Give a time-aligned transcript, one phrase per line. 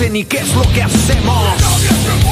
[0.00, 2.29] sé ni qué es lo que hacemos.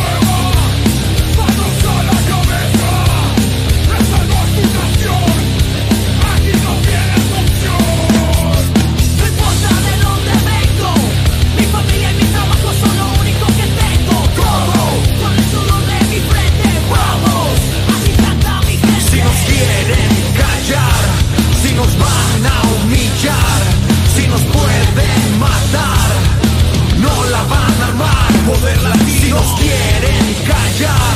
[29.48, 31.14] nos quieren callar,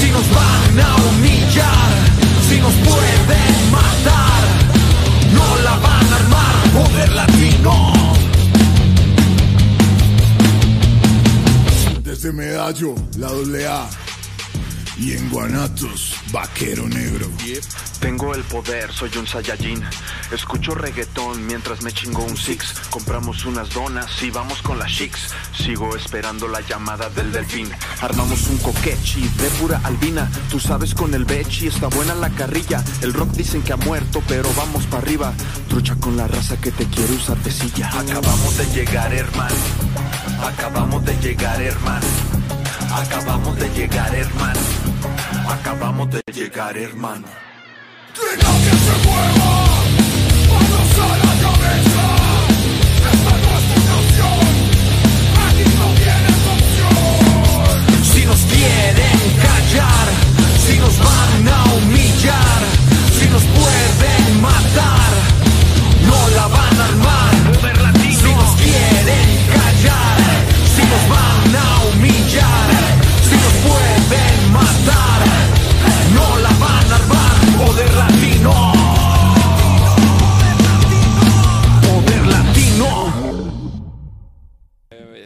[0.00, 1.90] si nos van a humillar,
[2.48, 4.42] si nos pueden matar,
[5.34, 7.92] no la van a armar, poder latino.
[12.02, 13.88] Desde Medallo, la doble A
[15.00, 17.26] y en Guanatos, vaquero negro.
[18.00, 19.82] Tengo el poder, soy un Saiyajin.
[20.30, 22.74] Escucho reggaetón mientras me chingo un six.
[22.90, 25.28] Compramos unas donas y vamos con las chicks.
[25.56, 27.70] Sigo esperando la llamada del delfín.
[28.02, 30.30] Armamos un coquechi de pura albina.
[30.50, 32.84] Tú sabes con el bechi está buena la carrilla.
[33.00, 35.32] El rock dicen que ha muerto, pero vamos para arriba.
[35.70, 37.88] Trucha con la raza que te quiere usar de silla.
[37.88, 39.56] Acabamos de llegar, hermano.
[40.42, 42.06] Acabamos de llegar, hermano.
[42.92, 44.89] Acabamos de llegar, hermano.
[45.50, 47.26] Acabamos de llegar, hermano.
[53.12, 54.46] Esta no es tu nación,
[55.46, 55.64] aquí
[55.98, 57.74] tienes opción.
[58.12, 60.06] Si nos quieren callar,
[60.66, 62.60] si nos van a humillar,
[63.18, 65.12] si nos pueden matar,
[66.06, 67.34] no la van a armar.
[68.22, 70.18] Si nos quieren callar,
[70.74, 72.69] si nos van a humillar,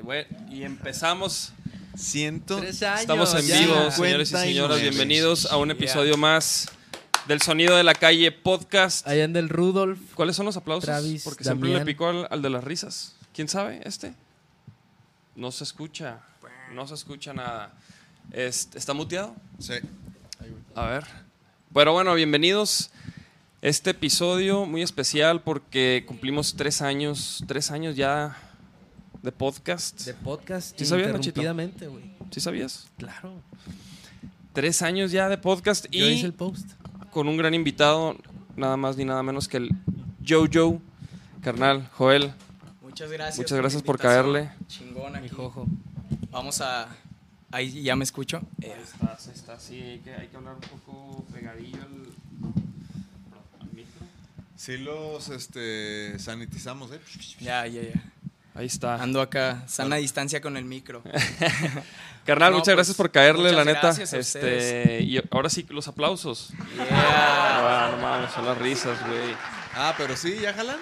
[0.05, 1.53] bueno, y empezamos.
[1.97, 2.59] Ciento.
[2.59, 3.01] Tres años.
[3.03, 3.59] Estamos en ya.
[3.61, 4.79] vivo, señores y señoras.
[4.79, 4.83] 59.
[4.91, 6.69] Bienvenidos a un episodio más
[7.29, 9.06] del Sonido de la Calle podcast.
[9.06, 9.99] Allá en el Rudolf.
[10.15, 10.85] ¿Cuáles son los aplausos?
[10.87, 11.87] Travis, Porque siempre le Damián.
[11.87, 13.15] picó al, al de las risas.
[13.33, 13.81] ¿Quién sabe?
[13.85, 14.12] Este.
[15.37, 16.19] No se escucha.
[16.73, 17.73] No se escucha nada.
[18.33, 19.35] Este, ¿Está muteado?
[19.61, 19.75] Sí.
[20.75, 21.05] A ver.
[21.73, 22.91] Pero bueno, bienvenidos.
[23.62, 28.37] Este episodio muy especial porque cumplimos tres años, tres años ya
[29.25, 30.03] de podcast.
[30.03, 30.79] De podcast.
[30.79, 31.41] ¿Sí sabías, Nachito?
[31.41, 32.05] interrumpidamente, güey.
[32.31, 32.88] ¿Sí sabías?
[32.99, 33.41] Claro.
[34.53, 36.69] Tres años ya de podcast Yo hice y el post.
[37.11, 38.19] con un gran invitado,
[38.55, 39.71] nada más ni nada menos que el
[40.29, 40.82] Jojo,
[41.41, 42.35] carnal, Joel.
[42.82, 43.38] Muchas gracias.
[43.38, 44.50] Muchas gracias por caerle.
[44.67, 45.23] Chingón aquí.
[45.23, 45.67] Mi jojo.
[46.31, 46.87] Vamos a.
[47.50, 48.43] Ahí ya me escucho.
[48.61, 54.06] Eh, estás, ahí estás, sí, hay que, hay que hablar un poco pegadillo al, micro.
[54.55, 57.00] Sí los este, sanitizamos, ¿eh?
[57.41, 58.13] ya, ya, ya.
[58.55, 59.03] Ahí está.
[59.03, 61.03] Ando acá, sana distancia con el micro.
[62.25, 63.81] Carnal, No, muchas pues, gracias por caerle, la neta.
[63.81, 66.55] gracias a este, y ahora sí, los aplausos.
[66.77, 66.87] Yeah.
[66.91, 69.35] Ah, no mames, son las risas, güey.
[69.75, 70.79] Ah, pero sí, ¿ya jalan?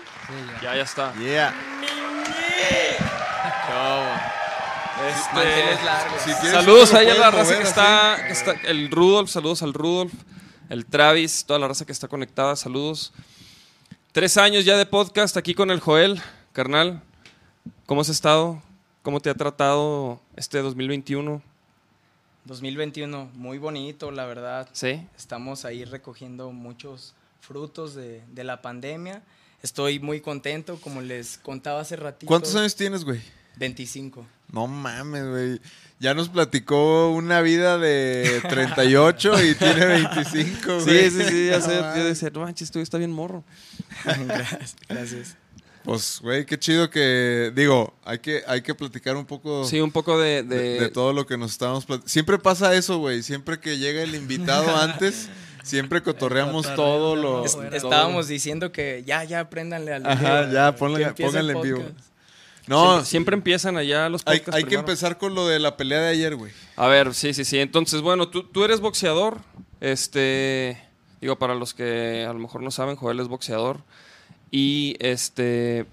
[0.63, 1.15] Ya, ya está.
[1.15, 1.53] Yeah.
[5.09, 5.79] Este.
[6.25, 9.75] Si quieres, Saludos a la puedes raza que está, que está, el Rudolf, saludos al
[9.75, 10.13] Rudolf,
[10.69, 13.13] el Travis, toda la raza que está conectada, saludos.
[14.13, 16.21] Tres años ya de podcast aquí con el Joel,
[16.53, 17.03] carnal.
[17.87, 18.63] ¿Cómo has estado?
[19.03, 21.43] ¿Cómo te ha tratado este 2021?
[22.45, 24.69] 2021, muy bonito, la verdad.
[24.73, 25.07] ¿Sí?
[25.17, 29.23] Estamos ahí recogiendo muchos frutos de, de la pandemia.
[29.63, 32.27] Estoy muy contento, como les contaba hace ratito.
[32.27, 33.21] ¿Cuántos años tienes, güey?
[33.57, 34.27] 25.
[34.51, 35.61] No mames, güey.
[35.99, 41.11] Ya nos platicó una vida de 38 y tiene 25, güey.
[41.11, 41.75] Sí, sí, sí, ya No sé.
[41.97, 43.45] Yo decía, no manches, tú está bien morro.
[44.05, 44.77] gracias.
[44.89, 45.37] gracias.
[45.85, 47.53] Pues, güey, qué chido que.
[47.55, 50.43] Digo, hay que, hay que platicar un poco Sí, un poco de...
[50.45, 52.09] de, de- de todo lo que nos estábamos platicando.
[52.09, 53.23] Siempre pasa eso, güey.
[53.23, 55.29] Siempre que llega el invitado antes,
[55.65, 57.45] siempre cotorreamos cotorreo, todo lo.
[57.45, 61.63] Es- todo- Estábamos diciendo que ya, ya apréndanle al Ajá, video, ya, ponle- pónganle en
[61.63, 61.83] vivo.
[62.69, 65.77] No, siempre, siempre empiezan allá los hay, podcasts hay que empezar con lo de la
[65.77, 66.53] pelea de ayer, güey.
[66.77, 67.59] A ver, sí, sí, sí.
[67.59, 69.41] Entonces, bueno, tú, tú eres boxeador.
[69.81, 70.81] Este,
[71.21, 73.81] digo, para los que a lo mejor no saben, Joel es boxeador.
[74.53, 75.87] Y este,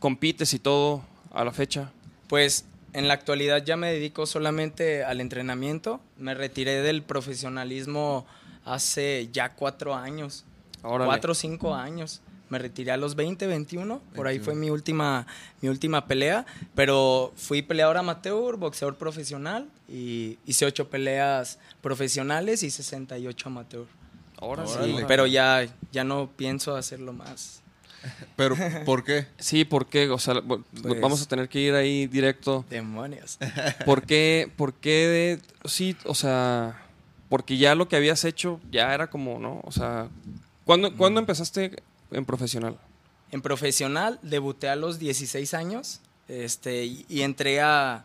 [0.00, 1.92] compites y todo a la fecha.
[2.26, 6.00] Pues en la actualidad ya me dedico solamente al entrenamiento.
[6.16, 8.26] Me retiré del profesionalismo
[8.64, 10.44] hace ya cuatro años.
[10.82, 11.06] Órale.
[11.06, 12.20] Cuatro o cinco años.
[12.48, 14.02] Me retiré a los 20, 21.
[14.14, 15.26] Por ahí fue mi última,
[15.60, 16.46] mi última pelea.
[16.74, 19.68] Pero fui peleador amateur, boxeador profesional.
[19.88, 23.86] Y hice ocho peleas profesionales y 68 amateur.
[24.38, 24.96] Ahora sí.
[25.06, 27.59] Pero ya, ya no pienso hacerlo más.
[28.36, 29.26] Pero, ¿por qué?
[29.38, 30.08] Sí, ¿por qué?
[30.10, 32.64] O sea, Pues- vamos a tener que ir ahí directo.
[32.70, 33.38] Demonios.
[33.84, 34.50] ¿Por qué?
[34.56, 34.90] ¿Por qué?
[34.90, 36.82] de- sí, o sea,
[37.28, 39.60] porque ya lo que habías hecho ya era como, ¿no?
[39.64, 40.08] O sea,
[40.64, 42.76] ¿cuándo, ¿cuándo empezaste en profesional?
[43.32, 48.04] En profesional debuté a los 16 años este, y, y entré a,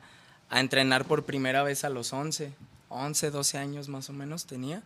[0.50, 2.52] a entrenar por primera vez a los 11,
[2.90, 4.84] 11, 12 años más o menos tenía.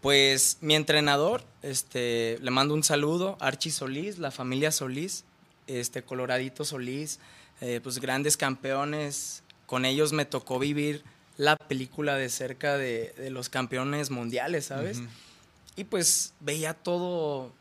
[0.00, 5.24] Pues mi entrenador, este, le mando un saludo, Archie Solís, la familia Solís,
[5.66, 7.18] este, Coloradito Solís,
[7.60, 9.42] eh, pues grandes campeones.
[9.66, 11.02] Con ellos me tocó vivir
[11.36, 15.02] la película de cerca de, de los campeones mundiales, ¿sabes?
[15.74, 17.52] Y pues veía todo,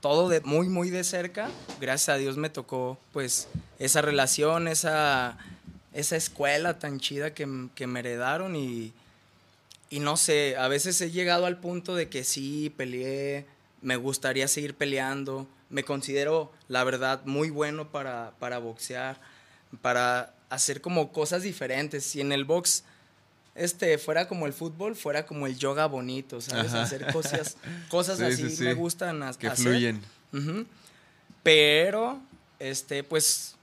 [0.00, 1.50] todo de muy, muy de cerca.
[1.80, 3.48] Gracias a Dios me tocó, pues,
[3.78, 5.38] esa relación, esa,
[5.92, 8.92] esa escuela tan chida que, que me heredaron y,
[9.90, 13.46] y no sé, a veces he llegado al punto de que sí, peleé,
[13.80, 19.20] me gustaría seguir peleando, me considero, la verdad, muy bueno para, para boxear,
[19.82, 22.04] para hacer como cosas diferentes.
[22.04, 22.84] Si en el box
[23.54, 26.72] este fuera como el fútbol, fuera como el yoga bonito, ¿sabes?
[26.72, 26.82] Ajá.
[26.82, 27.56] Hacer cosas,
[27.88, 28.62] cosas Sí, así sí, sí.
[28.64, 29.64] me gustan Que hacer.
[29.66, 30.00] fluyen.
[31.42, 32.20] Pero,
[32.58, 33.56] este, pues,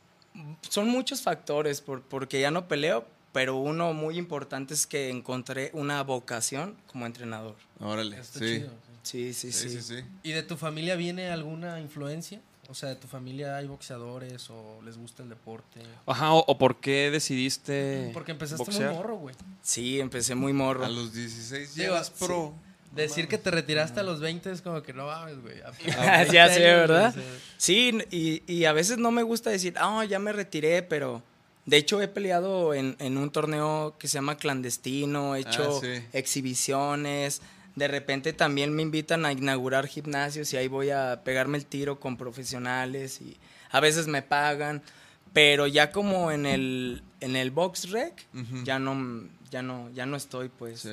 [0.69, 3.05] son muchos factores por- porque ya no peleo,
[3.35, 7.57] pero uno muy importante es que encontré una vocación como entrenador.
[7.81, 8.45] Órale, Está sí.
[8.45, 8.69] chido.
[9.03, 9.81] Sí, sí, Sí, sí.
[9.81, 10.03] sí, sí.
[10.23, 12.39] ¿Y de tu familia viene alguna influencia?
[12.69, 15.81] O sea, ¿de tu familia hay boxeadores o les gusta el deporte?
[16.05, 18.87] Ajá, o, o por qué decidiste Porque empezaste boxear?
[18.91, 19.35] muy morro, güey.
[19.61, 20.85] Sí, empecé muy morro.
[20.85, 22.53] A los 16 Digo, ya eras pro.
[22.95, 25.55] Decir que te retiraste a los 20 es como que no mames, güey.
[25.99, 27.13] Ah, ya sé, ¿verdad?
[27.13, 27.21] Sí.
[27.57, 31.21] Sí, y, y a veces no me gusta decir, ah, ya me retiré, pero
[31.65, 35.79] de hecho he peleado en, en un torneo que se llama clandestino, he hecho Ah,
[35.81, 36.03] sí.
[36.13, 37.41] exhibiciones,
[37.75, 41.99] de repente también me invitan a inaugurar gimnasios y ahí voy a pegarme el tiro
[41.99, 43.37] con profesionales y
[43.71, 44.81] a veces me pagan,
[45.33, 48.25] pero ya como en el, en el box rec,
[48.63, 50.89] ya no, ya no, ya no estoy pues Sí.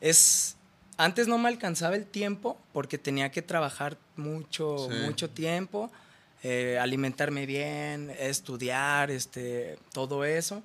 [0.00, 0.56] es
[0.96, 4.94] antes no me alcanzaba el tiempo porque tenía que trabajar mucho Sí.
[5.04, 5.90] mucho tiempo
[6.44, 10.62] eh, alimentarme bien estudiar este todo eso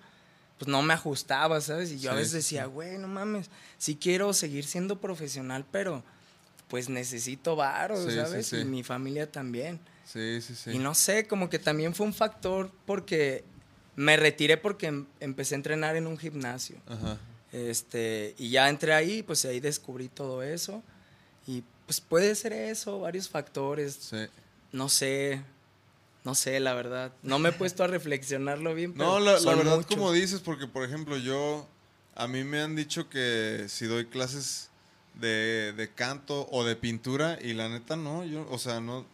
[0.60, 4.34] pues no me ajustaba sabes y yo a veces decía güey no mames sí quiero
[4.34, 6.04] seguir siendo profesional pero
[6.68, 8.58] pues necesito varo Sí, sí, sabes sí.
[8.58, 10.72] y mi familia también Sí, sí, sí.
[10.72, 13.44] y no sé, como que también fue un factor porque
[13.96, 16.78] me retiré porque em- empecé a entrenar en un gimnasio.
[16.88, 17.18] Ajá.
[17.52, 20.82] Este, y ya entré ahí, pues ahí descubrí todo eso.
[21.46, 23.94] Y pues puede ser eso, varios factores.
[24.10, 24.18] Sí.
[24.72, 25.44] No sé,
[26.24, 27.14] no sé, la verdad.
[27.24, 28.94] No me he puesto a reflexionarlo bien.
[28.94, 29.86] Pero No, la, verdad, muchos.
[29.86, 31.68] como dices, porque por ejemplo, yo.
[32.16, 34.70] A mí me han dicho que si doy clases
[35.14, 39.06] de, de canto o de pintura, y la neta no, yo, o sea, no.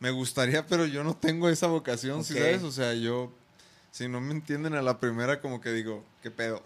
[0.00, 2.38] Me gustaría, pero yo no tengo esa vocación, ¿sí Ok.
[2.40, 2.62] sabes?
[2.62, 3.32] O sea, yo.
[3.90, 6.62] Si no me entienden a la primera, como que digo, ¿qué pedo?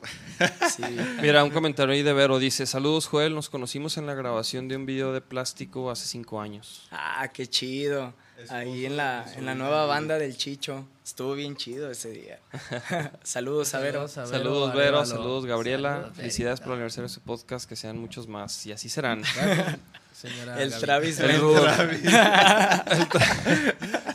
[0.75, 0.83] Sí.
[1.23, 4.77] Mira, un comentario ahí de Vero dice, saludos Joel, nos conocimos en la grabación de
[4.77, 6.89] un video de plástico hace cinco años.
[6.91, 8.13] Ah, qué chido.
[8.51, 10.87] Ahí en la, en la nueva banda del Chicho.
[11.05, 12.39] Estuvo bien chido ese día.
[13.23, 14.09] Saludos a Vero.
[14.09, 17.77] Saludos a Saludos Vero, saludos Gabriela, Saludos, felicidades por el aniversario de su podcast, que
[17.77, 19.23] sean muchos más y así serán.
[20.13, 20.83] Señora El Gaby.
[20.83, 21.41] Travis El.
[21.41, 21.67] Rudo.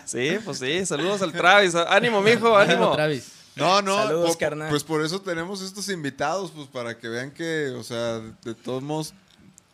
[0.05, 2.91] Sí, pues sí, saludos al Travis, ánimo mijo, Ánimo, ánimo.
[2.95, 3.31] Travis.
[3.55, 4.69] No, no, Saludos, po- carnal.
[4.69, 8.83] pues por eso tenemos estos invitados, pues para que vean que, o sea, de todos
[8.83, 9.13] modos,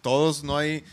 [0.01, 0.83] todos no hay,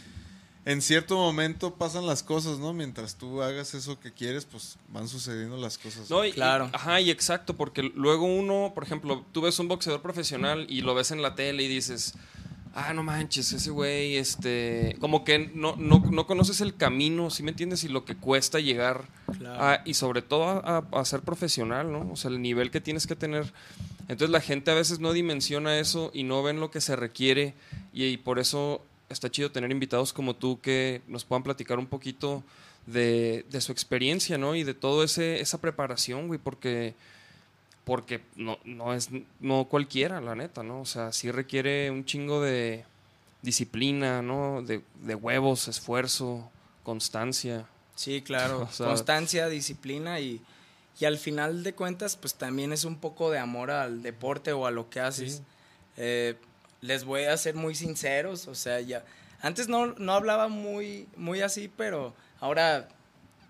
[0.67, 2.73] en cierto momento pasan las cosas, ¿no?
[2.73, 6.11] Mientras tú hagas eso que quieres, pues van sucediendo las cosas.
[6.11, 6.67] No, y, Claro.
[6.73, 10.83] y- ajá, y exacto, porque luego uno, por ejemplo, tú ves un boxeador profesional y
[10.83, 12.15] lo ves en la tele y dices,
[12.75, 17.43] ah, no manches, ese güey, este, como que no, no, no conoces el camino, ¿sí
[17.43, 17.83] me entiendes?
[17.85, 19.63] Y lo que cuesta llegar Claro.
[19.65, 20.59] a- y sobre todo a,
[20.93, 22.11] a- a ser profesional, ¿no?
[22.13, 23.53] O sea, el nivel que tienes que tener.
[24.03, 27.55] Entonces la gente a veces no dimensiona eso y no ven lo que se requiere
[27.95, 31.87] y, y por eso está chido tener invitados como tú que nos puedan platicar un
[31.87, 32.43] poquito
[32.87, 34.55] de, de su experiencia, ¿no?
[34.55, 36.95] Y de todo ese esa preparación, güey, porque
[37.85, 39.09] porque no, no es
[39.41, 40.81] no cualquiera, la neta, ¿no?
[40.81, 42.85] O sea, sí requiere un chingo de
[43.43, 44.63] disciplina, ¿no?
[44.63, 46.51] De, de huevos, esfuerzo,
[46.85, 47.67] constancia.
[47.97, 48.63] Sí, claro.
[48.71, 50.41] O sea- Constancia, disciplina y,
[51.01, 54.67] y al final de cuentas, pues también es un poco de amor al deporte o
[54.67, 55.37] a lo que haces.
[55.37, 55.43] Sí.
[55.97, 56.37] Eh,
[56.81, 59.05] les voy a ser muy sinceros, o sea, ya.
[59.43, 62.89] Antes no, no hablaba muy, muy así, pero ahora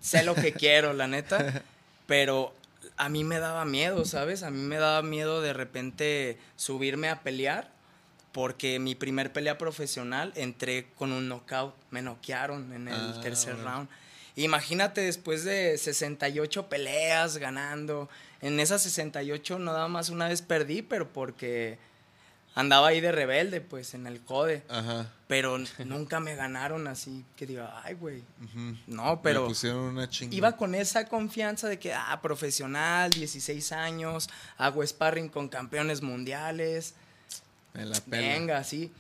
[0.01, 1.63] sé lo que quiero, la neta.
[2.07, 2.53] Pero
[2.97, 4.43] a mí me daba miedo, ¿sabes?
[4.43, 7.71] A mí me daba miedo de repente subirme a pelear.
[8.33, 11.75] Porque mi primer pelea profesional entré con un knockout.
[11.91, 13.89] Me noquearon en el Ah, tercer round.
[14.37, 18.09] Imagínate después de 68 peleas ganando.
[18.41, 21.79] En esas 68 nada más una vez perdí, pero porque
[22.55, 24.63] andaba ahí de rebelde, pues, en el code.
[24.69, 25.07] Ajá.
[25.29, 28.23] Pero nunca me ganaron así que diga, ay, güey.
[28.87, 30.35] No, Me pero pusieron una chinga.
[30.35, 34.29] iba con esa confianza de que, ah, profesional, 16 años,
[34.59, 36.95] hago sparring con campeones mundiales.
[37.75, 38.17] Me la pela.
[38.35, 38.93] Venga, sí.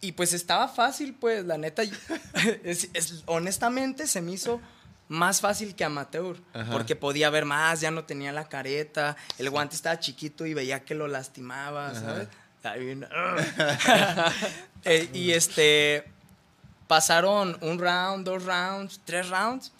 [0.00, 1.82] Y pues estaba fácil, pues, la neta.
[2.64, 4.60] es- es- honestamente se me hizo
[5.08, 6.36] más fácil que amateur.
[6.54, 6.72] Ajá.
[6.72, 10.84] Porque podía ver más, ya no tenía la careta, el guante estaba chiquito y veía
[10.84, 12.00] que lo lastimaba, Ajá.
[12.00, 12.28] ¿sabes?
[14.84, 16.04] Eh, y este.
[16.86, 19.72] Pasaron un round, dos rounds, tres rounds.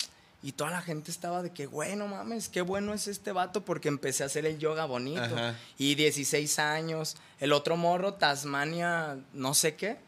[0.42, 3.64] Y toda la gente estaba de que, güey, no mames, qué bueno es este vato
[3.64, 5.20] porque empecé a hacer el yoga bonito.
[5.20, 5.54] Ajá.
[5.78, 7.16] Y 16 años.
[7.40, 9.98] El otro morro, Tasmania, no sé qué.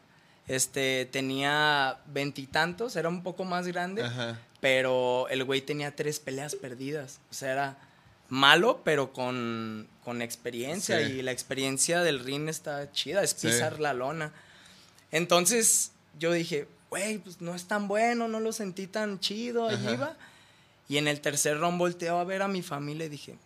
[0.48, 4.38] Este, tenía veintitantos, era un poco más grande, Ajá.
[4.60, 7.20] pero el güey tenía tres peleas perdidas.
[7.30, 7.78] O sea, era
[8.28, 11.06] malo, pero con, con experiencia.
[11.06, 11.12] Sí.
[11.18, 13.46] Y la experiencia del ring está chida, es Sí.
[13.48, 14.32] pisar la lona.
[15.12, 19.86] Entonces yo dije, güey, pues no es tan bueno, no lo sentí tan chido, ahí
[19.92, 20.16] iba.
[20.88, 23.36] Y en el tercer round volteo a ver a mi familia y dije,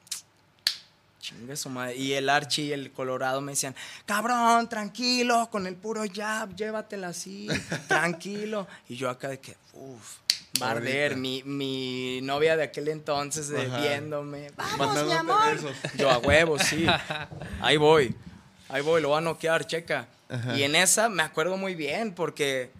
[1.21, 1.97] chingue su madre.
[1.97, 3.75] Y el Archie y el Colorado me decían,
[4.07, 7.49] cabrón, tranquilo, con el puro jab, llévatela así,
[7.88, 8.69] tranquilo.
[8.88, 10.19] Y yo acá de que, uff,
[10.59, 11.21] barder, Ahorita.
[11.21, 13.80] mi, mi novia de aquel entonces de Ajá.
[13.80, 15.54] viéndome, vamos, mi Mandándote amor.
[15.54, 15.76] besos.
[15.97, 16.87] Yo a huevo, sí.
[17.61, 18.14] Ahí voy.
[18.68, 20.06] Ahí voy, lo voy a noquear, checa.
[20.28, 20.56] Ajá.
[20.56, 22.71] Y en esa me acuerdo muy bien porque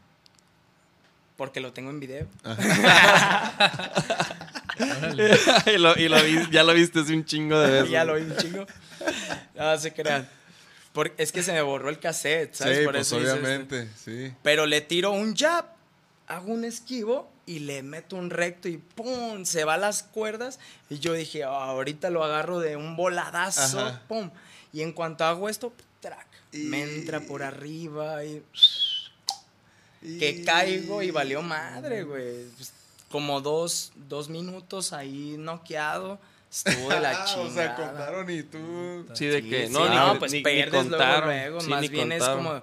[1.37, 2.27] porque lo tengo en video.
[5.67, 7.91] y lo, y lo vi- ya lo viste hace un chingo de veces.
[7.91, 8.67] ya lo vi un chingo.
[9.55, 10.29] No se crean.
[10.93, 12.79] Por- es que se me borró el cassette, ¿sabes?
[12.79, 14.33] Sí, Por pues eso obviamente, sí.
[14.43, 15.65] Pero le tiro un jab,
[16.27, 19.45] hago un esquivo y le meto un recto y ¡pum!
[19.45, 20.59] Se va a las cuerdas.
[20.91, 24.03] Y yo dije, "Ah, ahorita lo agarro de un voladazo, Ajá.
[24.09, 24.31] ¡pum!
[24.73, 28.43] Y en cuanto hago esto, track, me Y- entra por arriba y
[30.03, 32.45] Y- que caigo y valió madre, güey.
[32.57, 32.73] Pues,
[33.11, 36.19] como dos, dos minutos ahí noqueado.
[36.51, 37.49] Estuvo de la Ah, chingada.
[37.49, 39.07] o sea, contaron y tú...
[39.15, 41.25] Sí, de Sí, que sí, no, no, ni, pues ni- ni pierdes luego, contaron.
[41.29, 42.39] luego, Sí, más ni bien contaron.
[42.39, 42.63] es como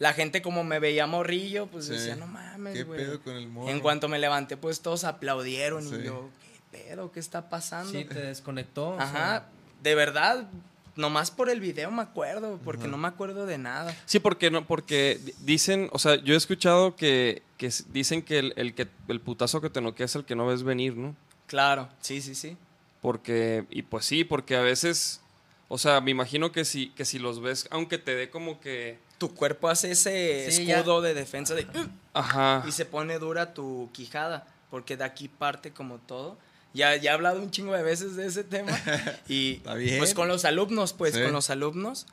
[0.00, 1.92] la gente como me veía morrillo, pues Sí.
[1.92, 2.98] decía, no mames, ¿Qué güey.
[2.98, 3.68] pedo con el morro?
[3.70, 5.94] En cuanto me levanté, pues todos aplaudieron Sí.
[6.00, 6.28] y yo,
[6.72, 7.12] ¿qué pedo?
[7.12, 7.92] ¿Qué está pasando?
[7.92, 8.88] Sí, te desconectó.
[8.88, 9.48] o Ajá, sea,
[9.82, 10.48] de verdad,
[10.96, 13.94] nomás por el video me acuerdo, porque no me acuerdo de nada.
[14.06, 18.38] Sí, porque no, porque di- dicen, o sea, yo he escuchado que, que dicen que
[18.40, 21.14] el, el que el putazo que te noquea es el que no ves venir, ¿no?
[21.46, 22.56] Claro, sí, sí, sí.
[23.02, 25.20] Porque, y pues sí, porque a veces,
[25.68, 28.98] o sea, me imagino que si, que si los ves, aunque te dé como que,
[29.20, 30.78] Tu cuerpo hace ese Sí, ya.
[30.78, 31.66] escudo de defensa de...
[32.14, 36.38] ajá, y se pone dura tu quijada, porque de aquí parte como todo.
[36.72, 38.72] Ya, ya he hablado un chingo de veces de ese tema.
[39.28, 39.98] Y Está bien.
[39.98, 41.22] pues con los alumnos, pues Sí.
[41.22, 42.06] con los alumnos.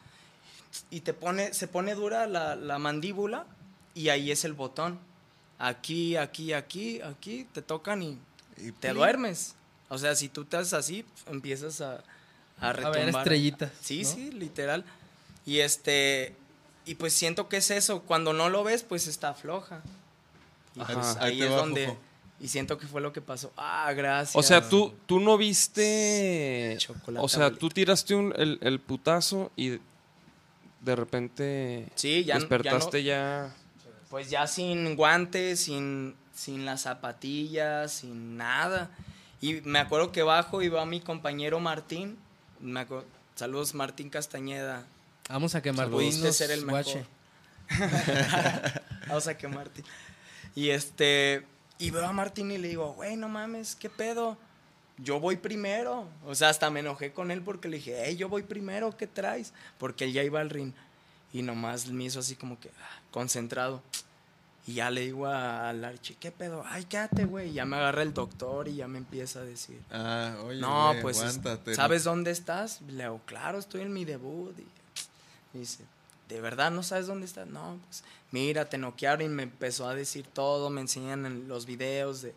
[0.90, 3.46] Y te pone, se pone dura la, la mandíbula
[3.96, 5.00] y ahí es el botón.
[5.60, 8.20] Aquí, aquí, aquí, aquí, te tocan y
[8.58, 8.96] Y te plin.
[8.96, 9.56] duermes.
[9.90, 12.04] O sea, si tú te haces así, empiezas a,
[12.60, 13.00] a A retumbar.
[13.06, 13.72] ver estrellitas.
[13.82, 14.10] Sí, ¿no?
[14.10, 14.84] sí, literal.
[15.46, 16.36] Y este,
[16.88, 18.02] y pues siento que es eso.
[18.04, 19.82] Cuando no lo ves, pues está floja.
[20.76, 20.94] Y Ajá.
[20.94, 21.96] pues Ahí es va, donde.
[22.40, 23.52] Y siento que fue lo que pasó.
[23.58, 24.36] Ah, gracias.
[24.36, 29.52] o sea, tú, tú no viste, Chocolate o sea, tú tiraste un, el, el putazo
[29.56, 29.80] y
[30.82, 33.56] de repente Sí, ya, despertaste ya, no- ya,
[34.10, 38.92] Pues ya sin guantes, sin, sin las zapatillas, sin nada.
[39.42, 42.18] Y me acuerdo que bajo y va mi compañero Martín.
[42.60, 42.86] Me
[43.36, 44.86] Saludos, Martín Castañeda.
[45.30, 47.06] Vamos a quemar Pudiste ser el mejor.
[49.08, 49.84] Vamos a que Martín.
[50.56, 51.46] Y este.
[51.80, 54.38] Y veo a Martín y le digo, güey, no mames, ¿qué pedo?
[54.98, 56.08] Yo voy primero.
[56.26, 59.06] O sea, hasta me enojé con él porque le dije, hey, yo voy primero, ¿qué
[59.06, 59.54] traes?
[59.78, 60.74] Porque él ya iba al ring.
[61.34, 63.84] Y nomás me hizo así como que ah, concentrado.
[64.66, 66.64] Y ya le digo a- al Archie, ¿qué pedo?
[66.66, 67.50] Ay, quédate, güey.
[67.52, 69.80] Y ya me agarra el doctor y ya me empieza a decir.
[69.92, 71.76] Ah, oye, No, pues, es- aguántate.
[71.76, 72.82] ¿sabes dónde estás?
[72.82, 74.58] Le digo, claro, estoy en mi debut.
[74.58, 74.66] Y
[75.58, 75.84] dice,
[76.30, 77.48] ¿de verdad no sabes dónde estás?
[77.48, 81.66] No, pues, mira, te noquearon y me empezó a decir todo, me enseñan en los
[81.66, 82.34] videos de...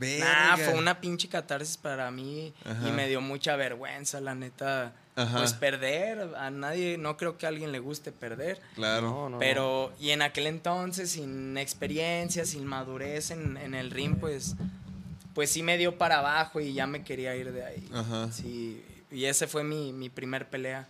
[0.00, 2.88] Nah, fue una pinche catarsis para mí Ajá.
[2.88, 4.94] y me dio mucha vergüenza, la neta.
[5.14, 5.36] Ajá.
[5.36, 8.58] Pues perder, a nadie, no creo que a alguien le guste perder.
[8.74, 9.10] Claro.
[9.10, 14.16] no, no, Pero, y en aquel entonces, sin experiencia, sin madurez en, en el ring,
[14.18, 14.56] pues,
[15.34, 17.86] pues sí me dio para abajo y ya me quería ir de ahí.
[17.92, 18.32] Ajá.
[18.32, 20.88] Sí, y ese fue mi, mi primer pelea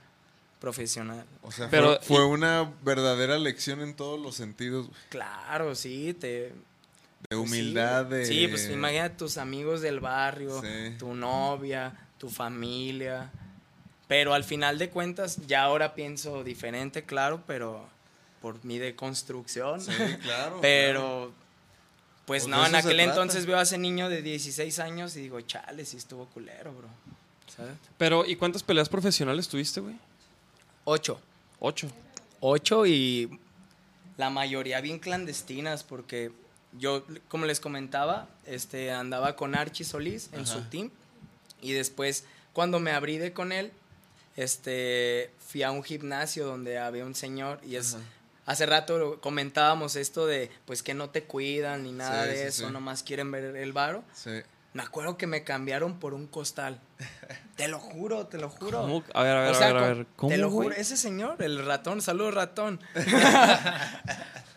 [0.62, 1.26] profesional.
[1.42, 4.98] O sea, Pero- fue, fue una verdadera lección en todos los sentidos, güey.
[5.10, 6.26] Claro, sí, te...
[6.28, 6.54] De
[7.36, 8.24] pues sí, humildad, de...
[8.26, 10.94] Sí, pues imagínate tus amigos del barrio, Sí.
[10.98, 13.30] tu novia, tu familia.
[14.06, 17.84] Pero al final de cuentas, ya ahora pienso diferente, claro, pero
[18.40, 19.80] por mi deconstrucción.
[19.80, 20.58] Sí, claro.
[20.62, 21.32] Pero,
[22.24, 25.40] pues Pues no, en aquel entonces veo a ese niño de 16 años y digo,
[25.40, 26.88] chale, sí estuvo culero, bro.
[27.56, 27.74] ¿Sabes?
[27.98, 29.96] Pero, ¿y cuántas peleas profesionales tuviste, güey?
[30.84, 31.20] Ocho.
[31.60, 31.88] Ocho.
[32.40, 33.38] Ocho y
[34.16, 36.32] la mayoría bien clandestinas porque
[36.78, 40.90] yo, como les comentaba, este, andaba con Archie Solís en su team
[41.60, 43.72] y después cuando me abrí de con él,
[44.36, 47.94] este, fui a un gimnasio donde había un señor y es...
[47.94, 48.02] Ajá.
[48.44, 52.42] Hace rato comentábamos esto de, pues que no te cuidan ni nada Sí, de sí,
[52.48, 52.72] eso, sí.
[52.72, 54.02] nomás quieren ver el varo.
[54.74, 56.78] Me acuerdo que me cambiaron por un costal.
[57.56, 58.80] te lo juro, te lo juro.
[58.80, 59.04] ¿Cómo?
[59.14, 60.06] A ver, a ver, O sea, a ver, a ver.
[60.16, 60.68] ¿Cómo, te lo güey?
[60.68, 62.80] juro, ese señor, el ratón, saludos ratón.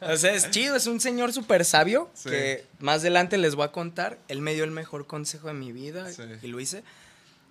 [0.02, 2.30] O sea, es chido, es un señor súper sabio Sí.
[2.30, 4.20] que más adelante les voy a contar.
[4.28, 6.22] Él me dio el mejor consejo de mi vida Sí.
[6.42, 6.84] y lo hice.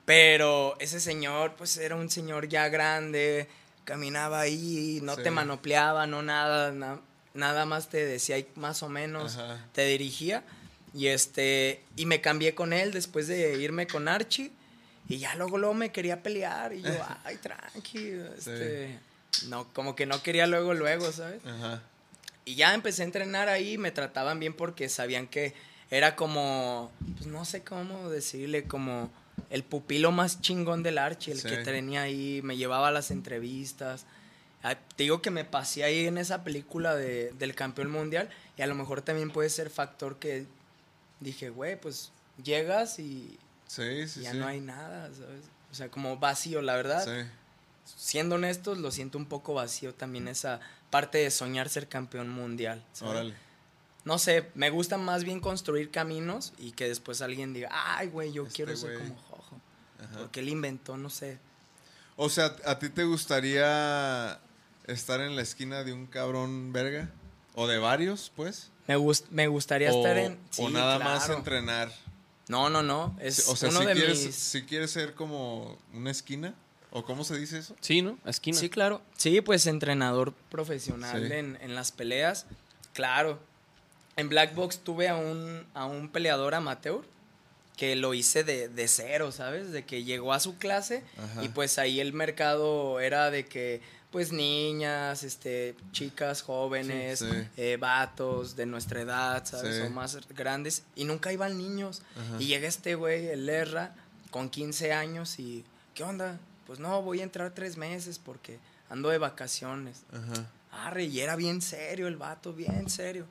[0.05, 3.49] Pero ese señor, pues era un señor ya grande,
[3.85, 5.23] caminaba ahí, no Sí.
[5.23, 7.01] te manopleaba, no nada, na-
[7.33, 9.65] nada más te decía ahí más o menos, Ajá.
[9.73, 10.45] te dirigía.
[10.95, 14.53] Y este, y me cambié con él después de irme con Archie.
[15.09, 16.73] Y ya luego, luego me quería pelear.
[16.73, 16.91] Y yo,
[17.25, 18.13] ay, tranqui.
[18.39, 18.99] Este,
[19.49, 21.45] No, como que no quería luego, luego, ¿sabes?
[21.45, 21.83] Ajá.
[22.45, 25.55] Y ya empecé a entrenar ahí, me trataban bien porque sabían que
[25.91, 29.11] era como, pues no sé cómo decirle, como
[29.51, 31.49] el pupilo más chingón del Archie, el Sí.
[31.49, 34.07] que tenía ahí, me llevaba a las entrevistas.
[34.63, 38.63] Ah, Te digo que me pasé ahí en esa película de, del campeón mundial y
[38.63, 40.47] a lo mejor también puede ser factor que
[41.25, 44.39] dije, güey, pues llegas y Sí, sí, ya sí.
[44.39, 45.45] no hay nada, ¿sabes?
[45.73, 47.29] O sea, como vacío, la verdad Sí.
[47.97, 50.61] siendo honestos, lo siento un poco vacío también esa
[50.91, 52.85] parte de soñar ser campeón mundial.
[52.93, 53.11] ¿sabes?
[53.15, 53.35] Órale.
[54.05, 58.33] No sé, me gusta más bien construir caminos y que después alguien diga, ay, güey,
[58.33, 59.09] yo Este quiero ser güey".
[59.09, 59.61] como Jojo.
[59.99, 60.19] Ajá.
[60.19, 61.39] Porque él inventó, no sé.
[62.17, 64.39] O sea, ¿a ti te gustaría
[64.87, 67.11] estar en la esquina de un cabrón verga?
[67.55, 68.71] ¿O de varios, pues?
[68.87, 70.39] Me, gust- me gustaría o, estar en...
[70.59, 71.91] o nada más entrenar.
[72.49, 73.17] No, no, no.
[73.21, 74.35] Es o sea, uno si, de quieres, mis...
[74.35, 76.55] si quieres ser como una esquina,
[76.91, 77.75] ¿o cómo se dice eso?
[77.81, 78.19] Sí, ¿no?
[78.27, 78.59] Esquina.
[78.59, 79.01] Sí, claro.
[79.17, 81.33] Sí, pues entrenador profesional Sí.
[81.33, 82.47] en, en las peleas.
[82.93, 83.39] Claro.
[84.17, 87.03] En Black Box tuve a un, a un peleador amateur
[87.77, 89.73] que lo hice de, de cero, ¿sabes?
[89.73, 91.43] De que llegó a su clase Ajá.
[91.43, 93.81] y pues ahí el mercado era de que
[94.15, 97.49] pues niñas, este, chicas jóvenes, Sí, sí.
[97.57, 99.75] eh, vatos de nuestra edad, ¿sabes?
[99.79, 99.83] Sí.
[99.83, 102.01] O más grandes y nunca iban niños.
[102.17, 102.37] Ajá.
[102.41, 103.97] Y llega este güey, el Erra,
[104.31, 106.39] con 15 años y ¿qué onda?
[106.65, 110.05] Pues no, voy a entrar tres meses porque ando de vacaciones.
[110.13, 110.49] Ajá.
[110.87, 113.27] Arre, y era bien serio el vato, bien serio.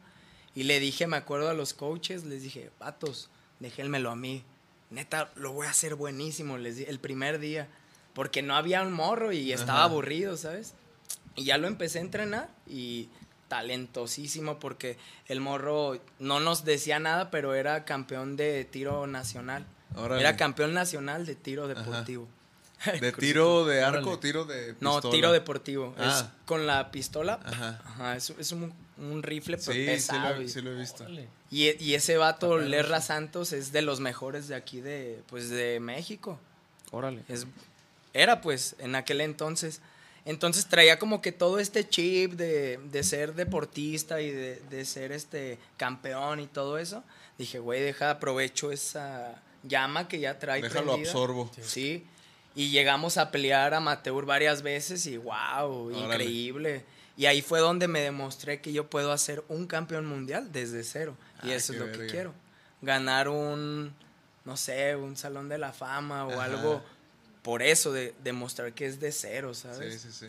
[0.54, 3.30] Y le dije, me acuerdo a los coaches, les dije, vatos,
[3.62, 4.44] déjenmelo a mí.
[4.90, 7.70] Neta, lo voy a hacer buenísimo, les di el primer día.
[8.14, 9.84] Porque no había un morro y estaba Ajá.
[9.86, 10.74] aburrido, ¿sabes?
[11.36, 13.10] Y ya lo empecé a entrenar y
[13.48, 14.98] talentosísimo porque
[15.28, 19.66] el morro no nos decía nada, pero era campeón de tiro nacional.
[19.96, 20.22] Órale.
[20.22, 22.28] Era campeón nacional de tiro deportivo.
[23.00, 24.12] ¿De tiro de arco Órale.
[24.16, 25.12] o tiro de No, pistola?
[25.16, 25.96] tiro deportivo.
[25.98, 26.20] Ah.
[26.20, 27.40] Es con la pistola.
[27.44, 27.82] Ajá.
[27.86, 30.36] Ajá, es, es un, un rifle pero Sí, sí pesado.
[30.36, 31.06] lo, y, sí lo he visto.
[31.50, 35.80] Y, y ese vato, Lerra Santos, es de los mejores de aquí de, pues, de
[35.80, 36.40] México.
[36.92, 37.24] Órale.
[37.28, 37.46] Es,
[38.14, 39.82] era pues en aquel entonces.
[40.26, 45.12] Entonces traía como que todo este chip de, de ser deportista y de, de ser
[45.12, 47.04] este campeón y todo eso.
[47.38, 50.62] Dije, güey, deja, aprovecho esa llama que ya trae.
[50.62, 51.10] Déjalo prendida.
[51.10, 51.52] absorbo.
[51.62, 52.06] Sí.
[52.56, 56.00] Y llegamos a pelear amateur varias veces y wow, Órale.
[56.24, 56.86] increíble.
[57.18, 61.16] Y ahí fue donde me demostré que yo puedo hacer un campeón mundial desde cero.
[61.44, 62.34] Y eso es lo que quiero.
[62.82, 63.94] Ganar un,
[64.46, 66.44] no sé, un salón de la fama o Ajá.
[66.46, 66.84] algo
[67.44, 70.02] por eso, de demostrar que es de cero, Sí, ¿sabes?
[70.02, 70.28] sí, sí.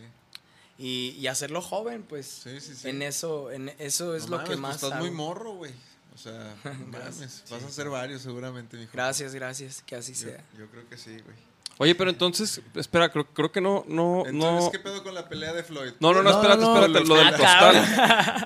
[0.76, 2.26] Y, y hacerlo joven, pues.
[2.26, 2.88] Sí, sí, sí.
[2.88, 5.00] En eso, en eso es No lo mames, que pues más estás hago.
[5.04, 5.72] muy morro, güey.
[6.14, 7.44] O sea, no mames.
[7.48, 8.90] Vas a hacer varios seguramente, mijo.
[8.92, 10.44] Gracias, gracias, que así Yo, sea.
[10.58, 11.36] yo creo que sí, güey.
[11.78, 14.70] Oye, pero entonces, espera, creo, creo que no, no, Entonces, no.
[14.70, 15.90] ¿qué pedo con la pelea de Floyd?
[15.98, 17.04] No, no, no, No, espérate, no, espérate.
[17.08, 17.32] Lo del Ah,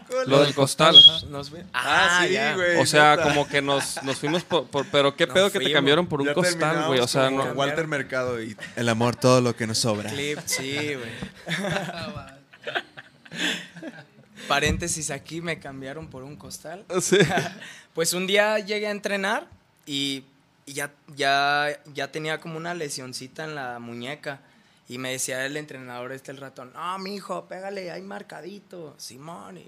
[0.07, 0.25] costal.
[0.27, 0.97] Lo del costal.
[1.29, 2.55] Nos ve- Ah, sí, ya.
[2.55, 2.79] güey.
[2.79, 3.29] O sea, neta.
[3.29, 6.23] como que nos, nos fuimos por, por- Pero qué Nos pedo que te cambiaron por
[6.23, 7.01] un Ya costal, güey.
[7.01, 7.43] O sea, no.
[7.53, 10.09] Walter Mercado y el amor, todo lo que nos sobra.
[10.11, 11.11] Clip, sí, güey.
[14.49, 16.85] Paréntesis aquí, me cambiaron por un costal.
[17.01, 17.19] Sí.
[17.95, 19.49] Pues un día llegué a entrenar
[19.85, 20.23] y,
[20.69, 24.41] y ya, ya, ya tenía como una lesioncita en la muñeca.
[24.87, 29.57] Y me decía el entrenador este el ratón, no, mijo, pégale, hay marcadito, Simón.
[29.57, 29.67] Y,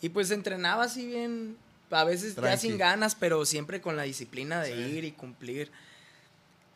[0.00, 1.56] y pues entrenaba así bien,
[1.90, 5.72] a veces ya sin ganas, pero siempre con la disciplina de ir y cumplir.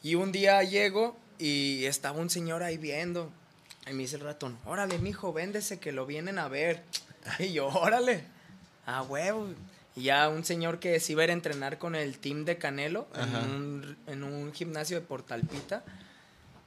[0.02, 3.30] Y un día llego y estaba un señor ahí viendo.
[3.88, 6.82] Y me dice el ratón, órale, mijo, véndese que lo vienen a ver.
[7.38, 8.24] Y yo, órale,
[8.84, 9.48] a huevo.
[9.96, 12.58] Y ya un señor que se iba a ir a entrenar con el team de
[12.58, 15.82] Canelo en un, en un gimnasio de Portalpita.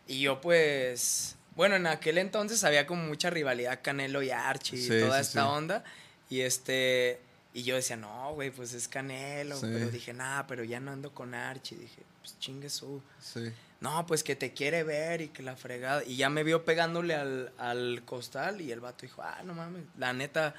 [0.07, 4.93] Y yo pues, bueno, en aquel entonces había como mucha rivalidad Canelo y Archie Sí,
[4.93, 5.47] y toda sí, esta sí.
[5.47, 5.83] onda.
[6.29, 7.21] Y este,
[7.53, 9.57] y yo decía, no, güey, pues es Canelo.
[9.62, 11.77] Pero dije, nah, pero ya no ando con Archie.
[11.77, 13.01] Dije, pues chingue su.
[13.21, 13.51] Sí.
[13.79, 16.03] No, pues que te quiere ver y que la fregada.
[16.05, 19.83] Y ya me vio pegándole al, al costal y el vato dijo, ah, no mames.
[19.97, 20.55] La neta,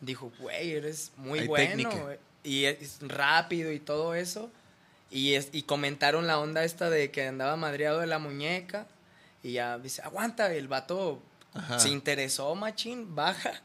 [0.00, 1.68] dijo, güey, eres muy Hay bueno.
[1.70, 2.02] técnica.
[2.02, 2.18] güey".
[2.42, 4.50] Y es rápido y todo eso.
[5.10, 8.86] Y, es, y comentaron la onda esta de que andaba madreado de la muñeca.
[9.42, 11.20] Y ya dice, aguanta, el vato
[11.54, 11.78] Ajá.
[11.78, 13.60] se interesó, machín, baja.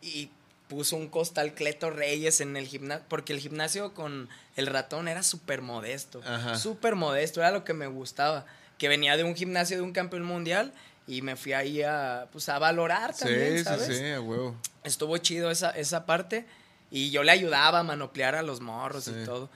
[0.00, 0.30] Y
[0.68, 5.22] puso un costal Cleto Reyes en el gimnasio, porque el gimnasio con el ratón era
[5.22, 6.20] súper modesto,
[6.56, 8.44] súper modesto, era lo que me gustaba,
[8.76, 10.74] que venía de un gimnasio de un campeón mundial
[11.06, 13.86] y me fui ahí a, pues, a valorar también, Sí, ¿sabes?
[13.86, 14.56] sí, sí, a huevo.
[14.88, 16.46] Estuvo chido esa, esa parte
[16.90, 19.12] y yo le ayudaba a manoplear a los morros Sí.
[19.22, 19.48] y todo.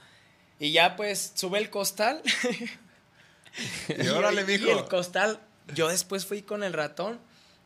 [0.59, 2.21] Y ya pues sube el costal.
[4.03, 4.71] Y órale, y mijo.
[4.79, 5.39] el costal,
[5.75, 7.19] yo después fui con el ratón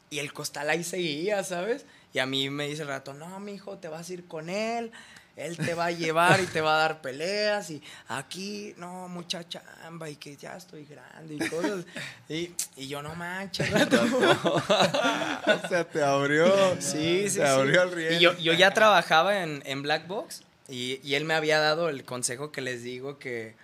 [0.10, 1.86] y el costal ahí seguía, ¿sabes?
[2.14, 4.92] Y a mí me dice el ratón, no, mijo, te vas a ir con él,
[5.38, 9.48] él te va a llevar y te va a dar peleas y aquí, no, mucha
[9.48, 11.86] chamba y que ya estoy grande y cosas.
[12.28, 14.12] Y, y yo, no manches, ratón.
[14.14, 16.48] O sea, te abrió.
[16.82, 18.14] Sí, sí, Te abrió el riel.
[18.16, 21.88] Y yo, yo ya trabajaba en, en Black Box y, y él me había dado
[21.90, 23.56] el consejo que les digo que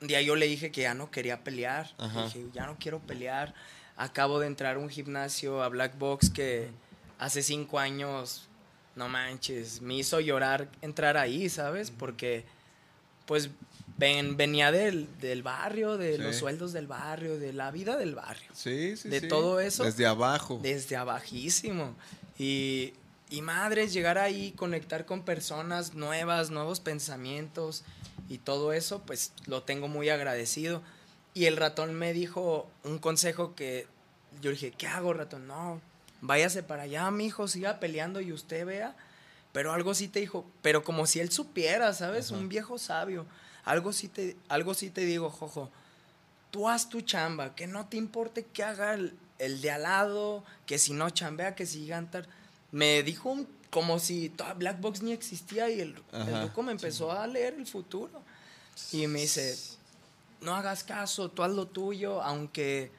[0.00, 1.90] un día yo le dije que ya no quería pelear.
[1.98, 2.24] Ajá.
[2.24, 3.54] Dije, ya no quiero pelear.
[3.96, 6.70] Acabo de entrar a un gimnasio a Black Box que
[7.18, 8.48] hace cinco años,
[9.00, 11.90] no manches, me hizo llorar entrar ahí, ¿sabes?
[11.90, 12.44] Porque
[13.26, 13.50] pues
[13.96, 16.22] ven, venía del, del barrio, de Sí.
[16.22, 19.28] los sueldos del barrio, de la vida del barrio Sí, sí, de sí.
[19.28, 19.84] todo eso.
[19.84, 20.58] Desde abajo.
[20.62, 21.94] desde abajísimo.
[22.38, 22.92] Y,
[23.30, 27.84] y madres, llegar ahí, conectar con personas nuevas, nuevos pensamientos
[28.28, 30.82] y todo eso, pues lo tengo muy agradecido.
[31.34, 33.86] Y el ratón me dijo un consejo que
[34.42, 35.46] yo dije, ¿qué hago, ratón?
[35.46, 35.80] No,
[36.20, 38.94] váyase para allá, mi hijo, siga peleando y usted vea.
[39.52, 42.30] Pero algo sí te dijo, pero como si él supiera, ¿sabes?
[42.30, 43.26] Un viejo sabio.
[43.64, 45.70] Algo sí te, algo sí te digo, Jojo
[46.50, 50.44] tú haz tu chamba, que no te importe que haga el, el de al lado,
[50.66, 52.26] que si no chambea, que si cantar.
[52.72, 56.72] Me dijo un- como si toda Black Box ni existía y el, el ruco me
[56.72, 58.20] empezó a leer el futuro.
[58.90, 59.56] Y me dice,
[60.40, 62.90] no hagas caso, tú haz lo tuyo, aunque,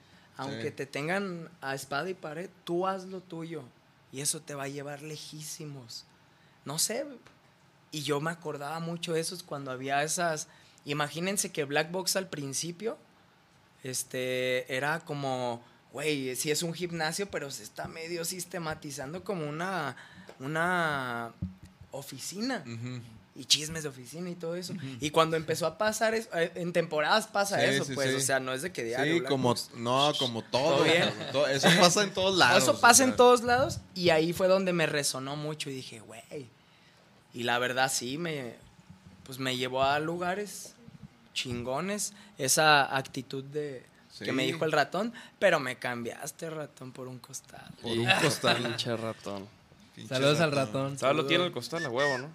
[0.41, 0.75] aunque Sí.
[0.75, 3.63] te tengan a espada y pared, tú haz lo tuyo.
[4.11, 6.05] Y eso te va a llevar lejísimos.
[6.65, 7.05] No sé.
[7.91, 10.47] Y yo me acordaba mucho de esos cuando había esas...
[10.85, 12.97] Imagínense que Black Box al principio
[13.83, 19.95] este, era como, güey, sí es un gimnasio, pero se está medio sistematizando como una,
[20.39, 21.33] una
[21.91, 22.63] oficina.
[22.65, 23.01] Ujú.
[23.33, 24.73] Y chismes de oficina y todo eso.
[24.99, 28.15] Y cuando empezó a pasar eso, eh, en temporadas pasa Sí, eso, sí, pues, sí.
[28.17, 29.13] o sea, no es de que diario.
[29.19, 30.75] Sí, como, no, como todo.
[30.75, 31.09] ¿Todo bien?
[31.31, 32.61] todo- eso pasa en todos lados.
[32.61, 33.05] Eso o pasa sea.
[33.07, 36.49] en todos lados y ahí fue donde me resonó mucho y dije, güey.
[37.33, 38.55] Y la verdad sí, me,
[39.23, 40.73] pues me llevó a lugares
[41.33, 43.85] chingones esa actitud de
[44.19, 47.71] que me dijo el ratón, pero me cambiaste ratón por un costal.
[47.81, 48.57] Por un costal.
[48.61, 49.47] Pinche ratón.
[49.95, 50.99] pinche Saludos al ratón.
[50.99, 52.29] ¿Sabes lo tiene el costal a huevo, no?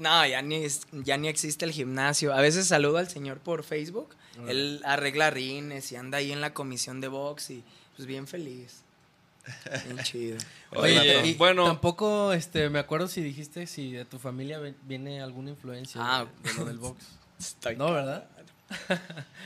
[0.00, 2.32] No, ya ni, es- ya ni existe el gimnasio.
[2.34, 4.08] A veces saludo al señor por Facebook.
[4.48, 7.62] Él arregla rines y anda ahí en la comisión de box y
[7.96, 8.82] pues bien feliz.
[9.84, 10.38] Bien chido.
[10.72, 11.64] Oye, Oye, y bueno.
[11.66, 16.26] tampoco este, me acuerdo si dijiste si de tu familia viene alguna influencia Ah.
[16.42, 17.04] de, de lo del box.
[17.38, 18.28] Estoy No, ¿verdad?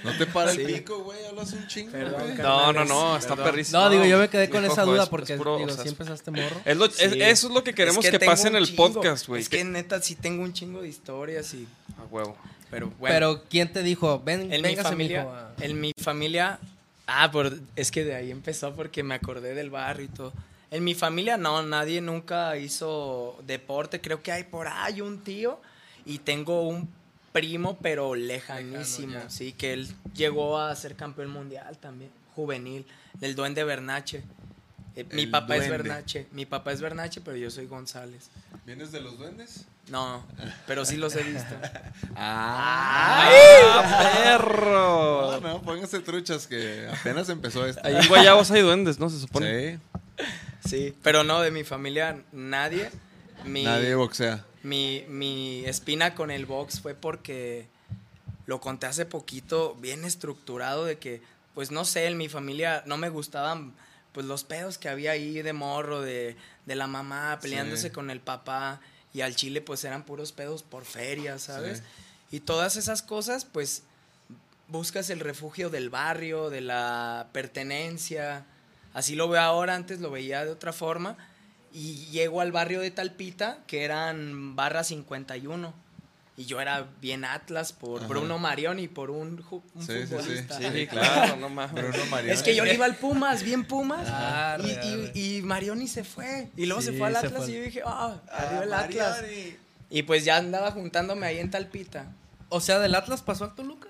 [0.05, 0.61] No te para Sí.
[0.63, 1.25] el pico, güey.
[1.25, 2.37] Hablas un chingo, Perdón.
[2.39, 3.45] No, no, no, está Perdón.
[3.53, 3.81] perrísimo.
[3.81, 5.83] No, digo, yo me quedé con esa duda es- porque es puro, digo, o sea,
[5.83, 6.61] si empezaste morro.
[6.65, 7.23] es lo- es- Sí.
[7.23, 8.93] eso es lo que queremos Es que, pase en el chingo.
[8.93, 9.41] podcast, güey.
[9.41, 11.67] Es que neta sí tengo un chingo de historias y...
[11.99, 12.37] A huevo.
[12.71, 13.15] Pero bueno.
[13.15, 14.21] Pero ¿quién te dijo?
[14.25, 15.21] Ven, en mi familia...
[15.23, 16.59] mijo, a- En mi familia...
[17.07, 20.33] Ah, por, es que de ahí empezó porque me acordé del barrio y todo.
[20.71, 24.01] En mi familia no, nadie nunca hizo deporte.
[24.01, 25.61] Creo que hay por ahí un tío
[26.07, 26.89] y tengo un
[27.35, 29.14] primo, pero lejanísimo.
[29.14, 34.23] Lejano, sí, que él llegó a ser campeón mundial también, juvenil, del Duende Bernache.
[34.94, 35.68] Eh, mi papá es.
[35.68, 36.29] Bernache.
[36.31, 38.31] Mi papá es Bernache, pero yo soy González.
[38.64, 39.66] ¿Vienes de los duendes?
[39.88, 40.25] No,
[40.68, 41.55] pero sí los he visto.
[42.16, 43.29] Ah,
[44.23, 45.33] ¡Perro!
[45.33, 47.81] no, no, pónganse truchas que apenas empezó esto.
[47.85, 49.11] Ahí en Guayabos hay duendes, ¿no?
[49.11, 49.73] Se supone.
[49.75, 50.29] Sí,
[50.64, 52.90] Sí, pero no, de mi familia nadie.
[53.44, 54.44] Mi, nadie boxea.
[54.64, 57.68] Mi, mi espina con el box fue porque
[58.46, 61.22] lo conté hace poquito, bien estructurado, de que,
[61.55, 63.72] pues no sé, en mi familia no me gustaban
[64.12, 67.90] pues los pedos que había ahí de morro, de, de la mamá peleándose Sí.
[67.90, 68.81] con el papá,
[69.12, 71.79] y al chile pues eran puros pedos por feria, ¿sabes?
[71.79, 71.85] Sí.
[72.37, 73.83] Y todas esas cosas, pues
[74.68, 78.44] buscas el refugio del barrio, de la pertenencia.
[78.92, 81.16] Así lo veo ahora, antes lo veía de otra forma.
[81.75, 85.75] Y llego al barrio de Talpita, que eran barra 51.
[86.37, 88.09] Y yo era bien Atlas por Ajá.
[88.09, 90.07] Bruno Marión y por un, ju- un Sí, sí, sí.
[90.07, 90.59] futbolista.
[90.73, 91.73] Sí, claro, no mames.
[91.83, 92.33] Bruno Mariano.
[92.33, 94.09] Es que yo le iba al Pumas, bien Pumas.
[94.09, 95.13] Arre, y, y, arre.
[95.15, 96.49] y Marioni se fue.
[96.57, 97.51] Y luego se fue al Atlas fue.
[97.51, 99.25] y yo dije, ah, Ah, arriba el Atlas.
[99.91, 102.07] Y pues ya andaba juntándome ahí en Talpita.
[102.49, 103.89] O sea, ¿del Atlas pasó a Toluca?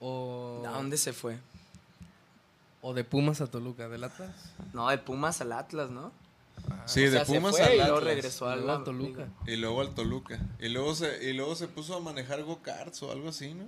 [0.00, 1.38] O, ¿A dónde se fue?
[2.82, 4.30] o de Pumas a Toluca, ¿del Atlas?
[4.72, 6.12] No, de Pumas al Atlas, ¿no?
[6.86, 8.14] Sí, O sea, de Pumas al y luego Atlas.
[8.14, 9.26] regresó al Luego al Toluca.
[9.46, 10.38] Y luego al Toluca.
[10.60, 13.64] Y luego se, y luego se puso a manejar go-karts o algo así, ¿no?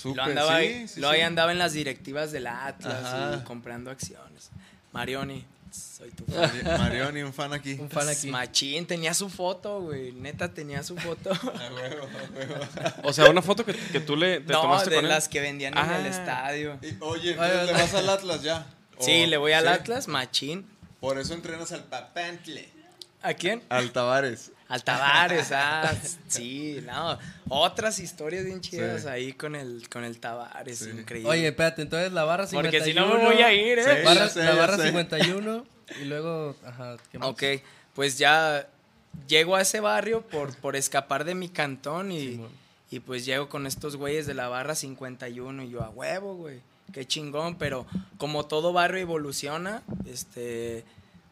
[0.00, 1.14] Súper, Lo andaba, sí, ahí, sí, lo sí.
[1.16, 4.50] ahí andaba en las directivas del Atlas y comprando acciones.
[4.92, 6.40] Marioni, soy tu fan.
[6.64, 7.74] Mari- Marioni, un fan aquí.
[7.74, 8.28] Un fan aquí.
[8.30, 10.12] Machín, tenía su foto, güey.
[10.12, 11.30] Neta, tenía su foto.
[11.32, 11.36] A
[11.74, 13.00] huevo, a huevo.
[13.04, 15.10] O sea, una foto que, que tú le te no, tomaste de con él.
[15.10, 16.08] las que vendían en el Ah.
[16.08, 16.78] estadio.
[16.82, 18.66] Y, oye, entonces le vas al Atlas ya.
[19.00, 19.68] Sí, le voy al sí.
[19.70, 20.66] Atlas, machín.
[21.02, 22.66] Por eso entrenas al Papantle.
[23.20, 23.62] ¿A quién?
[23.68, 24.52] Al Tavares.
[24.68, 25.92] Al Tavares, ah,
[26.28, 27.18] sí, no.
[27.50, 29.08] Otras historias bien chidas Sí.
[29.08, 30.90] ahí con el, con el Tavares, Sí.
[30.90, 31.28] increíble.
[31.28, 32.70] Oye, espérate, entonces la barra 51.
[32.72, 33.82] Porque si no me voy a ir, ¿eh?
[33.84, 34.04] Sí.
[34.06, 34.84] Barra- sé, la barra sé.
[34.84, 35.66] 51
[36.00, 37.28] y luego, ajá, ¿qué más?
[37.28, 37.42] Ok,
[37.94, 38.66] pues ya
[39.28, 42.40] llego a ese barrio por, por escapar de mi cantón y,
[42.90, 46.60] y pues llego con estos güeyes de la barra 51 y yo a huevo, güey,
[46.92, 47.86] qué chingón, pero
[48.18, 50.84] como todo barrio evoluciona, este,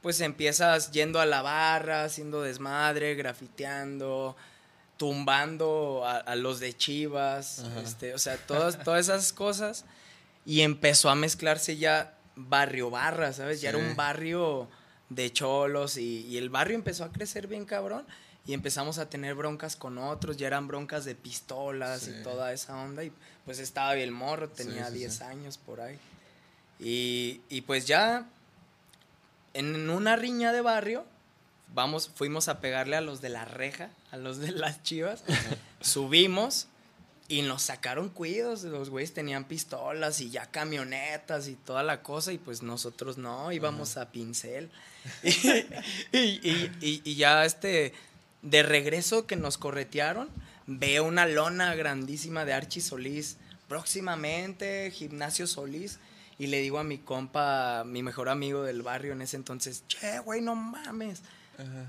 [0.02, 4.36] pues empiezas yendo a la barra, haciendo desmadre, grafiteando,
[4.96, 9.84] tumbando a, a los de Chivas, este, o sea, todas, todas esas cosas.
[10.46, 13.60] Y empezó a mezclarse ya barrio barra, ¿sabes?
[13.60, 14.68] Ya era un barrio
[15.10, 18.06] de cholos y, y el barrio empezó a crecer bien cabrón
[18.46, 22.12] y empezamos a tener broncas con otros, ya eran broncas de pistolas Sí.
[22.18, 23.12] y toda esa onda y
[23.44, 25.22] pues estaba bien morro, tenía sí, 10 sí.
[25.24, 25.98] años por ahí.
[26.78, 28.26] Y, y pues ya
[29.54, 31.04] en una riña de barrio
[31.74, 35.22] vamos, fuimos a pegarle a los de la reja, a los de las chivas,
[35.80, 36.66] subimos
[37.28, 42.32] y nos sacaron cuidos, los güeyes tenían pistolas y ya camionetas y toda la cosa
[42.32, 44.70] y pues nosotros no, íbamos a pincel.
[45.22, 45.28] y,
[46.12, 47.92] y- y- y ya este,
[48.42, 50.28] de regreso que nos corretearon,
[50.66, 53.36] veo una lona grandísima de Archie Solís,
[53.94, 55.98] próximamente Gimnasio Solís.
[56.38, 60.20] Y le digo a mi compa, mi mejor amigo del barrio en ese entonces, che,
[60.20, 61.20] güey, no mames,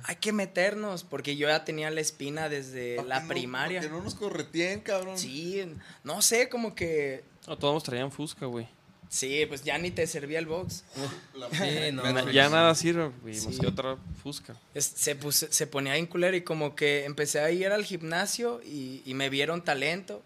[0.03, 3.79] hay que meternos, porque yo ya tenía la espina desde Pa' la no- primaria.
[3.79, 5.17] Que no nos correteen, cabrón.
[5.17, 5.63] Sí,
[6.03, 7.23] no sé, como que.
[7.47, 8.67] No, todos traían Fusca, güey.
[9.13, 10.85] Sí, pues ya ni te servía el box.
[11.33, 12.31] La- Sí, no.
[12.31, 13.33] Ya nada sirve, güey.
[13.35, 13.57] Sí.
[13.59, 14.55] Quedó otra Fusca.
[14.73, 18.61] Es- se, puse- se ponía bien culero y como que empecé a ir al gimnasio
[18.63, 20.23] y, y me vieron talento.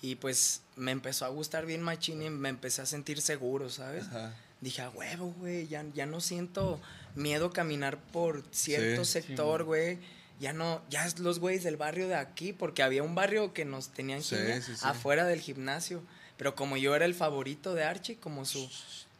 [0.00, 4.04] Y pues me empezó a gustar bien machín y me empecé a sentir seguro, ¿sabes?
[4.06, 4.32] Ajá.
[4.60, 6.80] Dije, a huevo, güey, ya, ya no siento
[7.16, 9.10] miedo caminar por cierto Sí.
[9.12, 9.98] sector, güey.
[10.38, 13.88] Ya no, ya los güeyes del barrio de aquí, porque había un barrio que nos
[13.88, 14.82] tenían Sí, quimio sí, sí.
[14.82, 16.00] afuera del gimnasio.
[16.36, 18.68] Pero como yo era el favorito de Archie, como su...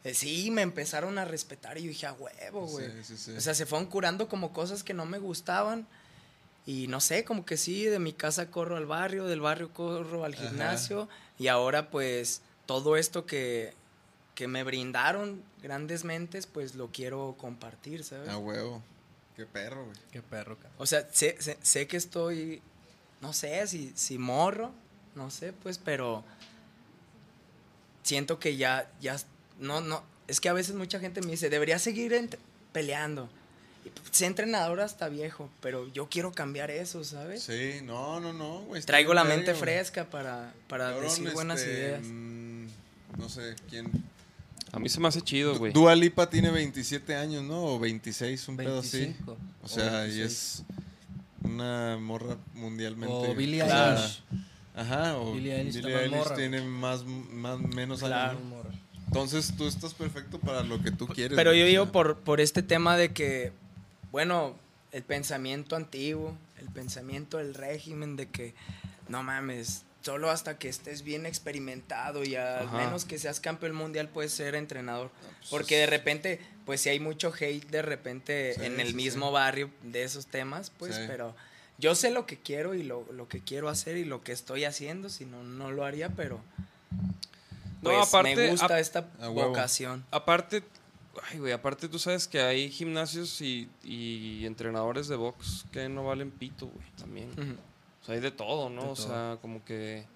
[0.02, 2.86] eh, sí, me empezaron a respetar y yo dije, a huevo, güey.
[3.02, 3.30] Sí, sí, sí.
[3.36, 5.86] O sea, se fueron curando como cosas que no me gustaban.
[6.66, 10.24] Y no sé, como que sí, de mi casa corro al barrio, del barrio corro
[10.24, 10.48] al Ajá.
[10.48, 11.08] gimnasio.
[11.38, 13.74] Y ahora pues todo esto que,
[14.34, 18.28] que me brindaron grandes mentes, pues lo quiero compartir, ¿sabes?
[18.30, 18.82] A huevo.
[19.36, 19.96] Qué perro, güey.
[20.10, 20.72] Qué perro, cabrón.
[20.78, 22.62] O sea, sé, sé, sé que estoy,
[23.20, 24.72] no sé, si, si morro,
[25.16, 26.24] no sé, pues, pero
[28.04, 29.16] siento que ya, ya,
[29.58, 32.38] no, no, es que a veces mucha gente me dice, debería seguir
[32.72, 33.28] peleando.
[33.82, 37.42] Pues, Sé entrenador hasta viejo, pero yo quiero cambiar eso, ¿sabes?
[37.42, 38.80] Sí, no, no, no, güey.
[38.82, 39.60] Traigo la mente güey.
[39.60, 42.00] fresca para, para Cabrón, decir buenas este, ideas.
[42.04, 42.66] mm,
[43.18, 43.90] no sé, ¿quién?
[44.72, 45.72] A mí se me hace chido, güey.
[45.72, 47.62] Dua Lipa tiene 27 años, ¿no?
[47.64, 48.98] O 26, un pedo así.
[49.00, 49.36] 25.
[49.62, 50.26] O sea, O y 26.
[50.26, 50.62] es
[51.42, 53.14] una morra mundialmente.
[53.14, 53.62] O Billie.
[53.62, 54.22] Eilish.
[54.74, 58.38] Ajá, o Billie Billie Eilish morra, tiene más, más, menos Claro.
[58.38, 58.74] años.
[59.06, 61.36] Entonces tú estás perfecto para lo que tú quieres.
[61.36, 63.52] Pero yo digo por, por este tema de que,
[64.10, 64.56] bueno,
[64.90, 68.54] el pensamiento antiguo, el pensamiento del régimen de que,
[69.08, 72.76] no mames, solo hasta que estés bien experimentado y al Ajá.
[72.76, 75.10] menos que seas campeón mundial puedes ser entrenador.
[75.20, 78.94] pues Porque de repente, pues si hay mucho hate de repente Sí, en el sí,
[78.94, 79.32] mismo sí.
[79.34, 81.02] barrio de esos temas, pues, Sí.
[81.06, 81.34] pero
[81.78, 84.64] yo sé lo que quiero y lo, lo que quiero hacer y lo que estoy
[84.64, 86.40] haciendo, si no, no lo haría, pero...
[87.82, 90.04] No, Pues aparte- me gusta esta A vocación.
[90.10, 90.62] Aparte,
[91.30, 96.04] ay, güey, aparte tú sabes que hay gimnasios y, y entrenadores de box que no
[96.04, 97.30] valen pito, güey, también.
[98.02, 98.82] O sea, hay de todo, ¿no?
[98.82, 99.06] De o todo.
[99.06, 100.06] sea, como que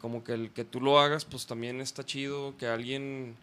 [0.00, 3.34] como que el que tú lo hagas, pues también está chido que alguien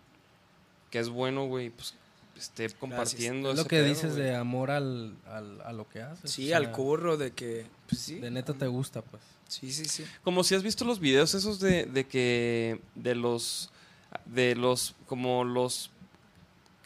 [0.90, 1.96] que es bueno, güey, pues
[2.38, 6.30] esté compartiendo Es lo que pedo, dices de amor al, al- a lo que haces.
[6.32, 8.20] Sí, o sea, al curro de que, pues sí.
[8.20, 9.22] De neta te gusta, pues.
[9.48, 10.06] Sí, sí, sí.
[10.24, 13.70] Como si has visto los videos esos de, de que de los
[14.26, 15.92] de los como los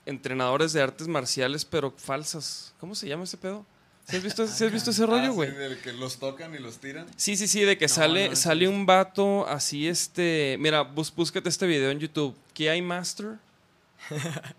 [0.05, 2.73] entrenadores de artes marciales pero falsas.
[2.79, 3.65] ¿Cómo se llama ese pedo?
[4.07, 5.51] ¿Sí has visto, sí has visto ese Ah, rollo, sí, güey?
[5.51, 7.05] del que los tocan y los tiran.
[7.15, 8.73] Sí, sí, sí, de que No, sale, no, sí, sale sí.
[8.73, 10.57] un vato así, este.
[10.59, 12.35] Mira, bus, búscate este video en YouTube.
[12.55, 13.37] ¿Qué hay Master?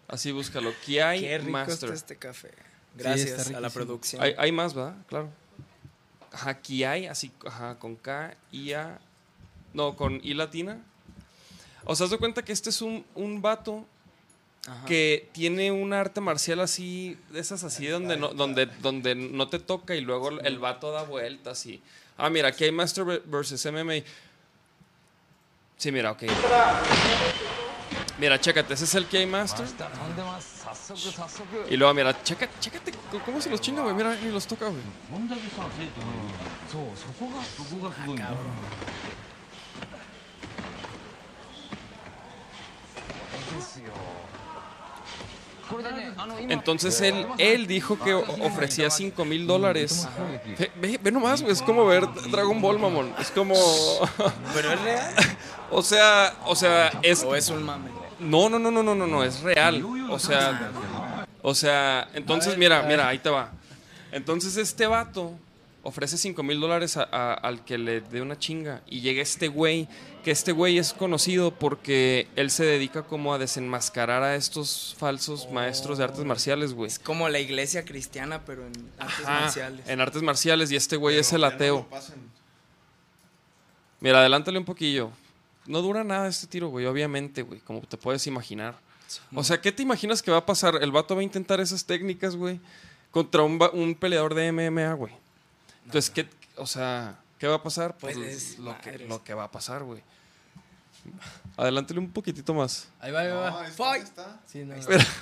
[0.09, 0.73] Así búscalo.
[0.85, 1.75] Kiai Qué rico Master.
[1.75, 2.51] está este café.
[2.95, 4.23] Gracias a la producción.
[4.23, 4.95] Hay, hay más, ¿verdad?
[5.09, 5.31] Claro.
[6.33, 8.99] Ajá, Kiai, así, ajá, con K, I, A.
[9.73, 10.79] No, con I latina.
[11.85, 13.87] O sea, haz de cuenta que este es un, un vato
[14.67, 14.85] Ajá.
[14.87, 19.59] que tiene un arte marcial así, de esas así, donde no, donde, donde no te
[19.59, 21.83] toca y luego el vato da vueltas y...
[22.17, 24.05] Ah, mira, aquí hay Master ve- versus MMA.
[25.79, 26.25] Sí, mira, ok.
[28.21, 29.65] Mira, chécate, ese es el K Master.
[31.71, 32.53] Y luego, mira, chécate
[32.93, 33.95] c- cómo se los chinga, güey.
[33.95, 34.83] Mira, ni los toca, güey.
[46.49, 50.09] Entonces él, él dijo que ofrecía 5 mil dólares.
[50.59, 53.15] Ve, ve- ve nomás, güey, es como ver Dragon Ball, mamón.
[53.21, 53.55] Es como.
[54.53, 55.15] ¿Pero es real?
[55.71, 57.23] o sea, o sea, es.
[57.23, 57.91] ¿O es un mame?
[58.21, 59.83] No, no, no, no, no, no, no, es real.
[60.11, 60.71] O sea,
[61.43, 63.51] o sea, entonces, mira, mira, ahí te va.
[64.13, 65.33] Entonces este vato
[65.83, 68.83] ofrece 5 mil dólares a- a- al que le dé una chinga.
[68.87, 69.89] Y llega este güey,
[70.23, 75.51] que este güey es conocido porque él se dedica como a desenmascarar a estos falsos
[75.51, 76.89] maestros de artes marciales, güey.
[76.89, 79.89] Es como la iglesia cristiana, pero en artes Ajá, marciales.
[79.89, 81.87] En artes marciales y este güey es el no ateo.
[84.01, 85.11] Mira, adelántale un poquillo.
[85.67, 88.75] No dura nada este tiro, güey, obviamente, güey, como te puedes imaginar.
[89.35, 90.79] O sea, ¿qué te imaginas que va a pasar?
[90.81, 92.61] El vato va a intentar esas técnicas, güey,
[93.11, 95.13] contra un, peleador de MMA, güey.
[95.85, 97.97] Entonces, ¿qué, o sea, ¿qué va a pasar?
[97.99, 99.09] Pues, Pues, lo, que, madres.
[99.09, 100.03] lo que va a pasar, güey.
[101.57, 102.89] Adelántale un poquitito más.
[103.01, 103.51] Ahí va, ahí va.
[103.51, 104.41] No, ahí está, ahí está.
[104.47, 104.75] Sí, no.
[104.75, 105.05] Espera.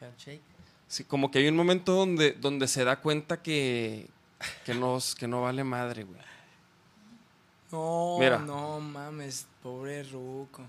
[0.00, 0.42] Handshake.
[0.86, 4.08] Sí, como que hay un momento donde, donde se da cuenta que,
[4.64, 6.20] que, no, que no vale madre, güey.
[7.70, 8.38] No, Mira.
[8.38, 10.66] no mames, pobre Ruco.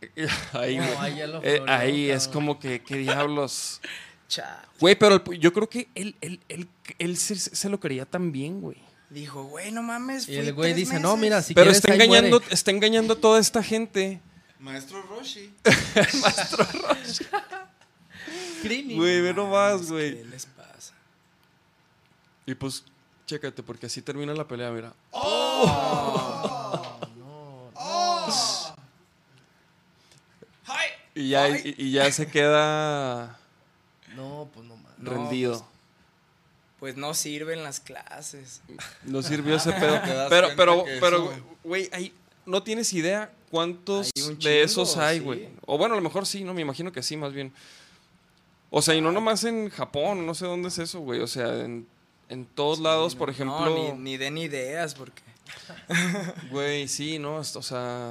[0.52, 3.80] Ahí, No, ahí ya lo Eh, ahí es como que, ¿qué diablos?
[4.78, 8.60] Güey, pero el- yo creo que él, él, él, él se, se lo quería también,
[8.60, 8.76] güey.
[9.08, 10.28] Dijo, güey, no mames.
[10.28, 11.20] Y el güey dice, no, meses".
[11.22, 12.54] mira, si pero quieres está engañando, muere.
[12.54, 14.20] está engañando a toda esta gente.
[14.60, 15.50] Maestro Roshi.
[18.62, 18.98] Krillin.
[18.98, 20.24] Güey, ve nomás, ¿Qué güey.
[20.24, 20.94] les pasa?
[22.46, 22.84] Y pues,
[23.28, 24.94] chécate, porque así termina la pelea, mira.
[31.14, 33.38] Y ya, y, y ya se queda
[34.16, 34.76] No, pues no.
[34.98, 35.66] No, rendido.
[36.78, 38.62] Pues no sirven las clases.
[39.04, 40.00] No sirvió ese pedo.
[40.28, 41.32] Pero, pero, pero,
[41.64, 42.12] güey, ahí
[42.46, 45.24] no tienes idea cuántos un de chingo, esos hay, sí.
[45.24, 45.48] güey.
[45.66, 47.52] O bueno, a lo mejor sí, no, me imagino que sí, más bien.
[48.70, 51.20] O sea, y no nomás en Japón, no sé dónde es eso, güey.
[51.20, 51.86] O sea, en,
[52.28, 53.58] en todos lados, por ejemplo.
[53.60, 55.22] No, ni, ni den ideas porque...
[56.50, 57.36] Güey, sí, ¿no?
[57.36, 58.10] O sea.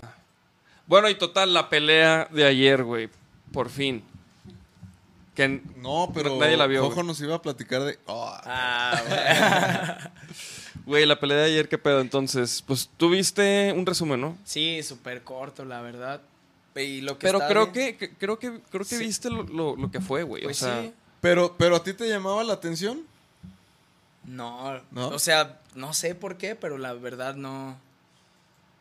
[0.88, 3.10] Bueno, y total, la pelea de ayer, güey.
[3.52, 4.04] Por fin.
[5.36, 7.06] Que No, pero Nadie la vio, güey.
[7.06, 8.00] nos iba a platicar de.
[8.08, 9.02] Oh, Ah,
[10.26, 10.86] güey.
[10.86, 12.00] Güey, la pelea de ayer, ¿qué pedo?
[12.02, 14.38] Entonces, pues tú viste un resumen, ¿no?
[14.46, 16.22] Sí, súper corto, la verdad.
[16.76, 19.04] Y lo que Pero creo que, que- creo que creo que Sí.
[19.04, 20.44] viste lo, lo- lo que fue, güey.
[20.44, 20.94] Pues o sea, sí.
[21.22, 23.02] Pero, pero a ti te llamaba la atención.
[24.28, 25.08] No, ¿No?
[25.10, 27.80] o sea, no sé por qué, pero la verdad no.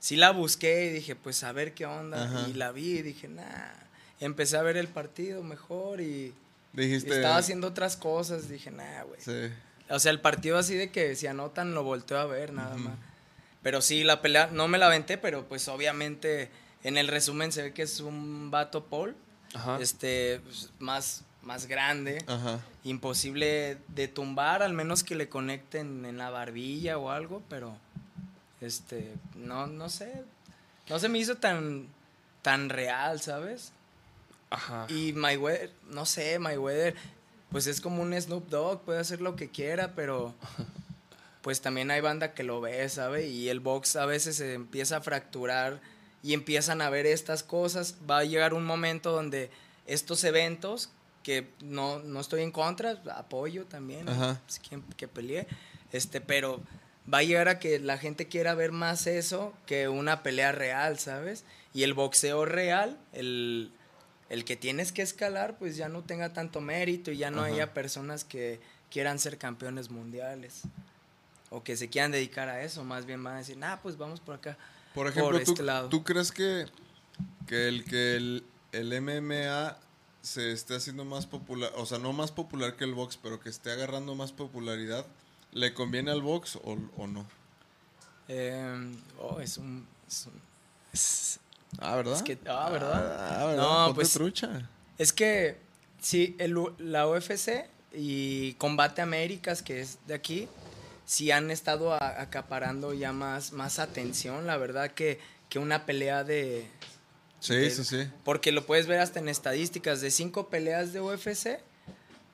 [0.01, 2.25] Sí la busqué y dije, pues a ver qué onda.
[2.25, 2.49] Ajá.
[2.49, 3.73] Y la vi y dije, nah.
[4.21, 6.35] Empecé a ver el partido mejor y
[6.73, 7.15] Dijiste.
[7.15, 8.49] estaba haciendo otras cosas.
[8.49, 9.21] Dije, nah, güey.
[9.21, 9.53] Sí.
[9.89, 12.95] O sea, el partido así de que si anotan lo volteo a ver, nada más.
[13.63, 16.51] Pero sí, la pelea, no me la aventé, pero pues obviamente
[16.83, 19.15] en el resumen se ve que es un vato Paul.
[19.55, 19.79] Ajá.
[19.81, 22.23] Este, pues, más, más grande.
[22.27, 22.61] Ajá.
[22.85, 27.79] Imposible de tumbar, al menos que le conecten en la barbilla o algo, pero
[28.61, 30.25] este, no, no sé.
[30.89, 31.87] No se me hizo tan,
[32.43, 33.73] tan real, ¿sabes?
[34.51, 34.87] Ajá.
[34.89, 36.95] Y Mayweather, no sé, Mayweather,
[37.51, 40.35] pues es como un Snoop Dogg, puede hacer lo que quiera, pero
[41.43, 43.29] pues también hay banda que lo ve, ¿sabe?
[43.29, 45.81] Y el box a veces se empieza a fracturar
[46.23, 47.97] y empiezan a ver estas cosas.
[48.09, 49.51] Va a llegar un momento donde
[49.87, 50.91] estos eventos,
[51.27, 54.41] que no, no estoy en contra, apoyo también, Ajá.
[54.47, 54.61] pues,
[54.97, 55.49] que pelee,
[55.91, 56.63] este, pero
[57.13, 61.01] va a llegar a que la gente quiera ver más eso que una pelea real,
[61.01, 61.43] ¿sabes?
[61.75, 63.73] Y el boxeo real, el,
[64.31, 67.53] el que tienes que escalar, pues ya no tenga tanto mérito y ya no Ajá.
[67.53, 70.63] haya personas que quieran ser campeones mundiales
[71.51, 74.21] o que se quieran dedicar a eso, más bien van a decir, nah, pues vamos
[74.21, 74.57] por acá.
[74.95, 75.89] Por ejemplo, ¿tú, este lado.
[75.89, 76.67] ¿tú crees que,
[77.49, 79.77] que el que el, el MMA
[80.27, 83.49] se esté haciendo más popular, o sea, no más popular que el box, pero que
[83.49, 85.07] esté agarrando más popularidad,
[85.53, 87.25] ¿le conviene al box o, o no?
[88.29, 91.41] Eh, oh, es un, es un,
[91.79, 92.15] Ah, ¿verdad?
[92.17, 93.17] Es que- ah, ¿verdad?
[93.41, 93.63] Ah, ¿verdad?
[93.63, 94.69] No, Ponte pues- trucha.
[94.99, 95.59] Es que
[96.01, 100.49] sí, el la UFC y Combate Américas, que es de aquí,
[101.05, 106.25] sí han estado a- acaparando ya más, más atención, la verdad, que, que una pelea
[106.25, 106.67] de...
[107.41, 108.09] Sí, sí, sí.
[108.25, 111.61] Porque lo puedes ver hasta en estadísticas, de cinco peleas de UFC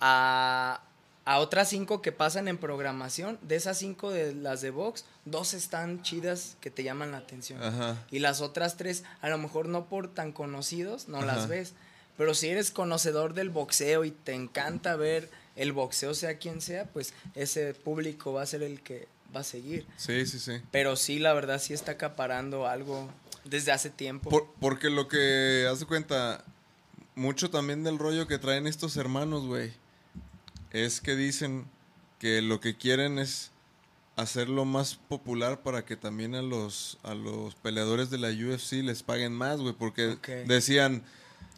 [0.00, 0.82] a,
[1.24, 5.54] a otras cinco que pasan en programación, de esas cinco de las de box, dos
[5.54, 7.62] están chidas que te llaman la atención.
[7.62, 8.04] Ajá.
[8.10, 11.26] Y las otras tres, a lo mejor no por tan conocidos, no Ajá.
[11.26, 11.74] las ves.
[12.16, 16.86] Pero si eres conocedor del boxeo y te encanta ver el boxeo, sea quien sea,
[16.86, 19.86] pues ese público va a ser el que va a seguir.
[19.96, 20.60] Sí, sí, sí.
[20.70, 23.08] Pero sí, la verdad, sí está acaparando algo
[23.44, 24.30] desde hace tiempo.
[24.30, 26.44] Por- porque lo que hace cuenta,
[27.14, 29.72] mucho también del rollo que traen estos hermanos, güey,
[30.70, 31.66] es que dicen
[32.18, 33.50] que lo que quieren es
[34.16, 39.02] hacerlo más popular para que también a los a los peleadores de la UFC les
[39.02, 41.02] paguen más, güey, porque decían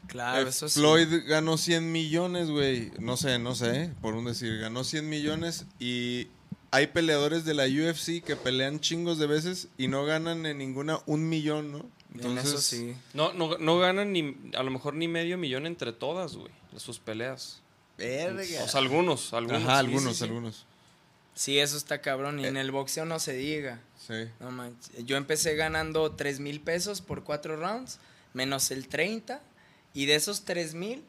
[0.07, 0.79] claro, eh, eso sí.
[0.79, 5.67] Floyd ganó 100 millones, güey, no sé, no sé, por un decir, ganó 100 millones
[5.81, 6.29] y
[6.75, 10.99] hay peleadores de la UFC que pelean chingos de veces y no ganan en ninguna
[11.07, 11.89] un millón, ¿no?
[12.21, 12.97] en eso sí.
[13.13, 16.81] No, no, no ganan ni, a lo mejor ni medio millón entre todas, güey, de
[16.81, 17.63] sus peleas.
[17.97, 19.63] O sea, algunos, algunos.
[19.63, 20.25] Ajá, sí, algunos, sí, sí.
[20.25, 20.67] algunos.
[21.35, 22.41] Sí, eso está cabrón.
[22.41, 22.43] Eh.
[22.43, 23.81] Y en el boxeo no se diga.
[24.05, 24.29] Sí.
[24.41, 25.07] No manches.
[25.07, 28.01] Yo empecé ganando 3 mil pesos por cuatro rounds,
[28.33, 29.41] menos el 30.
[29.93, 31.05] Y de esos 3 mil,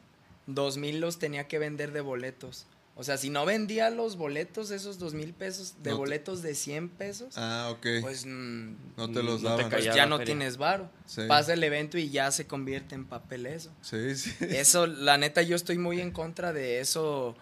[0.46, 2.66] 2 mil los tenía que vender de boletos.
[2.98, 6.40] O sea, si no vendía los boletos, esos 2 mil pesos, de No te- boletos
[6.40, 7.86] de 100 pesos, Ah, ok.
[8.00, 9.70] pues, mm, no te los no te daban.
[9.70, 10.24] pues ya no feria.
[10.34, 10.88] tienes varo.
[11.04, 11.20] Sí.
[11.28, 13.70] Pasa el evento y ya se convierte en papel eso.
[13.82, 14.34] Sí, sí.
[14.40, 17.36] Eso, la neta, yo estoy muy en contra de eso.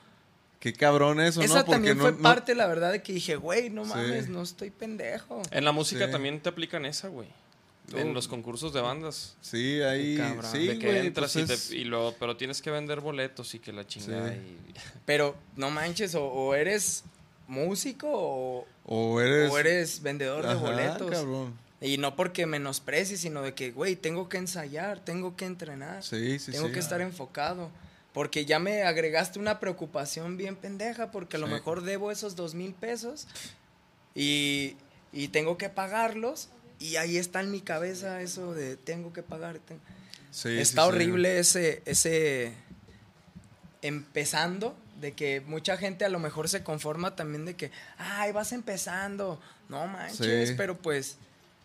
[0.59, 3.71] Qué cabrón eso, Esa también no, fue no- parte, la verdad, de que dije, güey,
[3.71, 3.91] no Sí.
[3.91, 5.41] mames, no estoy pendejo.
[5.53, 6.11] En la música Sí.
[6.13, 7.29] también te aplican esa, güey.
[7.93, 9.37] En los concursos de bandas.
[9.43, 10.17] Sí, ahí.
[10.17, 10.51] Cabrón.
[10.51, 13.01] Sí, de que güey, entras pues y, te- es- y luego, pero tienes que vender
[13.01, 14.31] boletos y que la chingada.
[14.33, 14.39] Sí.
[14.39, 14.75] y-
[15.05, 17.05] Pero no manches, o, o eres
[17.47, 19.51] músico o, O eres.
[19.53, 21.11] o eres vendedor de Ajá, boletos.
[21.11, 21.59] cabrón.
[21.81, 26.39] Y no porque menosprecies, sino de que, güey, tengo que ensayar, tengo que entrenar, Sí,
[26.39, 26.73] sí, tengo sí.
[26.73, 27.71] que estar enfocado.
[28.15, 32.55] Porque ya me agregaste una preocupación bien pendeja, porque a lo mejor debo esos dos
[32.55, 33.27] mil pesos
[34.15, 34.77] y,
[35.13, 36.49] y tengo que pagarlos.
[36.79, 39.61] Y ahí está en mi cabeza eso de tengo que pagar.
[40.31, 40.89] Sí, Está sí.
[40.89, 42.55] horrible ese, ese
[43.83, 48.53] empezando, de que mucha gente a lo mejor se conforma también de que, ay, vas
[48.53, 49.41] empezando.
[49.69, 51.17] No manches, pero pues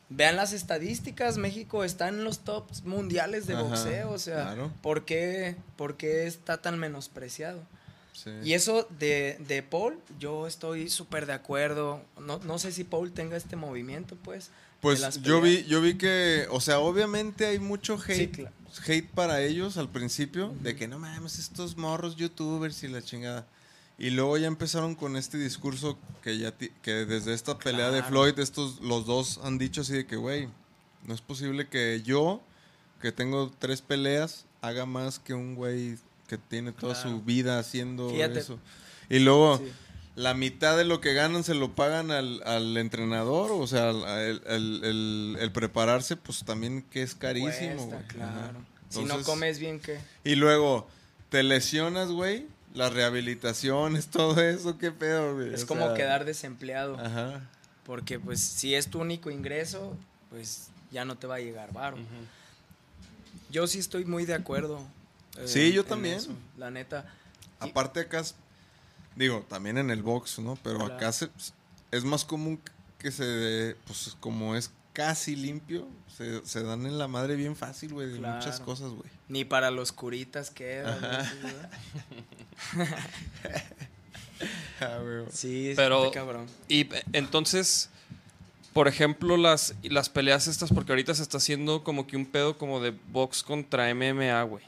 [0.10, 4.72] vean las estadísticas, México está en los tops mundiales de Ajá, boxeo, o sea, claro.
[4.82, 7.62] ¿por, qué, por qué está tan menospreciado?
[8.14, 8.32] Sí.
[8.44, 12.02] Y eso de, de Paul, yo estoy súper de acuerdo.
[12.20, 14.50] No, no sé si Paul tenga este movimiento, pues.
[14.82, 18.56] Pues yo vi, yo vi que, o sea, obviamente hay mucho hate, Sí, claro.
[18.88, 23.46] hate para ellos al principio, de que no mames, estos morros youtubers y la chingada.
[23.98, 28.02] Y luego ya empezaron con este discurso que ya que desde esta pelea de.
[28.04, 30.48] Floyd, estos los dos han dicho así de que, güey,
[31.06, 32.42] no es posible que yo,
[33.02, 35.98] que tengo tres peleas, haga más que un güey
[36.30, 37.10] que tiene toda Claro.
[37.18, 38.40] su vida haciendo Fíjate.
[38.40, 38.58] eso.
[39.10, 39.72] Y luego Sí.
[40.20, 44.42] La mitad de lo que ganan se lo pagan al, al entrenador, o sea, el,
[44.48, 48.60] el- el- el prepararse, pues también que es carísimo, Cuesta, claro.
[48.90, 50.00] Si no comes bien, ¿qué?
[50.26, 50.88] Y luego,
[51.30, 55.54] te lesionas, güey, las rehabilitaciones, todo eso, qué pedo, güey.
[55.54, 57.00] Es O como sea, quedar desempleado.
[57.00, 57.42] Ajá.
[57.86, 59.96] Porque pues si es tu único ingreso,
[60.30, 61.98] pues ya no te va a llegar varo.
[63.50, 64.82] Yo sí estoy muy de acuerdo.
[65.38, 66.16] eh, Sí, yo también.
[66.18, 67.06] eso, la neta.
[67.60, 68.24] Aparte acá,
[69.16, 70.58] digo, también en el box, ¿no?
[70.64, 70.96] Pero Claro.
[70.96, 71.30] acá se-
[71.92, 72.60] es más común
[72.98, 75.88] que se, pues como es casi limpio,
[76.18, 79.10] se, se dan en la madre bien fácil, güey, de muchas cosas, güey.
[79.30, 80.98] Ni para los curitas queda.
[81.00, 81.72] güey, sí, ¿verdad?
[84.82, 85.26] Ah, güey.
[85.32, 86.48] Sí, Pero- cabrón.
[86.70, 87.90] Y eh, entonces,
[88.74, 92.58] por ejemplo, las, las peleas estas, porque ahorita se está haciendo como que un pedo
[92.58, 94.64] como de box contra MMA, güey.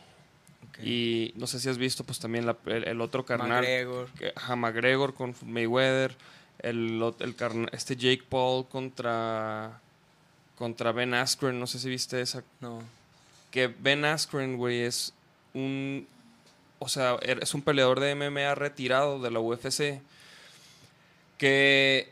[0.83, 3.49] Y no sé si has visto, pues también la- el, el otro carnal.
[3.61, 4.09] McGregor.
[4.17, 6.15] que- ajá, McGregor con Mayweather.
[6.59, 9.79] El, el carna- este Jake Paul contra,
[10.57, 11.59] contra Ben Askren.
[11.59, 12.43] No sé si viste esa.
[12.59, 12.81] No.
[13.49, 15.13] Que Ben Askren, güey, es
[15.53, 16.07] un.
[16.79, 20.01] O sea, er- es un peleador de MMA retirado de la UFC.
[21.37, 22.09] Que.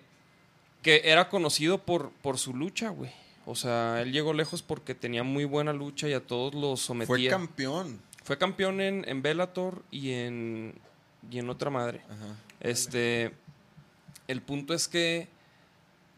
[0.82, 3.12] Que era conocido por, por su lucha, güey.
[3.45, 7.07] O sea, él llegó lejos porque tenía muy buena lucha y a todos los sometía.
[7.07, 7.99] Fue campeón.
[8.30, 10.75] Fue campeón en, en Bellator y en,
[11.32, 12.01] y en otra madre.
[12.07, 12.36] Ajá.
[12.59, 13.34] Este,
[14.27, 15.27] el punto es que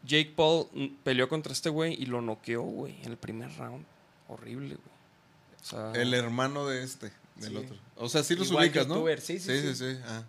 [0.05, 0.67] Jake Paul
[1.05, 3.85] peleó contra este güey y lo noqueó, güey, en el primer round.
[4.27, 5.61] Horrible, güey.
[5.61, 7.55] O sea, El hermano de este, del Sí.
[7.55, 7.77] otro.
[7.95, 9.05] O sea, sí los Igual ubicas, ¿no?
[9.17, 9.61] sí, sí, sí.
[9.61, 9.75] sí.
[9.75, 10.25] sí, ah.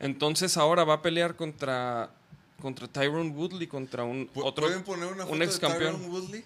[0.00, 2.10] entonces ahora va a pelear contra
[2.60, 5.94] contra Tyron Woodley contra un otro ¿Pueden poner una foto un ex de campeón.
[5.94, 6.44] Tyron Woodley?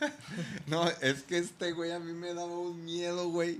[0.68, 3.58] no, es que este güey a mí me daba un miedo, güey.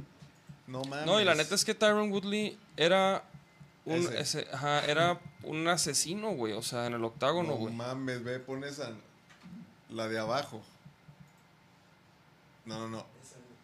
[0.66, 1.06] No mames.
[1.06, 3.24] No, y la neta es que Tyron Woodley era
[3.84, 4.20] un Ese.
[4.20, 7.74] ese- ajá, era un asesino, güey, o sea, en el octágono, No güey.
[7.74, 8.90] mames, ve, pones a
[9.90, 10.62] la de abajo.
[12.64, 13.11] No, no, no.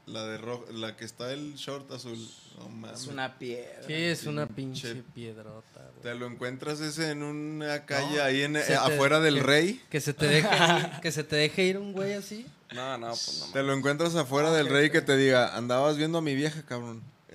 [0.09, 2.19] La de rojo, la que está el short azul.
[2.59, 3.03] No mames.
[3.03, 3.83] Es una piedra.
[3.87, 6.03] Sí, es una Pinche- pinche piedrota, güey.
[6.03, 9.43] Te lo encuentras ese en una calle No, ahí en, eh, te- afuera del que-
[9.43, 9.83] Rey.
[9.91, 12.47] Que se te deje ir, que se te deje ir un güey así.
[12.75, 13.53] No, no, pues no.
[13.53, 17.03] Te lo encuentras afuera del Rey que te diga, andabas viendo a mi vieja, cabrón.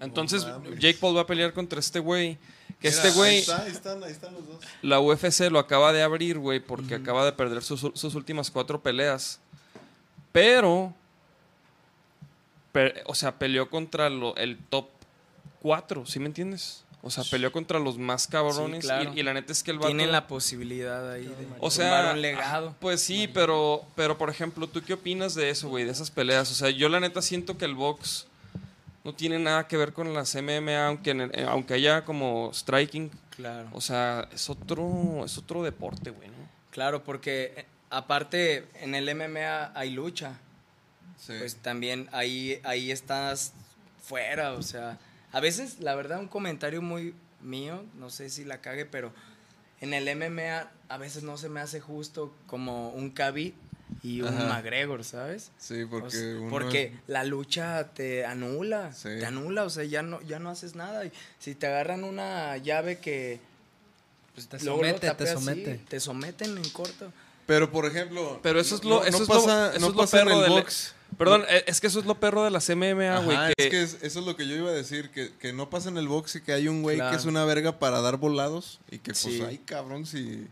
[0.00, 0.44] Entonces.
[0.78, 2.38] Jake Paul va a pelear contra este güey.
[2.80, 4.56] Que Mira, este Ahí, güey, está, ahí están, ahí están los dos.
[4.82, 8.82] la UFC lo acaba de abrir, güey, porque acaba de perder sus, sus últimas cuatro
[8.82, 9.40] peleas.
[10.32, 10.92] Pero,
[12.72, 14.88] pe- o sea, peleó contra lo- el top
[15.62, 16.82] cuatro, ¿sí me entiendes?
[17.02, 18.80] O sea, peleó contra los más cabrones.
[18.82, 19.12] Sí, claro.
[19.14, 19.86] y, y la neta es que el vato...
[19.88, 22.74] Tienen la posibilidad ahí de O sea, un legado.
[22.80, 25.84] Pues sí, pero, pero por ejemplo, ¿tú qué opinas de eso, güey?
[25.84, 26.50] De esas peleas.
[26.50, 28.25] O sea, yo la neta siento que el box
[29.06, 32.50] no tiene nada que ver con las MMA, aunque, en el- eh, aunque haya como
[32.52, 33.08] striking.
[33.30, 33.68] Claro.
[33.72, 36.34] O sea, es otro, es otro deporte, güey, ¿no?
[36.72, 40.38] Claro, porque eh, aparte en el MMA hay lucha.
[41.18, 41.34] Sí.
[41.38, 43.52] Pues también ahí, ahí estás
[44.02, 44.98] fuera, o sea,
[45.32, 49.12] a veces la verdad un comentario muy mío, no sé si la cague, pero
[49.80, 53.54] en el MMA a veces no se me hace justo como un Khabib
[54.02, 54.44] y un Ajá.
[54.48, 55.50] McGregor, ¿sabes?
[55.58, 59.08] sí, O porque sea, uno porque es- la lucha te anula, Sí.
[59.18, 61.04] te anula, o sea, ya no, ya no haces nada.
[61.04, 63.40] Y si te agarran una llave que
[64.34, 65.80] pues, Te somete, te somete.
[65.88, 67.10] te someten en corto.
[67.46, 68.38] Pero, por ejemplo...
[68.42, 70.26] Pero eso es lo, no eso es pasa, lo, eso no es lo pasa en
[70.26, 70.94] perro el del box.
[71.16, 73.38] Perdón, eh, es que eso es lo perro de las MMA, güey.
[73.56, 75.70] Que- es que es- eso es lo que yo iba a decir, que, que no
[75.70, 77.12] pasa en el box y que hay un güey Claro.
[77.12, 79.40] que es una verga para dar volados y que pues Sí.
[79.46, 80.48] ay cabrón si...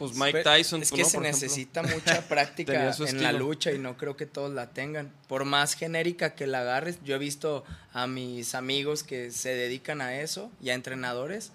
[0.00, 1.08] pues Mike Tyson, Es tú, que ¿no?
[1.10, 5.12] se necesita mucha práctica en la lucha y no creo que todos la tengan.
[5.28, 10.00] Por más genérica que la agarres, yo he visto a mis amigos que se dedican
[10.00, 11.52] a eso y a entrenadores.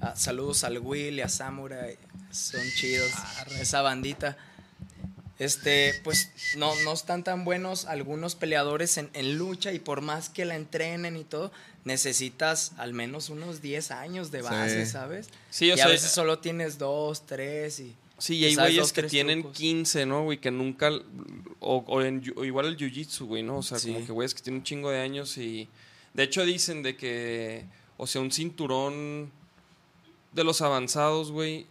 [0.00, 1.96] Ah, saludos al Will y a Samurai,
[2.32, 3.12] son chidos.
[3.60, 4.36] Esa bandita.
[5.38, 10.28] Este, pues no, no están tan buenos algunos peleadores en, en lucha y por más
[10.28, 11.50] que la entrenen y todo,
[11.84, 14.92] necesitas al menos unos 10 años de base, Sí.
[14.92, 15.28] ¿sabes?
[15.50, 17.94] Sí, o y sea, a veces solo tienes dos, tres y...
[18.16, 19.58] Sí, y hay güeyes que tienen trucos.
[19.58, 20.38] 15, ¿no, güey?
[20.38, 20.88] Que nunca.
[21.58, 23.58] O, o en yu- o igual el jiu-jitsu, güey, ¿no?
[23.58, 23.92] O sea, Sí.
[23.92, 25.68] como que güeyes que tienen un chingo de años y.
[26.14, 27.64] De hecho, dicen de que.
[27.96, 29.32] O sea, un cinturón
[30.32, 31.66] de los avanzados, güey.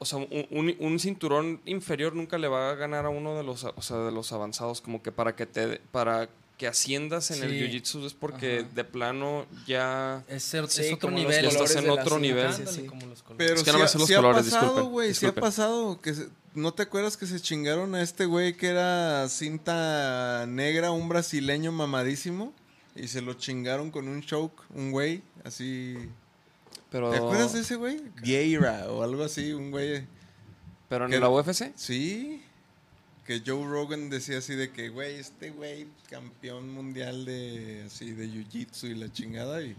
[0.00, 3.42] O sea, un, un- un cinturón inferior nunca le va a ganar a uno de
[3.42, 4.80] los, o sea, de los avanzados.
[4.80, 5.80] Como que para que te.
[5.90, 8.68] Para que asciendas en el jiu-jitsu es porque Ajá.
[8.74, 10.24] de plano ya.
[10.28, 11.44] Es, Sí, es otro nivel.
[11.44, 12.52] Estás la cinta, nivel.
[12.52, 12.82] sí, sí.
[12.86, 13.36] como los colores.
[13.46, 16.00] Pero Es que no me ha- sé los sí colores, ha pasado, güey, ha pasado.
[16.00, 20.90] Que se- ¿No te acuerdas que se chingaron a este güey que era cinta negra,
[20.90, 22.52] un brasileño mamadísimo?
[22.96, 25.96] Y se lo chingaron con un choke, un güey, así...
[26.90, 28.00] Pero, ¿Te acuerdas de ese güey?
[28.22, 30.04] Guerra o algo así, un güey...
[30.88, 31.72] pero en que- la UFC.
[31.76, 32.42] Sí,
[33.26, 38.26] que Joe Rogan decía así de que, güey, este güey, campeón mundial de así de
[38.26, 39.76] jiu-jitsu y la chingada y,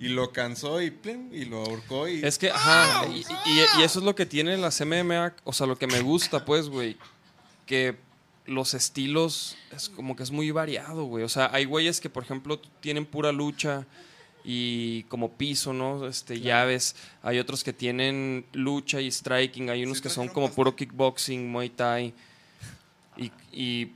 [0.00, 0.92] y lo cansó y
[1.30, 4.56] y lo ahorcó y Es que, ajá, y, y- y eso es lo que tiene
[4.56, 6.96] las MMA, o sea, lo que me gusta, pues, güey,
[7.66, 7.96] que
[8.46, 11.22] los estilos es como que es muy variado, güey.
[11.22, 13.86] O sea, hay güeyes que, por ejemplo, tienen pura lucha
[14.44, 16.06] y como piso, ¿no?
[16.06, 16.96] Este, llaves.
[17.22, 19.70] Hay otros que tienen lucha y striking.
[19.70, 22.12] Hay unos Sí, que son como puro kickboxing, muay thai.
[23.16, 23.92] Y, y,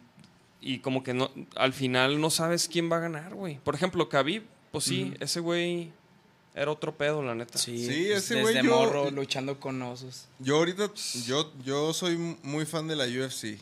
[0.61, 3.59] y como que no, al final no sabes quién va a ganar, güey.
[3.59, 5.90] Por ejemplo, Khabib, pues sí, ese güey
[6.55, 7.59] era otro pedo, la neta.
[7.59, 10.26] Sí, Sí, ese desde güey yo- morro luchando con osos.
[10.38, 10.90] Yo ahorita,
[11.26, 13.59] yo, yo soy muy fan de la UFC.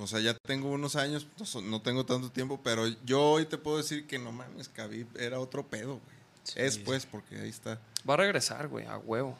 [0.00, 1.26] O sea, ya tengo unos años,
[1.62, 5.38] no, tengo tanto tiempo, pero yo hoy te puedo decir que no mames, Khabib era
[5.38, 6.20] otro pedo, güey.
[6.56, 7.78] Es pues, porque ahí está.
[8.08, 9.36] Va a regresar, güey, a huevo.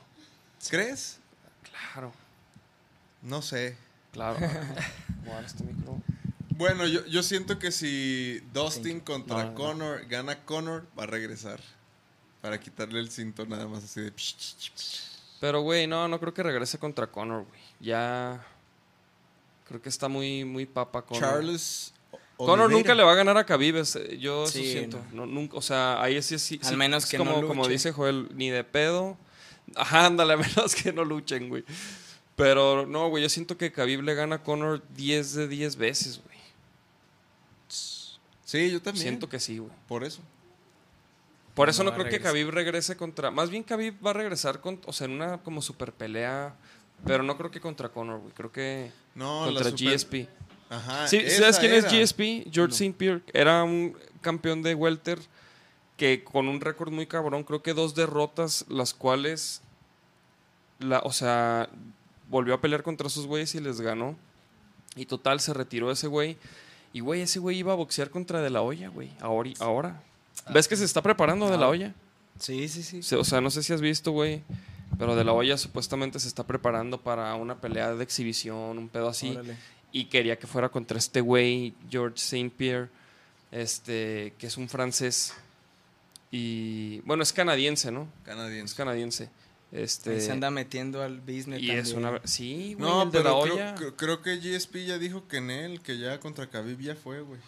[0.68, 1.18] ¿Crees?
[1.62, 2.12] Claro,
[3.22, 3.76] No sé.
[4.12, 4.38] claro.
[5.46, 6.00] Este micro.
[6.56, 9.54] Bueno, yo, yo siento que si Dustin contra No, no, no.
[9.54, 11.60] Conor gana Conor, va a regresar.
[12.42, 14.12] Para quitarle el cinto nada más así de...
[15.40, 17.60] Pero, güey, no, no creo que regrese contra Conor, güey.
[17.80, 18.44] Ya.
[19.70, 21.22] Creo que está muy, muy papa Conor.
[21.22, 21.94] Charles
[22.36, 22.76] Conor Oliveira.
[22.78, 25.00] nunca le va a ganar a Khabib, es- yo eso Sí, siento.
[25.12, 27.62] No, nunca, o sea, ahí sí, sí, Al sí, menos es que como, no como
[27.62, 27.72] luche.
[27.74, 29.16] dice Joel, ni de pedo.
[29.76, 31.64] Ajá, ándale, a menos que no luchen, güey.
[32.34, 36.20] Pero no, güey, yo siento que Khabib le gana a Conor 10 de 10 veces,
[36.24, 36.38] güey.
[38.44, 39.02] Sí, yo también.
[39.04, 39.72] Siento que sí, güey.
[39.86, 40.20] Por eso.
[41.54, 42.20] Por eso No creo que.
[42.20, 43.30] Khabib regrese contra...
[43.30, 46.54] Más bien Khabib va a regresar con, o sea, en una como super pelea,
[47.04, 48.32] pero no creo que contra Conor, güey.
[48.34, 50.28] Creo que No, contra la super- GSP.
[50.68, 51.08] Ajá.
[51.08, 51.86] Sí, ¿Sabes quién era.
[51.86, 52.48] es GSP?
[52.52, 52.94] George St.
[52.96, 53.22] Pierre.
[53.32, 55.18] Era un campeón de welter
[55.96, 59.62] que con un récord muy cabrón, creo que dos derrotas, las cuales,
[60.78, 61.68] la, o sea,
[62.28, 64.16] volvió a pelear contra esos güeyes y les ganó.
[64.96, 66.36] Y total, se retiró ese güey.
[66.92, 69.10] Y, güey, ese güey iba a boxear contra De La Hoya, güey.
[69.20, 69.50] Ahora.
[69.60, 70.02] ahora.
[70.52, 71.94] ¿Ves que se está preparando De La Hoya?
[72.38, 73.14] Sí, sí, sí.
[73.14, 74.42] O sea, no sé si has visto, güey.
[74.98, 79.08] Pero De La Hoya supuestamente se está preparando para una pelea de exhibición, un pedo
[79.08, 79.56] así Órale.
[79.92, 82.50] y quería que fuera contra este güey, George St.
[82.56, 82.88] Pierre,
[83.50, 85.34] este, que es un francés.
[86.30, 88.02] Y bueno, es canadiense, ¿no?
[88.02, 88.76] Es Canadiense.
[88.76, 89.30] canadiense.
[89.72, 92.10] Este, se anda metiendo al business y es también.
[92.14, 92.20] una.
[92.26, 93.74] Sí, güey, No, el de la pero olla.
[93.76, 97.20] creo- creo que GSP ya dijo que en él, que ya contra Khabib ya fue,
[97.20, 97.40] güey.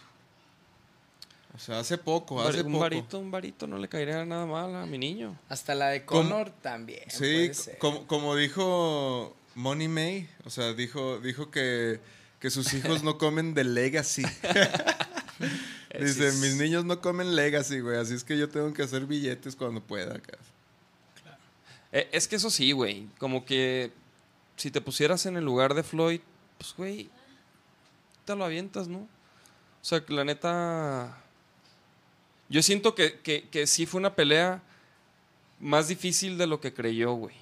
[1.55, 2.79] O sea, hace poco, hace un poco.
[2.81, 5.39] varito, un varito no le caería nada mal a mi niño.
[5.51, 6.23] Hasta la de ¿Cómo?
[6.23, 7.03] Conor también.
[7.09, 7.79] Sí, puede ser.
[7.79, 12.01] como, como dijo Money May, o sea, dijo, dijo que,
[12.41, 14.23] que sus hijos no comen de Legacy.
[16.01, 19.05] Dice, es- mis niños no comen Legacy, güey, así es que yo tengo que hacer
[19.05, 20.15] billetes cuando pueda.
[20.17, 20.39] acá".
[21.93, 23.09] Eh, es que eso sí, güey.
[23.19, 23.93] Como que
[24.57, 26.21] si te pusieras en el lugar de Floyd,
[26.57, 27.11] pues, güey,
[28.25, 28.99] te lo avientas, ¿no?
[29.01, 31.22] O sea, que la neta.
[32.53, 34.61] Yo siento que, que, que sí fue una pelea
[35.59, 37.35] más difícil de lo que creyó, güey.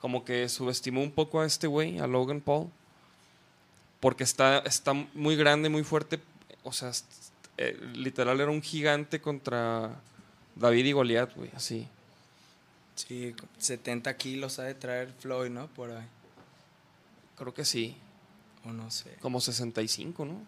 [0.00, 2.70] Como que subestimó un poco a este güey, a Logan Paul.
[4.00, 6.18] Porque está, está muy grande, muy fuerte.
[6.62, 6.92] O sea,
[7.58, 10.00] eh, literal era un gigante contra
[10.56, 11.86] David y Goliat, güey, así.
[12.94, 15.66] Sí, 70 kilos ha de traer Floyd, ¿no?
[15.66, 16.06] Por ahí.
[17.36, 17.98] Creo que sí.
[18.64, 19.14] O no sé.
[19.20, 20.40] Como 65, ¿no?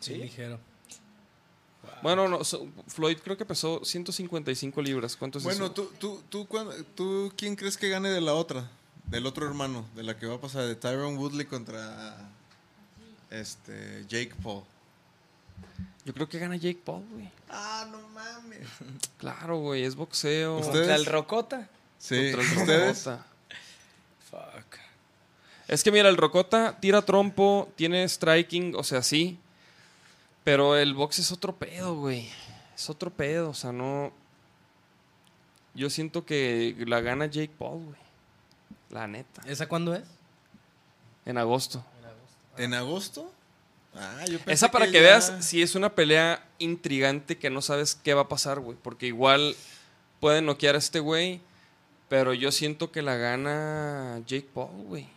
[0.00, 0.58] Sí, ligero.
[2.02, 5.16] Bueno, no, so- Floyd creo que pesó 155 libras.
[5.16, 5.74] ¿Cuánto es Bueno, eso?
[5.74, 6.46] ¿tú, tú, tú,
[6.94, 8.70] tú, ¿quién crees que gane de la otra?
[9.06, 12.16] Del otro hermano, de la que va a pasar, de Tyron Woodley contra
[13.30, 14.62] este Jake Paul.
[16.04, 17.30] Yo creo que gana Jake Paul, güey.
[17.48, 18.60] Ah, no mames.
[19.18, 20.56] Claro, güey, es boxeo.
[20.58, 20.72] ¿Ustedes?
[20.78, 21.68] ¿Contra el Rocota?
[21.98, 23.04] Sí, Contra el ¿ustedes?
[23.04, 23.26] Rocota.
[24.30, 24.76] Fuck.
[25.68, 29.38] Es que mira, el Rocota tira trompo, tiene striking, o sea, sí.
[30.46, 32.28] Pero el box es otro pedo, güey.
[32.76, 34.12] Es otro pedo, o sea, no.
[35.74, 37.98] Yo siento que la gana Jake Paul, güey.
[38.90, 39.42] La neta.
[39.44, 40.04] ¿Esa cuándo es?
[41.24, 41.84] En agosto.
[42.56, 43.28] ¿En agosto?
[43.92, 47.60] Ah, yo pensé Esa para que, ya- veas si es una pelea intrigante que no
[47.60, 48.78] sabes qué va a pasar, güey.
[48.80, 49.56] Porque igual
[50.20, 51.40] pueden noquear a este güey,
[52.08, 55.08] pero yo siento que la gana Jake Paul, güey.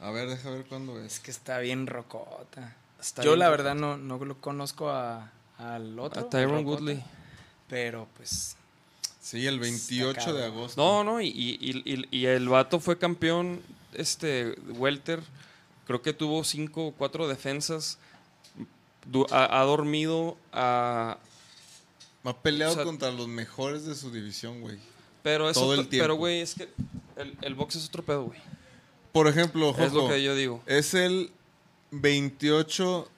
[0.00, 1.20] A ver, deja ver cuándo Es es.
[1.20, 2.76] que está bien Rocota.
[3.00, 6.22] Está Yo la verdad no, no lo conozco a, al otro.
[6.22, 7.04] A Tyron Rocota, Woodley.
[7.68, 8.56] Pero pues
[9.20, 10.80] Sí, el 28 de agosto.
[10.80, 13.60] No, no, y, y- y- y el vato fue campeón,
[13.92, 15.20] este, welter.
[15.86, 17.98] Creo que tuvo cinco o cuatro defensas.
[19.30, 21.18] Ha, ha dormido a...
[22.24, 24.78] Ha peleado o sea- contra los mejores de su división, güey.
[25.22, 26.04] Pero, es Todo el tiempo.
[26.04, 26.68] pero güey, es que
[27.16, 28.40] el, el box es otro pedo, güey.
[29.12, 30.62] Por ejemplo, Es lo que yo digo.
[30.66, 31.32] es el
[31.90, 33.10] 28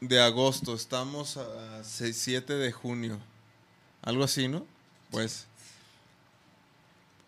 [0.00, 0.74] de agosto.
[0.74, 3.18] Estamos a 6, 7 de junio.
[4.02, 4.66] Algo así, ¿no?
[5.10, 5.46] Pues.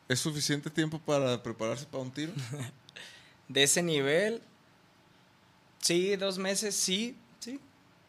[0.09, 2.33] ¿Es suficiente tiempo para prepararse para un tiro?
[3.49, 4.41] de ese nivel,
[5.81, 7.61] sí, dos meses, sí, sí.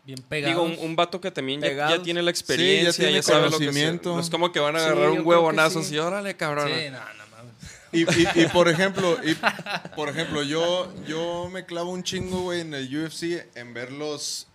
[0.06, 0.66] Bien pegado.
[0.66, 3.50] Digo, un, un vato que también ya, ya tiene la experiencia, Sí, ya tiene sabe
[3.50, 4.00] lo que se-.
[4.04, 5.96] No es como que van a agarrar un huevonazo que sí.
[5.96, 6.68] y órale, cabrón.
[6.68, 7.29] Sí, no, no.
[7.92, 9.36] Y, y- y por ejemplo, y,
[9.96, 14.48] por ejemplo, yo, yo me clavo un chingo, güey, en el UFC en ver los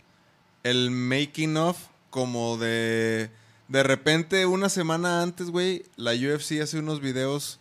[0.63, 1.77] el making of
[2.11, 3.31] como de
[3.69, 7.59] de repente una semana antes, güey, la UFC hace unos videos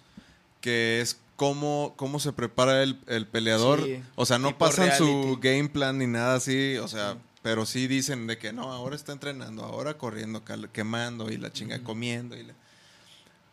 [0.61, 3.83] que es cómo, cómo se prepara el, el peleador.
[3.83, 7.87] Sí, o sea, no pasan su game plan ni nada así, o sea, pero sí
[7.87, 12.43] dicen de que no, ahora está entrenando, ahora corriendo, quemando y la chinga comiendo y
[12.43, 12.53] la-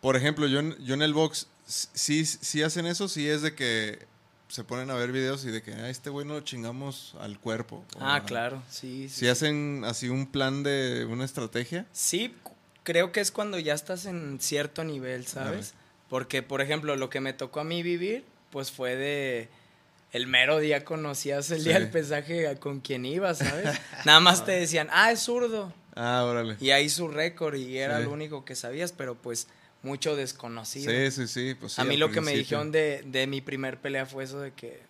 [0.00, 1.46] por ejemplo, yo yo en el box,
[1.94, 4.06] sí, sí hacen eso, sí es de que
[4.48, 7.38] se ponen a ver videos y de que a este güey no lo chingamos al
[7.38, 7.84] cuerpo.
[8.00, 9.08] Ah, a- claro, sí.
[9.08, 11.86] Si hacen así un plan de una estrategia.
[11.92, 12.34] Sí,
[12.82, 15.74] creo que es cuando ya estás en cierto nivel, ¿sabes?
[16.08, 19.48] Porque, por ejemplo, lo que me tocó a mí vivir, pues fue de...
[20.12, 21.82] El mero día conocías el día Sí.
[21.82, 23.78] del pesaje con quien ibas, ¿sabes?
[24.04, 25.72] Nada más te decían, ah, es zurdo.
[25.94, 26.56] Ah, órale.
[26.58, 28.02] Y ahí su récord y era Sí.
[28.04, 29.46] lo único que sabías, pero pues
[29.82, 30.90] mucho desconocido.
[30.90, 31.54] Sí, sí, sí.
[31.54, 34.40] Pues sí, a mí lo que me dijeron de, de mi primer pelea fue eso
[34.40, 34.80] de que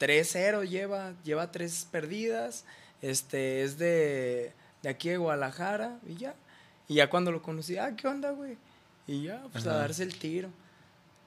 [0.00, 2.64] 3-0 lleva, lleva tres perdidas,
[3.02, 6.34] este, es de, de aquí de Guadalajara y ya.
[6.88, 8.56] Y ya cuando lo conocí, ah, ¿qué onda, güey?
[9.06, 10.50] Y ya, pues a darse el tiro.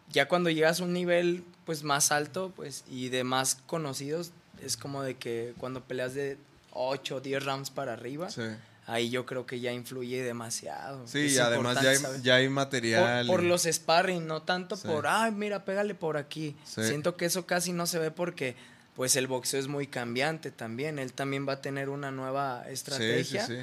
[0.09, 4.31] Ya cuando llegas a un nivel pues más alto, pues, y de más conocidos,
[4.63, 6.37] es como de que cuando peleas de
[6.71, 8.43] 8 o 10 rounds para arriba, Sí,
[8.87, 11.05] ahí yo creo que ya influye demasiado.
[11.07, 13.27] Sí, Es y además ya hay, ya hay material.
[13.27, 14.87] por los sparring, no tanto Sí.
[14.87, 16.55] por, ay, mira, pégale por aquí.
[16.65, 16.83] Sí.
[16.83, 18.55] Siento que eso casi no se ve porque,
[18.95, 20.97] pues, el boxeo es muy cambiante también.
[20.99, 23.45] Él también va a tener una nueva Sí, sí, estrategia.
[23.45, 23.57] sí.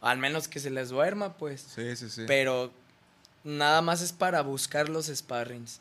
[0.00, 1.66] Al menos que se les duerma, pues.
[1.74, 2.22] Sí, sí, sí.
[2.26, 2.72] Pero
[3.44, 5.80] nada más es para buscar los sparrings.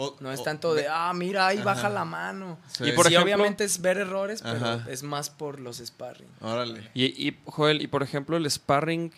[0.00, 1.64] O- No es o- tanto de, ah, mira, ahí Ajá.
[1.64, 2.58] baja la mano.
[2.68, 2.84] Sí.
[2.88, 4.86] Y por sí, ejemplo- obviamente es ver errores, pero Ajá.
[4.90, 6.28] es más por los sparring.
[6.40, 6.90] Órale.
[6.94, 9.12] Y, y, Joel, y por ejemplo, el sparring,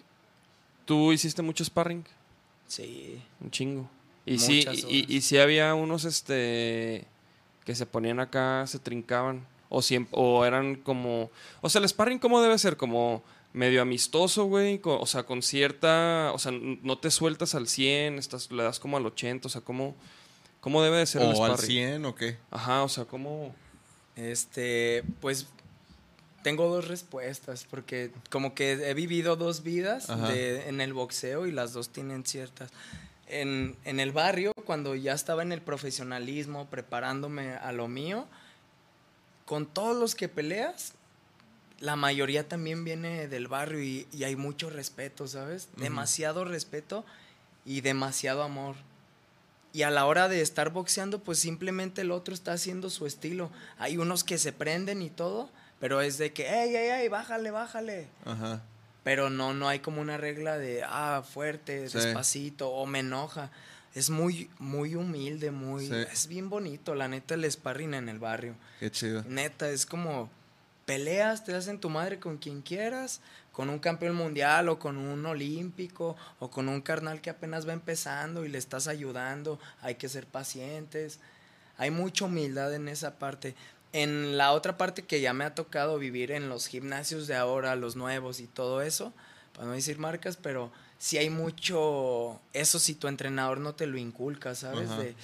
[0.84, 2.04] ¿tú hiciste mucho sparring?
[2.66, 3.22] Sí.
[3.40, 3.90] Un chingo.
[4.26, 5.10] Y sí, Muchas y, horas.
[5.10, 7.06] y sí había unos este
[7.64, 9.46] que se ponían acá, se trincaban.
[9.68, 11.30] O, siempre, o eran como.
[11.60, 12.76] O sea, el sparring, ¿cómo debe ser?
[12.76, 13.22] Como
[13.52, 14.80] medio amistoso, güey.
[14.84, 16.32] O sea, con cierta.
[16.34, 19.46] O sea, no te sueltas al 100, estás, le das como al 80.
[19.46, 19.94] O sea, ¿cómo,
[20.60, 21.66] cómo debe de ser el ¿O al sparring?
[21.66, 22.38] 100 o qué?
[22.50, 23.54] Ajá, o sea, ¿cómo.
[24.16, 25.46] Este, pues
[26.42, 31.52] tengo dos respuestas, porque como que he vivido dos vidas de- en el boxeo y
[31.52, 32.70] las dos tienen ciertas.
[33.26, 38.26] En, en el barrio, cuando ya estaba en el profesionalismo, preparándome a lo mío,
[39.46, 40.92] con todos los que peleas,
[41.78, 45.68] la mayoría también viene del barrio y, y hay mucho respeto, ¿sabes?
[45.76, 47.04] Demasiado respeto
[47.64, 48.74] y demasiado amor.
[49.72, 53.50] Y a la hora de estar boxeando, pues simplemente el otro está haciendo su estilo.
[53.78, 55.48] Hay unos que se prenden y todo,
[55.78, 58.08] pero es de que, ey, ey, ey, bájale, bájale.
[58.24, 58.62] Ajá.
[59.04, 61.98] Pero no, no hay como una regla de, ah, fuerte, Sí.
[61.98, 63.50] despacito, o me enoja.
[63.94, 65.86] Es muy, muy humilde, muy...
[65.86, 65.94] Sí.
[66.12, 68.54] Es bien bonito, la neta, el sparring en el barrio.
[68.78, 69.24] Qué chido.
[69.26, 70.30] Neta, es como
[70.84, 73.20] peleas, te das en tu madre con quien quieras,
[73.52, 77.72] con un campeón mundial o con un olímpico o con un carnal que apenas va
[77.72, 79.58] empezando y le estás ayudando.
[79.82, 81.18] Hay que ser pacientes.
[81.76, 83.54] Hay mucha humildad en esa parte.
[83.92, 87.74] En la otra parte que ya me ha tocado vivir en los gimnasios de ahora,
[87.74, 89.12] los nuevos y todo eso,
[89.52, 93.98] para no decir marcas, pero sí hay mucho, eso si tu entrenador no te lo
[93.98, 94.90] inculca, ¿sabes?
[94.96, 95.16] De,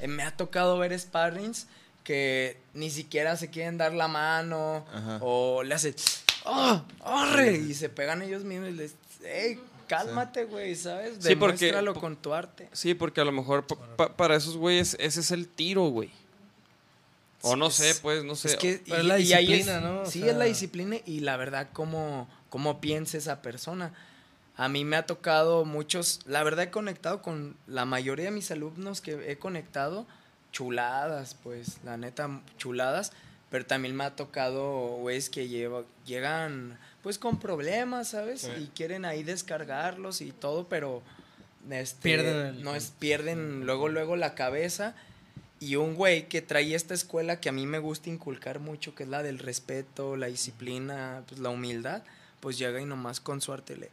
[0.00, 1.66] eh, me ha tocado ver sparrings
[2.02, 4.84] que ni siquiera se quieren dar la mano
[5.20, 5.94] o le hace
[6.44, 6.84] ¡Ah!
[7.04, 7.56] ¡Arre!
[7.56, 9.60] y se pegan ellos mismos y les ¡Ey!
[9.88, 11.14] Cálmate, güey, ¿sabes?
[11.20, 12.68] Sí, porque- Demuéstralo con tu arte.
[12.72, 16.10] Sí, porque a lo mejor pa- pa- para esos güeyes ese es el tiro, güey.
[17.42, 18.48] O no Es- sé, pues, no sé.
[18.48, 20.02] Es que Pero es la y ahí disciplina, ¿no?
[20.02, 23.92] O sí, sea- es la disciplina y la verdad, cómo, cómo piensa esa persona.
[24.56, 28.50] A mí me ha tocado muchos, la verdad he conectado con la mayoría de mis
[28.50, 30.06] alumnos que he conectado,
[30.52, 33.12] chuladas, pues, la neta, chuladas,
[33.52, 35.46] pero también me ha tocado güeyes que
[36.06, 38.40] llegan pues con problemas, ¿sabes?
[38.40, 38.50] Sí.
[38.62, 41.02] Y quieren ahí descargarlos y todo, pero
[41.70, 44.94] este, Pierden no es, pierden luego, luego la cabeza.
[45.60, 49.02] Y un güey que trae esta escuela que a mí me gusta inculcar mucho, que
[49.02, 52.02] es la del respeto, la disciplina, pues la humildad,
[52.40, 53.90] pues llega y nomás con suerte le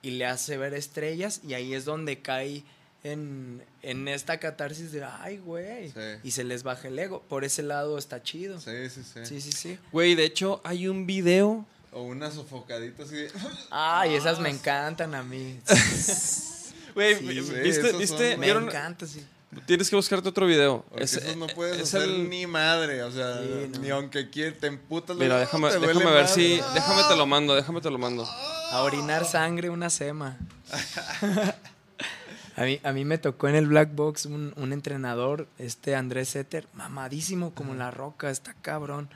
[0.00, 2.64] y le hace ver estrellas y ahí es donde cae
[3.04, 6.00] en, en esta catarsis de ay güey Sí.
[6.24, 7.22] y se les baja el ego.
[7.28, 8.60] Por ese lado está chido.
[8.60, 9.20] Sí, sí, sí.
[9.26, 9.78] Sí, sí, sí.
[9.92, 11.66] Güey, de hecho, hay un video.
[11.92, 13.30] O una sofocadita así de...
[13.70, 15.60] Ay, esas me encantan a mí.
[16.94, 17.92] Güey, Sí, vi- sí, ¿viste?
[17.92, 18.30] ¿viste?
[18.32, 18.64] son- Me ¿Vieron?
[18.64, 19.24] encanta, sí.
[19.66, 20.84] Tienes que buscarte otro video.
[20.96, 23.78] Es- esos no puedes es hacer el- ni madre, o sea, Sí, no.
[23.80, 25.16] ni aunque quieras, te emputas.
[25.16, 26.60] Mira, luego, déjame, te déjame ver si.
[26.74, 28.24] Déjame te lo mando, déjame te lo mando.
[28.26, 30.38] A orinar sangre, una sema.
[32.56, 36.30] a, mí, a mí me tocó en el Black Box un, un entrenador, este Andrés
[36.30, 39.08] Setter, mamadísimo como la roca, está cabrón.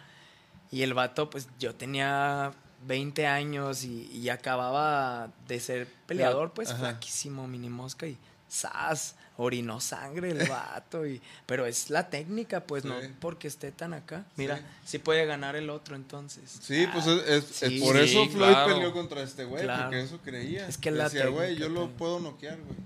[0.71, 2.53] Y el vato, pues yo tenía
[2.87, 6.79] 20 años y, y acababa de ser peleador, pues Ajá.
[6.79, 8.17] flaquísimo, mini mosca y
[8.51, 9.17] ¡zas!
[9.39, 11.07] Orinó sangre el vato.
[11.07, 13.09] Y, pero es la técnica, pues no Sí.
[13.21, 14.25] porque esté tan acá.
[14.37, 16.59] Mira, sí puede ganar el otro entonces.
[16.63, 18.75] Sí, pues es, es- Sí, es por sí, eso Floyd claro.
[18.75, 19.83] peleó contra este güey, Claro.
[19.85, 20.67] porque eso creía.
[20.67, 22.79] Es que la Decía, güey, yo lo puedo noquear, güey.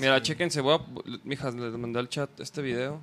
[0.00, 0.22] Mira, sí.
[0.24, 0.80] chéquense, voy a.
[1.24, 3.00] Mijas, les mandé al chat este video.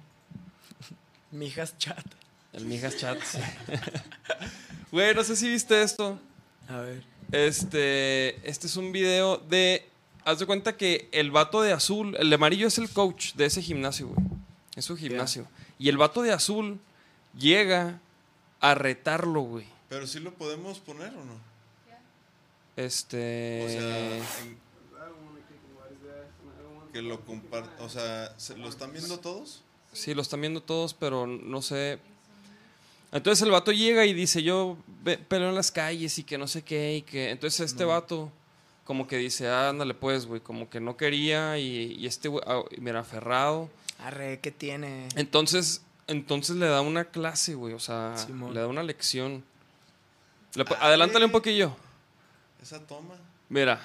[1.32, 2.06] Mijas chat.
[2.54, 3.20] El Mijas chat.
[3.24, 3.40] sí.
[4.92, 6.20] Güey, no sé si viste esto.
[6.68, 7.02] A ver.
[7.32, 9.88] Este, este es un video de.
[10.26, 13.46] Haz de cuenta que el vato de azul, el de amarillo es el coach de
[13.46, 14.28] ese gimnasio, güey.
[14.76, 15.48] Es su gimnasio.
[15.80, 16.80] Y el vato de azul
[17.38, 18.00] llega
[18.60, 19.66] a retarlo, güey.
[19.90, 21.40] Pero sí lo podemos poner o no?
[22.76, 23.64] Este.
[23.66, 24.58] O sea, en-
[26.92, 27.74] que lo compartan.
[27.80, 29.64] O sea, ¿se- ¿lo están viendo todos?
[29.94, 32.00] Sí, lo están viendo todos, pero no sé.
[33.12, 36.48] Entonces el vato llega y dice, yo ve- peleo en las calles y que no
[36.48, 37.30] sé qué, y que...
[37.30, 38.32] Entonces este vato
[38.86, 42.44] como que dice, "Ah, ándale pues, güey, como que no quería y, y este güey,
[42.48, 43.70] ah, mira, aferrado.
[44.00, 45.08] Arre, ¿qué tiene?
[45.16, 48.54] Entonces, entonces le da una clase, güey, o sea, Simón.
[48.54, 49.44] le da una lección.
[50.56, 51.76] Le adelántale un poquillo.
[52.62, 53.16] Esa toma.
[53.50, 53.80] Mira,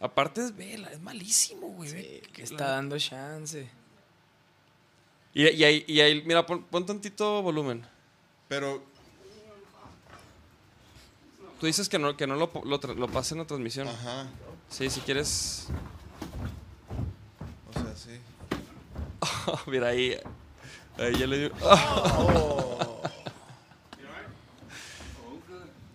[0.00, 1.90] aparte es vela, es malísimo, güey.
[1.90, 3.68] Sí, que está la- dando chance.
[5.34, 7.84] Y, y ahí, y ahí, mira, pon, pon tantito volumen.
[8.48, 8.82] Pero,
[11.60, 13.88] Tú dices que no, que no lo, lo, lo pase en la transmisión.
[13.88, 14.28] ajá.
[14.70, 15.66] Sí, si quieres.
[17.68, 18.20] O sea, sí.
[19.70, 20.16] Mira ahí.
[20.98, 21.50] Ahí ya le dio.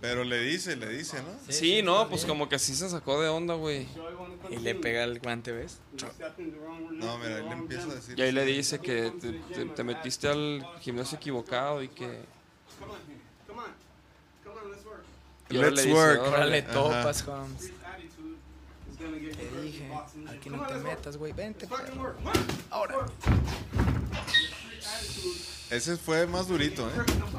[0.04, 1.30] Pero le dice, le dice, ¿no?
[1.48, 3.88] Sí, no, pues como que sí se sacó de onda, güey.
[4.50, 5.80] Y le pega el guante, ¿ves?
[6.92, 8.20] No, mira, él le empieza a decir.
[8.20, 12.20] Y ahí le dice que te, te- te metiste al gimnasio equivocado y que.
[15.50, 16.20] Y ahora le Let's dice, work.
[16.22, 16.36] "Órale".
[16.36, 16.74] Órale, Ajá.
[16.74, 17.72] topas, Holmes.
[18.98, 19.90] Te dije,
[20.28, 21.66] aquí no te metas, güey, vente.
[21.66, 22.14] perro.
[22.70, 23.06] Ahora.
[25.70, 26.92] Ese fue más durito, ¿eh?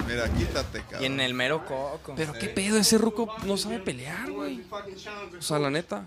[0.08, 1.02] Mira, quítate, cabrón.
[1.02, 2.14] Y en el mero coco.
[2.16, 4.60] Pero qué pedo, ese ruco no sabe pelear, güey.
[5.38, 6.04] O sea, la neta.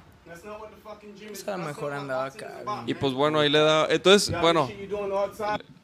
[1.27, 2.61] Pues a lo mejor andaba acá.
[2.65, 2.91] güey.
[2.91, 3.87] Y pues bueno, ahí le da.
[3.89, 4.69] Entonces, bueno.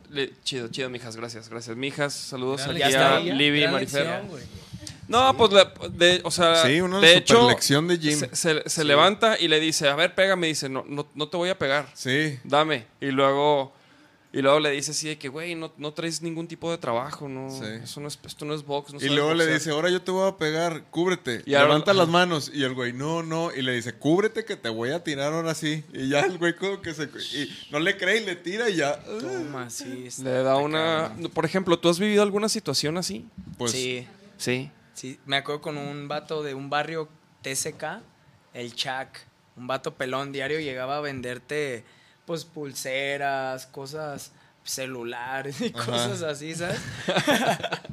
[0.10, 1.76] le- chido, chido, mijas, gracias, gracias.
[1.78, 3.68] Mijas, saludos aquí a Libby y.
[5.08, 8.84] No, pues, le- de, o sea, Sí, una de hecho, superlección de se, se- se
[8.84, 11.88] levanta y le dice, a ver, pégame, dice, no, no, no te voy a pegar,
[11.94, 12.40] Sí.
[12.46, 12.86] dame.
[13.02, 13.74] Y luego,
[14.34, 17.30] y luego le dice así de que, güey, no, no traes ningún tipo de trabajo,
[17.30, 17.64] no, Sí.
[17.84, 18.92] eso no es, esto no es box.
[18.94, 19.54] No Y luego le boxear".
[19.60, 21.44] dice, ahora yo te voy a pegar, cúbrete.
[21.46, 22.00] Y ahora- Levanta ajá.
[22.00, 22.52] las manos.
[22.54, 23.54] Y el güey, no, no.
[23.56, 25.84] Y le dice, cúbrete que te voy a tirar ahora sí.
[25.94, 27.04] Y ya el güey como que se...
[27.04, 29.00] Y no le cree y le tira y ya...
[29.04, 30.06] Toma, sí.
[30.08, 31.10] está- Le da una...
[31.10, 31.32] cabrón.
[31.32, 33.28] Por ejemplo, ¿tú has vivido alguna situación así?
[33.58, 34.08] Pues Sí,
[34.38, 34.72] Sí.
[34.96, 35.20] sí.
[35.28, 37.08] Me acuerdo con un vato de un barrio
[37.44, 38.02] TCK,
[38.56, 39.28] el Chac.
[39.56, 41.84] Un vato pelón diario llegaba a venderte,
[42.26, 44.32] pues, pulseras, cosas,
[44.64, 45.86] celulares y Ajá.
[45.86, 46.82] cosas así, ¿sabes?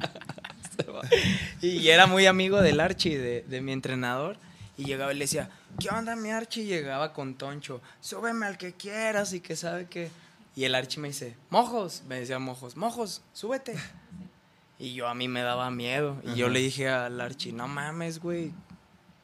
[1.61, 4.37] y era muy amigo del Archie, de, de mi entrenador.
[4.77, 6.63] Y llegaba y le decía, ¿qué onda mi Archie?
[6.63, 10.09] Y llegaba con Toncho, súbeme al que quieras y que sabe que...
[10.55, 13.75] Y el Archie me dice, mojos, me decía mojos, mojos, súbete.
[14.79, 16.21] Y yo a mí me daba miedo.
[16.25, 18.51] Y yo le dije al Archie, no mames, güey,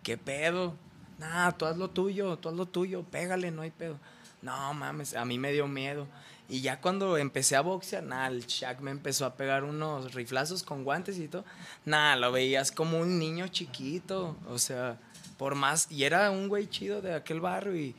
[0.03, 0.75] ¿qué pedo?
[1.17, 3.97] Nah, tú haz lo tuyo, tú haz lo tuyo, pégale, no hay pedo.
[4.41, 6.07] No mames, a mí me dio miedo.
[6.49, 10.63] Y ya cuando empecé a boxear, nah, el Shaq me empezó a pegar unos riflazos
[10.63, 11.43] con guantes y todo.
[11.83, 14.37] Nah, lo veías como un niño chiquito.
[14.47, 14.97] O sea,
[15.37, 15.91] por más.
[15.91, 17.95] Y era un güey chido de aquel barrio y,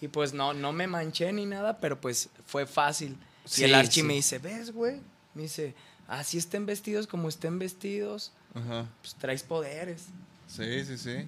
[0.00, 3.16] y pues no, no me manché ni nada, pero pues fue fácil.
[3.44, 4.06] Sí, y el Archie sí.
[4.06, 5.00] me dice, ¿ves, güey?
[5.34, 5.74] Me dice,
[6.06, 8.86] así estén vestidos como estén vestidos, Ajá.
[9.00, 10.06] pues traes poderes.
[10.46, 11.26] Sí, sí, sí.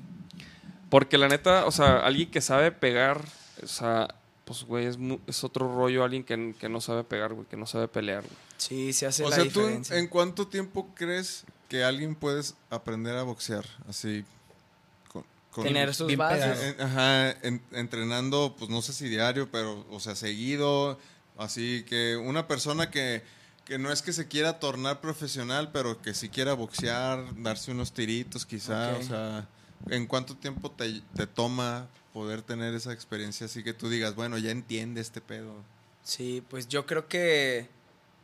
[0.88, 3.24] Porque la neta, o sea, alguien que sabe pegar,
[3.62, 4.14] o sea,
[4.50, 7.56] pues, güey, es, mu- es otro rollo alguien que, que no sabe pegar, güey, que
[7.56, 8.34] no sabe pelear, güey.
[8.56, 9.96] Sí, se hace O la sea, ¿tú en, diferencia.
[9.98, 13.64] en cuánto tiempo crees que alguien puedes aprender a boxear?
[13.88, 14.24] Así...
[15.12, 16.60] Con, con- Tener sus bases.
[16.74, 20.98] En- ajá, en- entrenando, pues no sé si diario, pero, o sea, seguido.
[21.38, 23.22] Así que una persona que,
[23.64, 27.92] que no es que se quiera tornar profesional, pero que sí quiera boxear, darse unos
[27.92, 28.96] tiritos quizá.
[28.98, 29.48] O sea,
[29.90, 34.36] ¿en cuánto tiempo te, te toma poder tener esa experiencia así que tú digas, bueno,
[34.38, 35.54] ya entiende este pedo?
[36.02, 37.68] Sí, pues yo creo que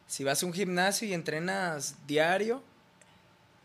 [0.07, 2.62] si vas a un gimnasio y entrenas diario,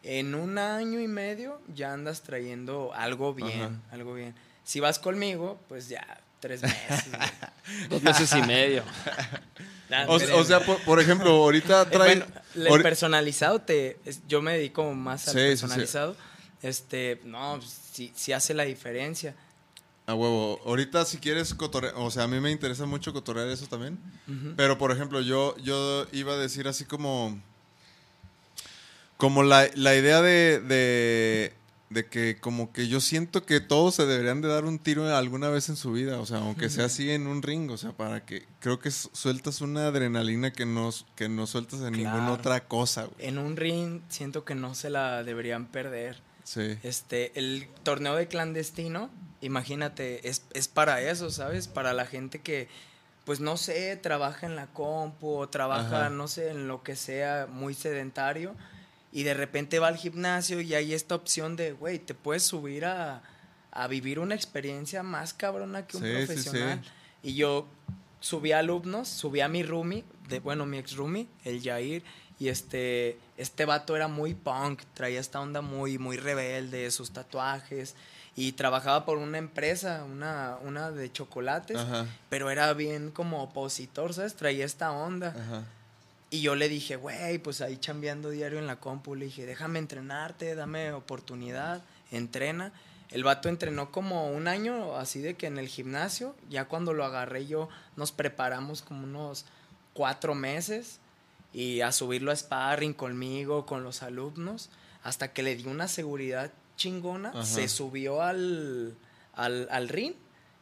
[0.03, 3.71] en un año y medio ya andas trayendo algo bien, Ajá.
[3.91, 4.33] algo bien.
[4.63, 7.05] Si vas conmigo, pues ya tres meses.
[7.89, 8.83] Dos meses y medio.
[10.07, 12.15] O, o sea, por, por ejemplo, ahorita Eh, trae...
[12.55, 15.61] bueno, el personalizado te es- yo me dedico más al Sí, sí, sí.
[15.63, 16.15] personalizado.
[16.61, 19.35] Este, no, sí, sí hace la diferencia.
[20.11, 20.59] A huevo.
[20.65, 23.97] Ahorita si quieres cotorrear, o sea, a mí me interesa mucho cotorrear eso también.
[24.57, 27.39] Pero por ejemplo, yo, yo iba a decir así como.
[29.17, 31.53] Como la, la idea de, de,
[31.91, 35.49] de que como que yo siento que todos se deberían de dar un tiro alguna
[35.49, 36.19] vez en su vida.
[36.19, 37.69] O sea, aunque sea así en un ring.
[37.69, 41.81] O sea, para que creo que su- sueltas una adrenalina que no, que no sueltas
[41.81, 43.27] en ninguna otra cosa, güey.
[43.27, 46.19] En un ring siento que no se la deberían perder.
[46.43, 46.77] Sí.
[46.81, 51.67] Este, el torneo de clandestino, imagínate, es, es para eso, ¿sabes?
[51.67, 52.67] Para la gente que,
[53.25, 56.09] pues no sé, trabaja en la compu o trabaja, Ajá.
[56.09, 58.55] no sé, en lo que sea, muy sedentario.
[59.11, 62.85] Y de repente va al gimnasio y hay esta opción de, güey, te puedes subir
[62.85, 63.21] a,
[63.71, 66.25] a vivir una experiencia más cabrona que un Sí, sí, sí.
[66.25, 66.81] profesional.
[67.21, 67.67] Y yo,
[68.21, 72.03] subí a alumnos, subí a mi roomie, de, bueno, mi ex roomie, el Jair,
[72.39, 77.95] y este, este vato era muy punk, traía esta onda muy, muy rebelde, sus tatuajes,
[78.35, 82.05] y trabajaba por una empresa, una, una de chocolates, Ajá.
[82.29, 84.35] pero era bien como opositor, ¿sabes?
[84.35, 85.29] Traía esta onda.
[85.29, 85.63] Ajá.
[86.29, 89.79] Y yo le dije, güey, pues ahí chambeando diario en la compu, le dije, déjame
[89.79, 92.71] entrenarte, dame oportunidad, entrena.
[93.09, 97.03] El vato entrenó como un año, así de que en el gimnasio, ya cuando lo
[97.03, 97.67] agarré yo,
[97.97, 99.43] nos preparamos como unos
[99.93, 100.99] cuatro meses
[101.51, 104.69] y a subirlo a sparring conmigo, con los alumnos,
[105.03, 106.49] hasta que le di una seguridad
[106.81, 107.45] chingona, Ajá.
[107.45, 108.95] se subió al,
[109.33, 110.13] al, al ring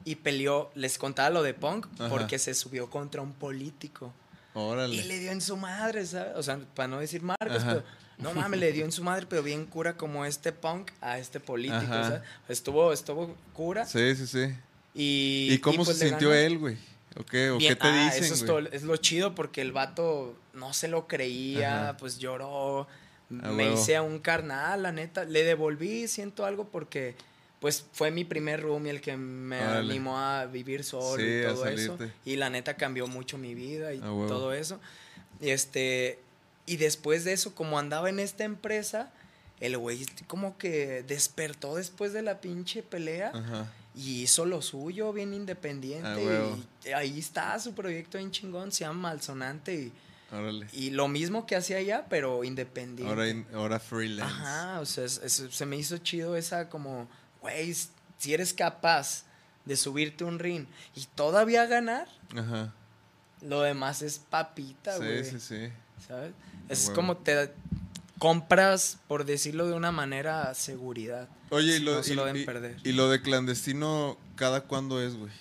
[0.05, 2.09] y peleó, les contaba lo de Punk, Ajá.
[2.09, 4.13] porque se subió contra un político.
[4.53, 4.95] Órale.
[4.95, 6.33] Y le dio en su madre, ¿sabes?
[6.35, 7.69] O sea, para no decir marcas, Ajá.
[7.69, 7.83] pero
[8.17, 11.39] no mames, le dio en su madre, pero bien cura como este punk a este
[11.39, 11.93] político.
[12.49, 13.85] Estuvo, estuvo cura.
[13.85, 14.53] Sí, sí, sí.
[14.93, 16.41] Y, ¿Y cómo pues se sintió ganó.
[16.41, 16.77] él, güey?
[17.15, 19.61] ¿O qué, o Bien, qué te ah, dicen, eso es, todo- es lo chido porque
[19.61, 21.97] el vato no se lo creía, Ajá.
[21.97, 22.87] pues lloró.
[23.29, 23.73] Me huevo.
[23.73, 25.23] hice a un carnal, la neta.
[25.23, 27.15] Le devolví, siento algo porque
[27.59, 29.91] pues fue mi primer roomie el que me Órale.
[29.91, 31.97] animó a vivir solo Sí, y todo eso.
[32.25, 34.79] Y la neta cambió mucho mi vida y todo eso.
[35.41, 36.19] Y este
[36.65, 39.11] y después de eso, como andaba en esta empresa,
[39.59, 43.71] el güey como que despertó después de la pinche pelea Ajá.
[43.95, 46.07] y hizo lo suyo, bien independiente.
[46.07, 46.55] Ah,
[46.85, 49.73] y ahí está su proyecto en chingón, se llama Malsonante.
[49.73, 49.91] Y,
[50.31, 50.67] Órale.
[50.73, 53.09] y lo mismo que hacía allá, pero independiente.
[53.11, 54.33] Ahora, in- ahora freelance.
[54.33, 57.07] Ajá, o sea, es- es- se me hizo chido esa como,
[57.41, 57.75] güey,
[58.17, 59.23] si eres capaz
[59.65, 60.65] de subirte un ring
[60.95, 62.73] y todavía ganar, Ajá.
[63.41, 65.23] lo demás es papita, güey.
[65.23, 65.69] Sí, sí, sí.
[66.07, 66.33] ¿Sabes?
[66.69, 67.51] Es como te
[68.19, 71.27] compras, por decirlo de una manera, seguridad.
[71.51, 72.77] Oye, y lo, No se lo y- perder.
[72.83, 75.31] y lo de clandestino, ¿cada cuándo es, güey?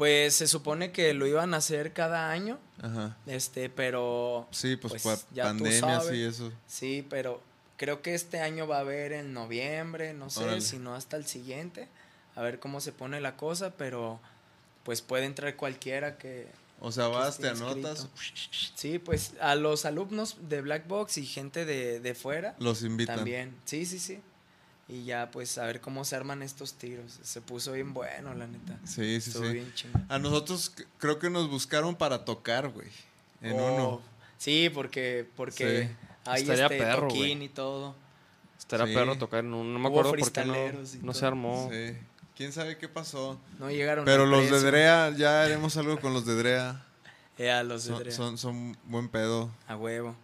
[0.00, 3.18] Pues se supone que lo iban a hacer cada año, Ajá.
[3.26, 6.14] este, pero Sí, pues, Pues, ya sabes.
[6.16, 6.50] y eso.
[6.66, 7.42] sí, pero
[7.76, 11.26] creo que este año va a haber en noviembre, no sé, si no hasta el
[11.26, 11.86] siguiente,
[12.34, 14.18] a ver cómo se pone la cosa, pero
[14.84, 16.46] pues puede entrar cualquiera que
[16.80, 18.08] O sea, que vas, te anotas.
[18.74, 23.16] Sí, pues a los alumnos de Black Box y gente de, de fuera los invitan.
[23.16, 23.54] también.
[23.66, 24.18] Sí, sí, sí.
[24.90, 27.18] Y ya pues a ver cómo se arman estos tiros.
[27.22, 28.78] Se puso bien bueno, la neta.
[28.84, 29.52] Sí, sí, Estuvo sí.
[29.52, 29.72] bien.
[30.08, 32.88] A nosotros creo que nos buscaron para tocar, güey.
[33.40, 34.02] En Oh, uno.
[34.38, 35.96] Sí, porque, porque Sí.
[36.24, 37.44] hay Estaría este perro, toquín güey.
[37.44, 37.94] y todo.
[38.58, 38.94] Estaría Sí.
[38.94, 39.72] perro tocar en un.
[39.72, 40.54] No me acuerdo por qué no,
[41.02, 41.68] no se armó.
[41.72, 41.96] Sí.
[42.36, 43.38] ¿Quién sabe qué pasó?
[43.58, 44.60] No llegaron Pero los de.
[44.60, 46.84] Drea, ya haremos algo con los de Drea.
[47.38, 48.12] Eh, a los de Son, Drea.
[48.14, 49.50] son, son buen pedo.
[49.66, 50.14] A huevo.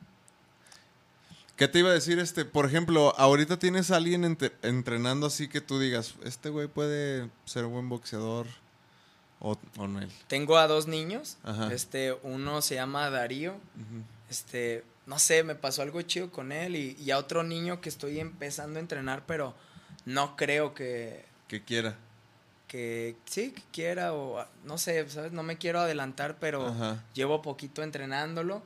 [1.57, 2.19] ¿Qué te iba a decir?
[2.19, 6.69] Este, por ejemplo, ahorita tienes a alguien entre- entrenando así que tú digas, este güey
[6.69, 8.47] puede ser buen boxeador
[9.41, 10.11] o, o no él.
[10.29, 11.39] Tengo a dos niños.
[11.45, 11.73] Ajá.
[11.73, 13.55] Este, uno se llama Darío.
[14.29, 16.77] Este, no sé, me pasó algo chido con él.
[16.77, 19.55] Y, y a otro niño que estoy empezando a entrenar, pero
[20.05, 21.97] no creo que, Que quiera.
[22.69, 25.33] que sí, que quiera o no sé, ¿sabes?
[25.33, 27.03] No me quiero adelantar, pero Ajá.
[27.15, 28.63] llevo poquito entrenándolo.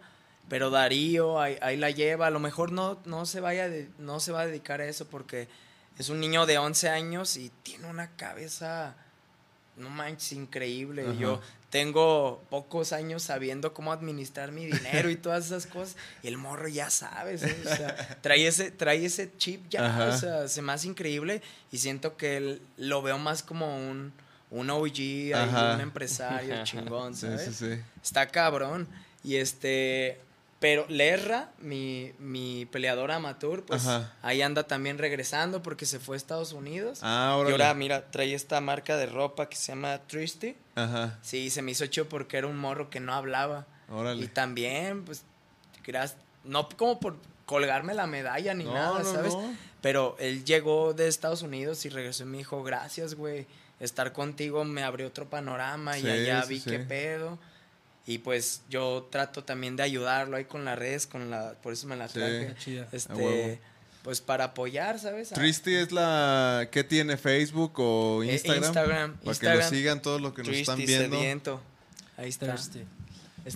[0.51, 4.20] Pero Darío ahí, ahí la lleva, a lo mejor no, no, se vaya de- no
[4.20, 5.48] se va a dedicar a eso porque
[5.98, 8.94] es un niño de 11 años y tiene una cabeza,
[9.76, 11.16] no manches, increíble.
[11.18, 11.40] Yo
[11.70, 16.66] tengo pocos años sabiendo cómo administrar mi dinero y todas esas cosas y el morro
[16.68, 17.46] ya sabe, ¿sí?
[17.64, 20.09] o sea, trae ese, trae ese chip ya, Ajá.
[20.09, 24.12] o sea, se me hace increíble y siento que él lo veo más como un,
[24.51, 27.44] un OG, ahí, un empresario chingón, Sí, ¿sabes?
[27.44, 27.80] sí, sí.
[28.03, 28.88] Está cabrón.
[29.22, 30.18] Y este.
[30.61, 34.12] Pero Lerra, mi, mi peleador amateur, pues Ajá.
[34.22, 37.00] ahí anda también regresando porque se fue a Estados Unidos.
[37.03, 37.53] Ah, y órale.
[37.64, 40.54] ahora, mira, trae esta marca de ropa que se llama Tristy.
[40.74, 41.18] Ajá.
[41.22, 43.66] Sí, se me hizo chido porque era un morro que no hablaba.
[43.88, 44.22] Órale.
[44.22, 45.24] Y también, pues.
[46.45, 47.16] No como por
[47.46, 49.32] colgarme la medalla ni No, nada, no, ¿sabes?
[49.34, 49.54] no.
[49.80, 53.46] Pero él llegó de Estados Unidos y regresó y me dijo, gracias, güey.
[53.80, 56.68] Estar contigo me abrió otro panorama y allá vi sí.
[56.70, 57.38] qué pedo.
[58.06, 61.86] Y pues yo trato también de ayudarlo ahí con las redes, con la, por eso
[61.86, 62.14] me la Sí.
[62.14, 62.54] traje.
[62.58, 62.88] Chida.
[62.90, 63.60] A Este,
[64.02, 65.28] pues para apoyar, ¿sabes?
[65.30, 68.64] Tristy es la que tiene Facebook o Eh, Instagram.
[68.64, 71.16] Instagram, Para que lo sigan todos los que nos están Tristy viendo.
[71.18, 71.60] Sediento.
[72.16, 72.54] Ahí está.
[72.54, 72.78] Está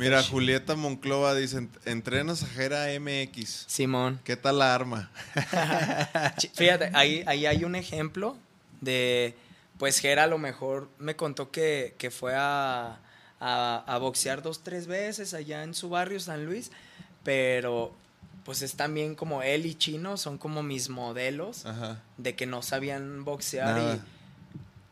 [0.03, 0.23] Mira.
[0.23, 3.65] Julieta Monclova dice, entrenas a Jera MX.
[3.67, 4.19] Simón.
[4.25, 5.11] ¿Qué tal la arma?
[6.55, 8.37] Fíjate, ahí, ahí hay un ejemplo
[8.81, 9.35] de,
[9.79, 12.99] pues Gera a lo mejor me contó que, que fue a,
[13.41, 16.71] a, a boxear dos, tres veces allá en su barrio, San Luis,
[17.23, 17.95] pero
[18.45, 22.03] pues es también como él y Chino son como mis modelos Ajá.
[22.19, 24.01] de que no sabían boxear y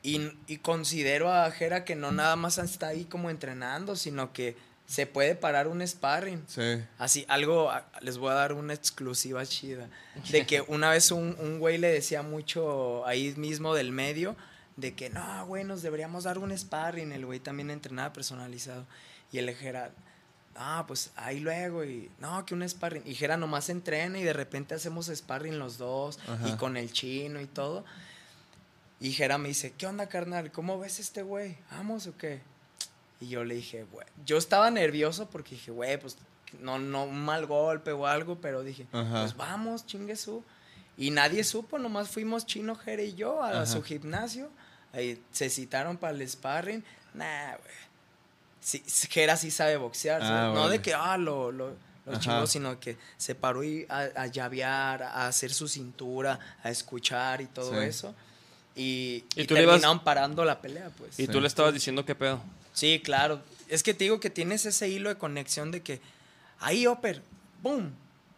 [0.05, 4.57] Y, y considero a Jera que no nada más está ahí como entrenando, sino que
[4.85, 6.43] se puede parar un sparring.
[6.49, 6.83] Sí.
[6.99, 7.71] Así, algo,
[8.01, 9.89] les voy a dar una exclusiva chida.
[10.31, 14.35] De que una vez un, un güey le decía mucho ahí mismo del medio,
[14.77, 17.13] de que no, güey, nos deberíamos dar un sparring.
[17.13, 18.87] El güey también entrenaba personalizado.
[19.31, 19.93] Y el Jera,
[20.55, 23.03] no, pues ahí luego, y no, que un sparring.
[23.07, 27.41] Y Jera nomás entrena y de repente hacemos sparring los dos, y con el chino
[27.41, 27.85] y todo.
[29.01, 30.53] Y Jera me dice, ¿qué onda, carnal?
[30.53, 31.57] ¿Cómo ves este güey?
[31.71, 32.41] ¿Vamos o qué?
[33.21, 36.17] Y yo le dije, güey, yo estaba nervioso porque dije, güey, pues
[36.61, 39.23] no, no, un mal golpe o algo, pero dije, Ajá.
[39.23, 40.45] pues vamos, chingue su.
[41.03, 43.67] Y nadie supo, nomás fuimos Chino, Jera y yo a Ajá.
[43.67, 44.49] su gimnasio.
[44.93, 46.85] Ahí se citaron para el sparring.
[47.15, 47.75] Nah, güey.
[48.61, 50.55] Sí, Jera sí sabe boxear, Ah, ¿sabes?
[50.55, 51.75] no de que, ah, lo, lo,
[52.07, 56.71] lo chingó, sino que se paró y a, a llavear, a hacer su cintura, a
[56.71, 57.87] escuchar y todo Sí.
[57.87, 58.15] eso.
[58.77, 61.19] Y, ¿Y y tú le ibas- terminaron parando la pelea, pues.
[61.19, 62.41] Y tú le estabas diciendo qué pedo.
[62.73, 63.43] Sí, claro.
[63.69, 66.01] Es que te digo que tienes ese hilo de conexión de que
[66.61, 67.23] ahí, Oper,
[67.61, 67.93] ¡boom!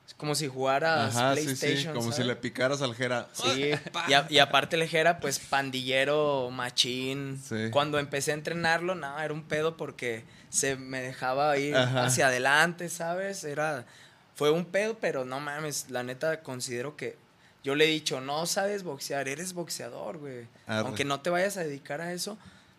[0.07, 1.95] Es como si jugaras Ajá, PlayStation.
[1.95, 1.99] sí.
[1.99, 3.29] Como si le picaras al Jera.
[3.33, 3.71] Sí,
[4.09, 7.41] y, a- y aparte el Jera, pues pandillero, machín.
[7.43, 7.71] Sí.
[7.71, 12.05] Cuando empecé a entrenarlo, no, era un pedo porque se me dejaba ir Ajá.
[12.07, 13.45] hacia adelante, ¿sabes?
[13.45, 13.87] Era,
[14.35, 17.17] fue un pedo, pero no mames, la neta considero que
[17.63, 20.47] yo le he dicho, no sabes boxear, eres boxeador, güey.
[20.67, 20.87] Arre.
[20.87, 22.37] Aunque no te vayas a dedicar a eso,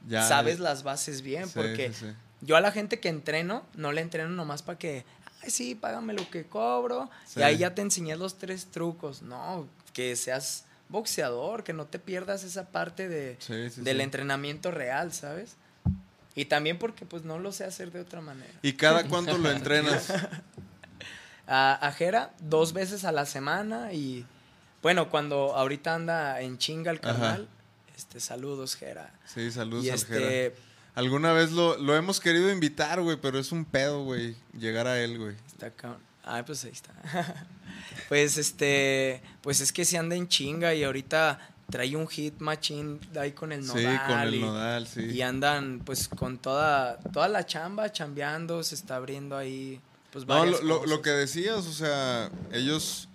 [0.08, 0.28] Ya.
[0.28, 2.06] sabes las bases bien, Sí, porque sí.
[2.42, 5.04] yo a la gente que entreno, no le entreno nomás para que,
[5.46, 7.40] ay, sí, págame lo que cobro, Sí.
[7.40, 9.22] y ahí ya te enseñé los tres trucos.
[9.22, 14.72] No, que seas boxeador, que no te pierdas esa parte de, Sí, sí, del entrenamiento
[14.72, 15.56] real, ¿sabes?
[16.36, 18.52] Y también porque pues no lo sé hacer de otra manera.
[18.62, 20.12] ¿Y cada cuánto lo entrenas?
[21.48, 24.26] A, a Jera dos veces a la semana y
[24.82, 27.12] bueno, cuando ahorita anda en chinga el Ajá.
[27.12, 27.48] carnal,
[27.96, 29.14] este, saludos Jera.
[29.32, 30.56] Sí, saludos y al Jera.
[30.96, 35.00] Alguna vez lo, lo hemos querido invitar, güey, pero es un pedo, güey, llegar a
[35.02, 35.36] él, güey.
[35.48, 36.02] Está cabrón.
[36.24, 36.92] Ah, pues ahí está.
[38.10, 41.40] pues este, pues es que se anda en chinga y ahorita
[41.70, 44.02] trae un hit machine ahí con el Sí, nodal.
[44.08, 45.02] con el y, nodal, sí.
[45.06, 49.80] Y andan pues con toda, toda la chamba chambeando, se está abriendo ahí
[50.12, 53.10] pues No, lo, lo- lo que decías, o sea, ellos,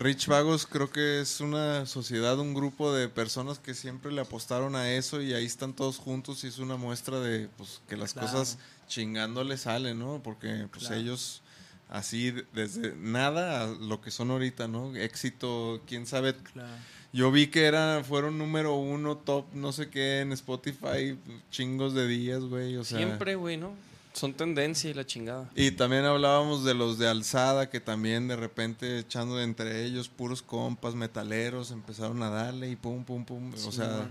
[0.00, 4.74] Rich Vagos, creo que es una sociedad, un grupo de personas que siempre le apostaron
[4.74, 8.14] a eso y ahí están todos juntos y es una muestra de pues, que las
[8.14, 8.28] Claro.
[8.28, 8.56] cosas
[8.88, 10.22] chingando le salen, ¿no?
[10.24, 11.02] Porque pues Claro.
[11.02, 11.42] ellos
[11.90, 14.96] así de- desde nada a lo que son ahorita, ¿no?
[14.96, 16.34] Éxito, quién sabe.
[16.34, 16.72] Claro.
[17.12, 21.18] Yo vi que era, fueron número uno, top, no sé qué, en Spotify,
[21.50, 22.96] chingos de días, güey, o sea.
[22.98, 23.74] Siempre, güey, ¿no?
[24.12, 25.48] Son tendencia y la chingada.
[25.54, 30.42] Y también hablábamos de los de alzada, que también de repente echando entre ellos puros
[30.42, 33.52] compas metaleros, empezaron a darle y pum, pum, pum.
[33.54, 34.10] o sea,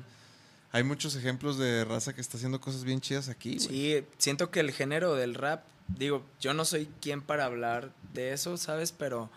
[0.72, 3.60] hay muchos ejemplos de raza que está haciendo cosas bien chidas aquí.
[3.60, 8.34] Sí, siento que el género del rap, digo, yo no soy quien para hablar de
[8.34, 8.92] eso, ¿sabes?
[8.92, 9.30] Pero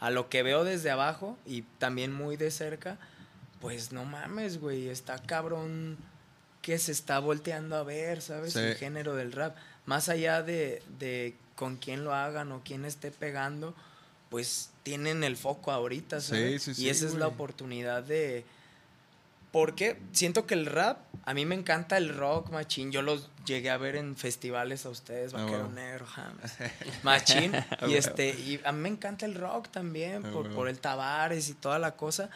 [0.00, 2.98] a lo que veo desde abajo y también muy de cerca,
[3.60, 5.96] pues no mames, güey, está cabrón
[6.62, 8.54] que se está volteando a ver, ¿sabes?
[8.54, 8.58] Sí.
[8.58, 9.56] El género del rap.
[9.86, 13.74] Más allá de, de con quién lo hagan o quién esté pegando,
[14.30, 16.62] pues tienen el foco ahorita, ¿sabes?
[16.62, 18.44] Sí, sí, y sí, esa es la oportunidad de...
[19.52, 22.92] Porque siento que el rap, a mí me encanta el rock, machín.
[22.92, 25.68] Yo los llegué a ver en festivales a ustedes, Ah, Vaquero.
[25.70, 26.54] Negro, James.
[27.02, 27.52] Machín.
[27.70, 30.78] Ah, y este, y a mí me encanta el rock también, Ah, por, por el
[30.78, 32.30] Tavares y toda la cosa.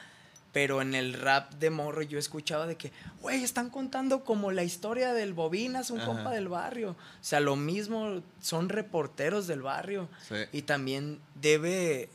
[0.55, 4.63] Pero en el rap de morro yo escuchaba de que, güey, están contando como la
[4.63, 6.07] historia del Bobinas, un Ajá.
[6.07, 6.91] compa del barrio.
[6.93, 10.09] O sea, lo mismo, son reporteros del barrio.
[10.29, 10.37] Sí.
[10.53, 12.09] Y también debe,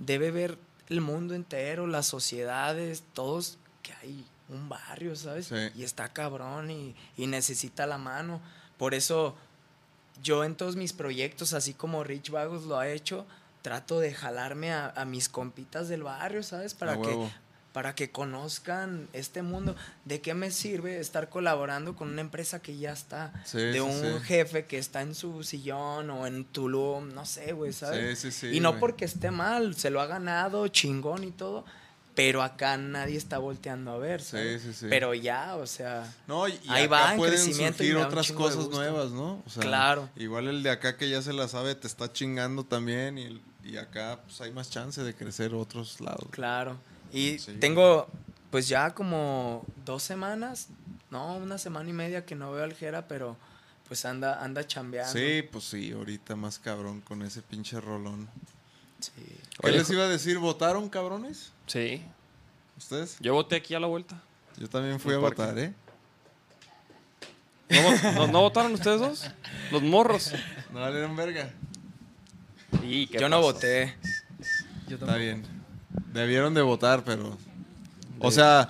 [0.00, 5.46] debe ver el mundo entero, las sociedades, todos, que hay un barrio, ¿sabes?
[5.46, 5.70] Sí.
[5.76, 8.40] Y está cabrón y, y necesita la mano.
[8.76, 9.36] Por eso
[10.20, 13.24] yo en todos mis proyectos, así como Rich Vagos lo ha hecho,
[13.62, 16.74] trato de jalarme a, a mis compitas del barrio, ¿sabes?
[16.74, 17.30] Para que huevo.
[17.78, 19.76] Para que conozcan este mundo.
[20.04, 23.32] ¿De qué me sirve estar colaborando con una empresa que ya está?
[23.44, 24.24] Sí, de sí, un sí.
[24.24, 28.18] jefe que está en su sillón o en Tulum, no sé, güey, ¿sabes?
[28.18, 31.64] Sí, sí, sí, y no porque esté mal, se lo ha ganado, chingón y todo,
[32.16, 34.62] pero acá nadie está volteando a ver, Sí, ¿sabes?
[34.62, 34.86] sí, sí.
[34.90, 38.32] Pero ya, o sea, No, y Ahí acá va en pueden crecimiento y surgir otras
[38.32, 39.40] cosas nuevas, ¿no?
[39.46, 40.08] O sea, Claro.
[40.16, 43.76] Igual el de acá que ya se la sabe te está chingando también y, y
[43.76, 46.26] acá pues hay más chance de crecer otros lados.
[46.32, 46.76] claro.
[47.12, 47.52] Y Sí.
[47.60, 48.08] tengo,
[48.50, 50.68] pues ya como dos semanas,
[51.10, 53.36] no, una semana y media que no veo al Jera, pero
[53.86, 55.12] pues anda, anda chambeando.
[55.12, 58.28] Sí, pues sí, ahorita más cabrón con ese pinche rolón.
[59.00, 59.12] Sí.
[59.60, 60.38] ¿Qué Oye, les iba a decir?
[60.38, 61.52] ¿Votaron, cabrones?
[61.66, 62.02] Sí.
[62.76, 63.16] ¿Ustedes?
[63.20, 64.20] Yo voté aquí a la vuelta.
[64.58, 65.72] Yo también fui a votar, ¿eh?
[67.70, 69.24] ¿No, vo- no- no votaron ustedes dos?
[69.70, 70.32] Los morros.
[70.72, 71.50] No valieron verga.
[72.82, 73.94] Y, ¿qué Yo no voté.
[74.88, 75.44] Yo Está bien.
[76.12, 77.36] Debieron de votar, pero.
[78.20, 78.68] O sea.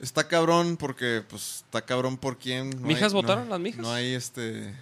[0.00, 2.70] Está cabrón porque, pues, está cabrón por quién.
[2.70, 3.80] No ¿Mijas hay- no- votaron, las mijas?
[3.80, 4.74] No hay este.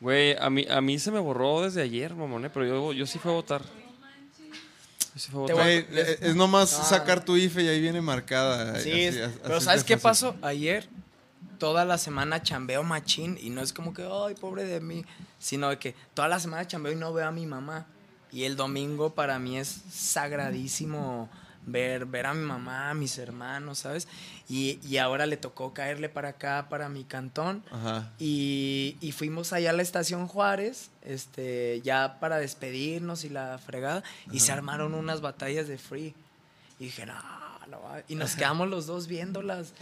[0.00, 3.06] Güey, a mí, a mí se me borró desde ayer, mamón, eh, pero yo, yo
[3.06, 3.62] sí fui a votar.
[3.62, 5.66] Yo sí fui a Te votar.
[5.66, 6.84] voy Güey, es, es nomás Ah.
[6.84, 8.78] sacar tu IFE y ahí viene marcada.
[8.80, 10.36] Sí, así- es- así pero ¿sabes qué pasó?
[10.42, 10.88] Ayer,
[11.58, 15.04] toda la semana chambeo machín y no es como que, ay, pobre de mí,
[15.38, 17.86] sino de que toda la semana chambeo y no veo a mi mamá.
[18.32, 21.28] Y el domingo para mí es sagradísimo
[21.66, 24.08] ver, ver a mi mamá, a mis hermanos, ¿sabes?
[24.48, 27.62] Y, y ahora le tocó caerle para acá, para mi cantón.
[27.70, 28.10] Ajá.
[28.18, 34.02] Y, y fuimos allá a la estación Juárez, este, ya para despedirnos y la fregada,
[34.32, 36.14] y se armaron unas batallas de free.
[36.78, 37.14] Y dije, no,
[37.70, 38.02] no va".
[38.08, 39.72] Y nos quedamos los dos viéndolas.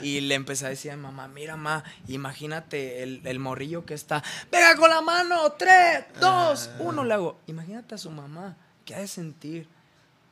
[0.00, 4.22] Y le empecé a decir a mamá, mira, ma, imagínate el, el morrillo que está,
[4.50, 8.98] venga con la mano, tres, dos, uno, le hago, imagínate a su mamá, ¿qué ha
[8.98, 9.68] de sentir?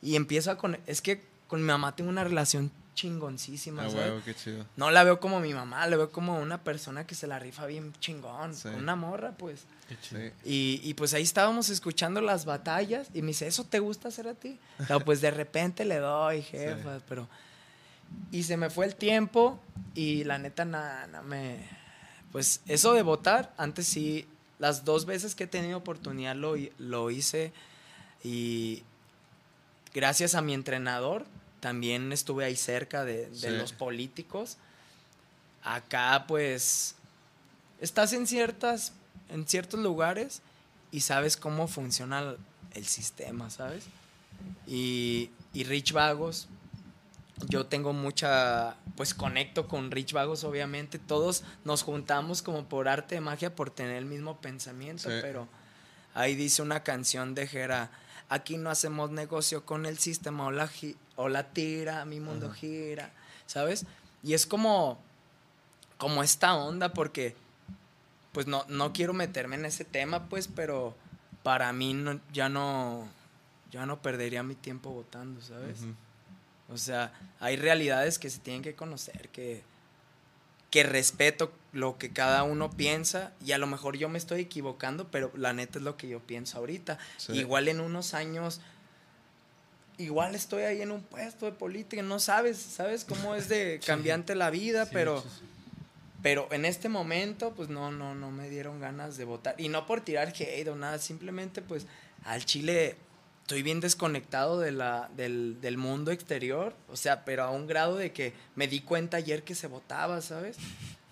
[0.01, 4.11] Y empieza con, es que con mi mamá tengo una relación chingoncísima, Ah, ¿sabes?
[4.11, 4.67] huevo, qué chido.
[4.77, 7.67] No la veo como mi mamá, la veo como una persona que se la rifa
[7.67, 8.69] bien chingón, Sí.
[8.69, 9.65] una morra, pues.
[10.45, 14.27] Y, y pues ahí estábamos escuchando las batallas y me dice, ¿eso te gusta hacer
[14.29, 14.59] a ti?
[14.89, 17.29] No, pues de repente le doy, jefa, pero...
[18.31, 19.59] Y se me fue el tiempo
[19.95, 21.67] y la neta nada, no me...
[22.31, 24.27] Pues eso de votar, antes sí,
[24.59, 27.53] las dos veces que he tenido oportunidad lo, lo hice
[28.25, 28.83] y
[29.95, 31.25] gracias a mi entrenador
[31.63, 33.49] también estuve ahí cerca de, de Sí.
[33.51, 34.57] los políticos.
[35.63, 36.97] Acá pues
[37.81, 38.93] estás en ciertas
[39.29, 40.43] en ciertos lugares
[40.91, 42.35] y sabes cómo funciona
[42.75, 43.85] el, sistema, ¿sabes?
[44.67, 46.49] Y, y Rich Vagos,
[47.49, 50.99] yo tengo mucha, pues conecto con Rich Vagos, obviamente.
[50.99, 55.17] Todos nos juntamos como por arte de magia, por tener el mismo pensamiento, Sí.
[55.23, 55.49] pero
[56.13, 57.91] ahí dice una canción de Jera,
[58.29, 60.71] aquí no hacemos negocio con el sistema o la,
[61.17, 63.11] o la tira, mi mundo gira,
[63.47, 63.85] ¿sabes?
[64.23, 64.99] Y es como,
[65.99, 67.35] como esta onda, porque
[68.33, 70.95] pues no, no quiero meterme en ese tema, pues, pero
[71.43, 73.07] para mí no- ya no,
[73.71, 75.81] ya no perdería mi tiempo votando, ¿sabes?
[76.73, 79.63] O sea, hay realidades que se tienen que conocer, que,
[80.73, 85.07] que respeto lo que cada uno piensa y a lo mejor yo me estoy equivocando,
[85.11, 86.99] pero la neta es lo que yo pienso ahorita.
[87.19, 87.33] Sí.
[87.35, 88.63] Igual en unos años,
[89.99, 94.35] igual estoy ahí en un puesto de política, no sabes, sabes cómo es de cambiante
[94.35, 95.23] la vida, pero...
[96.23, 99.57] Pero en este momento, pues no, no, no me dieron ganas de votar.
[99.59, 101.89] Y no por tirar hate o nada, simplemente pues
[102.25, 102.95] al Chile
[103.43, 106.75] estoy bien desconectado de la, del, del mundo exterior.
[106.89, 110.21] O sea, pero a un grado de que me di cuenta ayer que se votaba,
[110.23, 110.57] ¿sabes?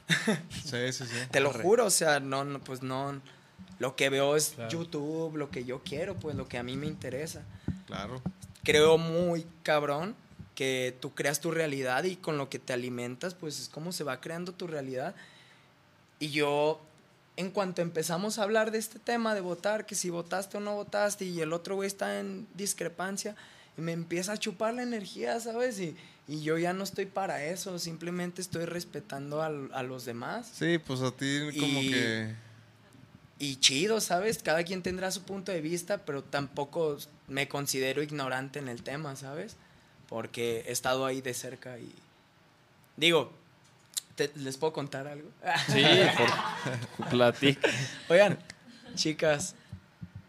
[0.64, 1.16] Sí, sí, sí.
[1.30, 3.20] Te lo juro, o sea, no, no, pues no.
[3.78, 4.70] Lo que veo es Claro.
[4.70, 7.42] YouTube, lo que yo quiero, pues lo que a mí me interesa
[7.86, 8.20] Claro.
[8.64, 10.14] creo muy cabrón
[10.54, 14.04] que tú creas tu realidad y con lo que te alimentas, pues es como se
[14.04, 15.14] va creando tu realidad.
[16.18, 16.80] Y yo,
[17.40, 20.74] en cuanto empezamos a hablar de este tema de votar, que si votaste o no
[20.74, 23.34] votaste, y el otro güey está en discrepancia,
[23.78, 25.80] y me empieza a chupar la energía, ¿sabes?
[25.80, 25.96] Y,
[26.28, 30.50] y yo ya no estoy para eso, simplemente estoy respetando a, los demás.
[30.54, 32.34] Sí, pues a ti como Y- que...
[33.42, 34.42] Y chido, ¿sabes?
[34.42, 39.16] Cada quien tendrá su punto de vista, pero tampoco me considero ignorante en el tema,
[39.16, 39.56] ¿sabes?
[40.10, 41.90] Porque he estado ahí de cerca y...
[42.98, 43.32] Digo,
[44.28, 45.30] ¿te- ¿les puedo contar algo?
[45.72, 45.82] Sí,
[46.98, 47.68] por platica.
[48.08, 48.38] Oigan,
[48.94, 49.54] chicas,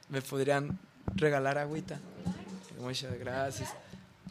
[0.10, 0.80] ¿me podrían
[1.16, 2.00] regalar agüita?
[2.80, 3.70] Muchas gracias.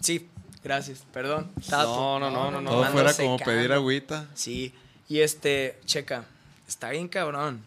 [0.00, 0.28] Sí,
[0.64, 1.50] gracias, perdón.
[1.70, 2.70] No, no, no, no, no.
[2.70, 3.44] Todo fuera como secando.
[3.44, 4.26] pedir agüita.
[4.34, 4.74] Sí,
[5.08, 6.24] y este, checa,
[6.66, 7.62] está bien cabrón.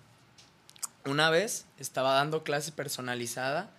[1.05, 3.69] Una vez estaba dando clase personalizada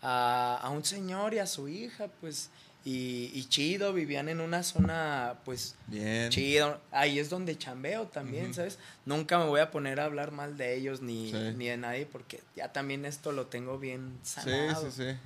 [0.00, 2.50] a, a un señor y a su hija, pues,
[2.90, 6.30] y, y chido, vivían en una zona, pues, Bien.
[6.30, 6.80] chido.
[6.90, 8.54] Ahí es donde chambeo también.
[8.54, 8.78] ¿sabes?
[9.04, 11.36] Nunca me voy a poner a hablar mal de ellos ni, Sí.
[11.56, 14.90] ni de nadie, porque ya también esto lo tengo bien Sí, sanado.
[14.90, 15.16] sí, sí.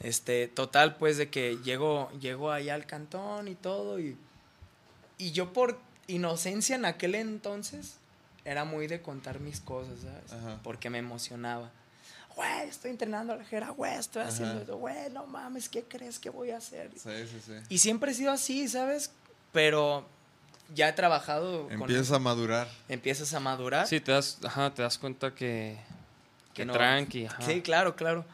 [0.00, 4.16] Este, total, pues de que llego, llego allá al cantón y todo, y,
[5.16, 7.96] y yo por inocencia en aquel entonces
[8.44, 10.32] era muy de contar mis cosas, ¿sabes?
[10.32, 10.60] Ajá.
[10.62, 11.70] Porque me emocionaba.
[12.38, 14.28] Güey, estoy entrenando a la jera, güey, estoy Ajá.
[14.30, 16.88] haciendo esto, güey, no mames, ¿qué crees que voy a hacer?
[16.94, 17.52] Sí, sí, sí.
[17.68, 19.10] Y siempre he sido así, ¿sabes?
[19.52, 20.06] Pero
[20.72, 22.68] ya he trabajado con Empieza a madurar.
[22.88, 23.88] empiezas a madurar.
[23.88, 25.78] Sí, te das, ajá, te das cuenta que,
[26.54, 26.74] que, Que no.
[26.74, 27.26] tranqui.
[27.26, 27.42] Ajá.
[27.42, 28.24] Sí, claro, claro.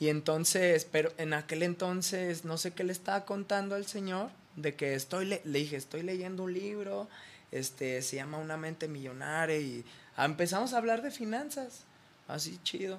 [0.00, 4.74] Y entonces, pero en aquel entonces, no sé qué le estaba contando al señor, de
[4.76, 7.06] que estoy, le, le dije, estoy leyendo un libro,
[7.50, 9.84] este, se llama Una mente millonaria y
[10.16, 11.80] empezamos a hablar de finanzas,
[12.28, 12.98] así chido.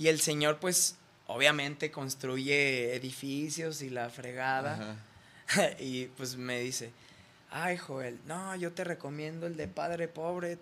[0.00, 0.96] Y el señor, pues,
[1.28, 4.72] obviamente construye edificios y la fregada.
[4.72, 4.96] Ajá.
[5.78, 6.90] y pues me dice,
[7.50, 10.56] ay Joel, no, yo te recomiendo el de padre pobre,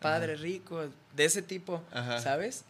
[0.00, 2.20] padre rico, de ese tipo, Ajá.
[2.20, 2.64] ¿sabes?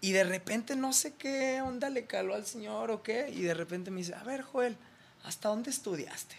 [0.00, 3.54] Y de repente no sé qué onda le caló al señor o qué, y de
[3.54, 4.76] repente me dice, a ver Joel,
[5.24, 6.36] ¿hasta dónde estudiaste?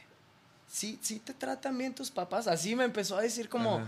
[0.71, 2.47] ¿Sí, sí te tratan bien tus papás?
[2.47, 3.85] Así me empezó a decir como...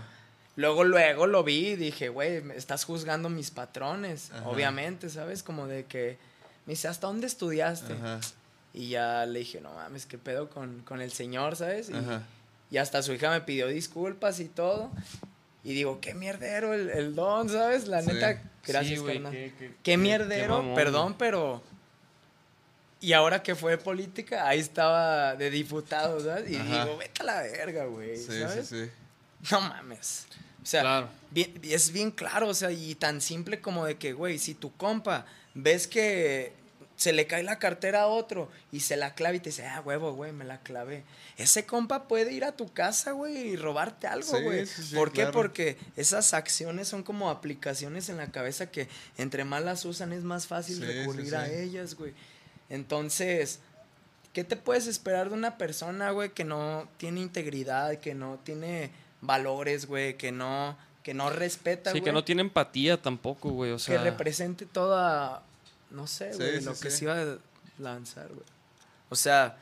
[0.58, 4.48] Luego, luego lo vi y dije, güey, estás juzgando mis patrones, Ajá.
[4.48, 5.44] obviamente, ¿sabes?
[5.44, 6.18] Como de que
[6.66, 7.92] me dice, ¿hasta dónde estudiaste?
[7.92, 8.18] Ajá.
[8.74, 11.90] Y ya le dije, no mames, qué pedo con, con el señor, ¿sabes?
[11.90, 12.22] Y, Ajá.
[12.72, 14.90] y hasta su hija me pidió disculpas y todo.
[15.62, 17.86] Y digo, qué mierdero el, el don, ¿sabes?
[17.86, 18.08] La Sí.
[18.12, 21.62] neta, gracias, Sí, qué- Qué, qué- qué mierdero, mamón, perdón, pero...
[23.00, 26.50] Y ahora que fue política, ahí estaba de diputado, ¿sabes?
[26.50, 26.84] Y Ajá.
[26.84, 28.68] digo, vete a la verga, güey, Sí, sí, ¿sabes?
[28.68, 28.90] sí.
[29.52, 30.26] No mames.
[30.68, 31.08] O sea, Claro.
[31.30, 34.70] bien- es bien claro, o sea, y tan simple como de que, güey, si tu
[34.76, 35.24] compa
[35.54, 36.52] ves que
[36.94, 39.80] se le cae la cartera a otro y se la clava y te dice, ah,
[39.80, 41.04] huevo, güey, me la clavé.
[41.38, 44.66] Ese compa puede ir a tu casa, güey, y robarte algo, Sí, güey.
[44.66, 45.20] sí, sí, ¿Por qué?
[45.22, 45.32] claro.
[45.32, 50.22] Porque esas acciones son como aplicaciones en la cabeza que entre más las usan es
[50.22, 52.12] más fácil recurrir a ellas, güey.
[52.68, 53.60] Entonces,
[54.34, 58.90] ¿qué te puedes esperar de una persona, güey, que no tiene integridad, que no tiene
[59.20, 62.04] valores, güey, que no, que no respeta, Sí, güey?
[62.04, 63.72] que no tiene empatía tampoco, güey.
[63.72, 65.42] O sea, que represente toda,
[65.90, 67.36] no sé, Sí, güey, sí, lo que se iba a
[67.78, 68.46] lanzar, güey.
[69.10, 69.56] O sea,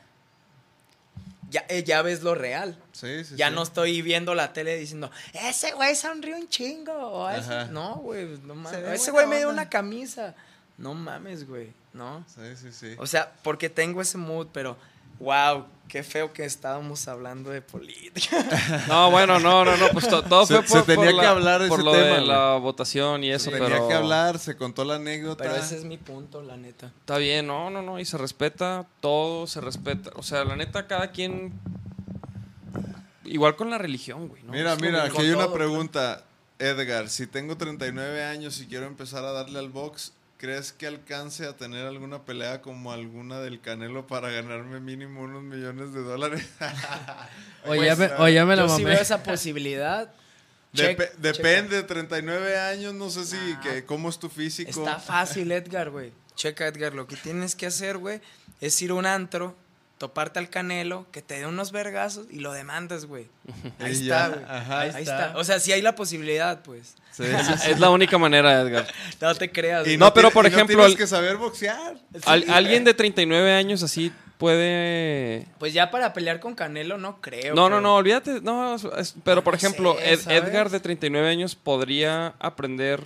[1.49, 2.77] ya, eh, ya ves lo real.
[2.91, 3.55] Sí, sí, ya sí.
[3.55, 6.93] no estoy viendo la tele diciendo, ese güey sonrió un chingo.
[6.93, 7.53] o ese-".
[7.53, 7.65] Ajá.
[7.65, 9.01] No, güey, no mames.
[9.01, 10.35] Ese güey me dio una camisa.
[10.77, 12.23] No mames, güey, no.
[12.27, 12.95] Sí, sí, sí.
[12.99, 14.77] O sea, porque tengo ese mood, pero
[15.19, 18.37] wow, qué feo que estábamos hablando de política.
[18.87, 21.25] No, bueno, no, no, no, pues to- todo Se- fue por, se tenía por que
[21.25, 23.93] la, hablar de por ese lo tema, de la votación y eso, Tenía pero que
[23.93, 25.43] hablar, se contó la anécdota.
[25.43, 26.87] Pero ese es mi punto, la neta.
[26.99, 30.87] está bien, no, no, no, y se respeta todo, se respeta, o sea, la neta
[30.87, 31.53] cada quien
[33.25, 34.51] igual con la religión, güey, ¿no?
[34.53, 36.23] Mira, Es mira, aquí hay una todo, pregunta.
[36.59, 41.45] Edgar, si tengo 39 años y quiero empezar a darle al box, ¿crees que alcance
[41.45, 46.47] a tener alguna pelea como alguna del Canelo para ganarme mínimo unos millones de dólares?
[47.65, 48.85] Oye, ya me, oye, ya me la Yo mamé.
[48.85, 50.11] veo esa posibilidad.
[50.73, 53.61] Dep- Check- depende, 39 años, no sé si, Nah.
[53.61, 54.69] que, cómo es tu físico.
[54.69, 56.11] Está fácil, Edgar, güey.
[56.35, 58.21] Checa, Edgar, lo que tienes que hacer, güey,
[58.61, 59.55] es ir a un antro,
[59.97, 63.27] toparte al canelo, que te dé unos vergazos y lo demandas, güey.
[63.79, 64.43] Ahí Y está, ya, güey.
[64.47, 64.79] ajá.
[64.81, 65.33] Ahí, está.
[65.37, 66.95] O sea, si hay la posibilidad, pues.
[67.11, 67.71] Sí, sí, sí.
[67.71, 68.87] Es la única manera, Edgar.
[69.21, 69.81] No te creas.
[69.87, 69.97] Y güey.
[69.97, 71.95] No, pero por y no ejemplo, tienes al- que saber boxear.
[72.25, 77.19] Al- Sí, alguien de 39 años así puede Pues ya para pelear con Canelo no
[77.21, 77.55] creo.
[77.55, 78.41] No, no, pero- no, olvídate.
[78.41, 80.43] No, es- pero por No ejemplo, sé, Ed- ¿sabes?
[80.43, 83.01] Edgar de 39 años podría aprender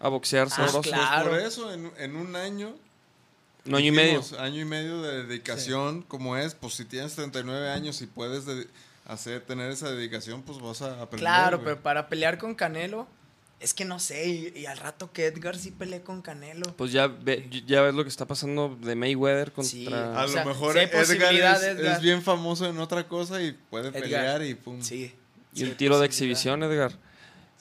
[0.00, 0.80] a boxear Ah, sabroso.
[0.82, 1.30] claro.
[1.30, 2.74] Por eso, en, en un año.
[3.66, 4.22] Un año y medio.
[4.38, 8.66] Año y medio de dedicación, como es, pues si tienes 39 años y puedes de-
[9.06, 11.18] hacer, tener esa dedicación, pues vas a aprender.
[11.20, 11.64] Claro, güey.
[11.70, 13.06] pero para pelear con Canelo,
[13.58, 16.74] es que no sé, y, y al rato que Edgar sí pelee con Canelo.
[16.76, 19.70] Pues ya, ve- ya ves lo que está pasando de Mayweather contra...
[19.70, 19.86] Sí.
[19.92, 21.96] A o lo sea, mejor si Edgar, es, Edgar.
[21.96, 24.02] es bien famoso en otra cosa y puede Edgar.
[24.02, 24.80] pelear y pum.
[24.80, 25.14] Sí.
[25.52, 26.92] y sí un tiro de exhibición, Edgar.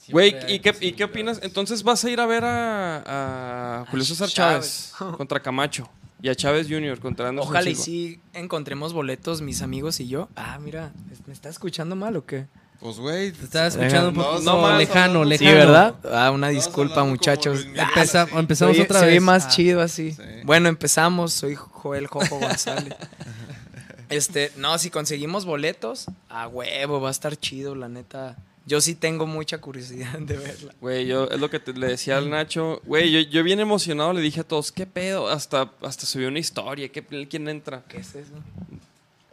[0.10, 1.40] Siempre Güey, ¿y qué, ¿y qué opinas?
[1.44, 5.16] Entonces vas a ir a ver a, a Julio César Chávez, Chávez.
[5.18, 5.90] contra Camacho
[6.22, 7.00] y a Chávez Jr.
[7.00, 7.86] contra Anderson Ojalá y Silva.
[7.86, 10.28] sí encontremos boletos mis amigos y yo.
[10.36, 10.92] Ah, mira,
[11.28, 12.48] ¿me está escuchando mal o qué?
[12.80, 13.32] Pues, güey.
[13.34, 15.60] Te estaba escuchando un No, poquito no más, lejano, hablando- Sí, lejano.
[15.60, 15.96] ¿verdad?
[16.14, 17.56] Ah, una disculpa, hablando como muchachos.
[17.56, 17.82] Luis Miguel.
[17.86, 18.32] Ah, Empeza- sí.
[18.38, 19.12] empezamos oye- otra se vez.
[19.14, 19.50] oye más Ah.
[19.50, 20.12] chido así.
[20.14, 20.24] Sí.
[20.46, 21.34] Bueno, empezamos.
[21.34, 22.96] Soy Joel Jojo González.
[24.10, 28.38] este, no, si conseguimos boletos, a huevo, va a estar chido, la neta.
[28.70, 30.76] Yo sí tengo mucha curiosidad de verla.
[30.80, 32.82] Güey, yo es lo que te- le decía al Nacho.
[32.86, 35.28] Güey, yo, yo bien emocionado le dije a todos, ¿qué pedo?
[35.28, 36.88] Hasta, hasta subió una historia.
[36.90, 37.84] ¿qué, ¿Quién entra?
[37.88, 38.34] ¿Qué es eso?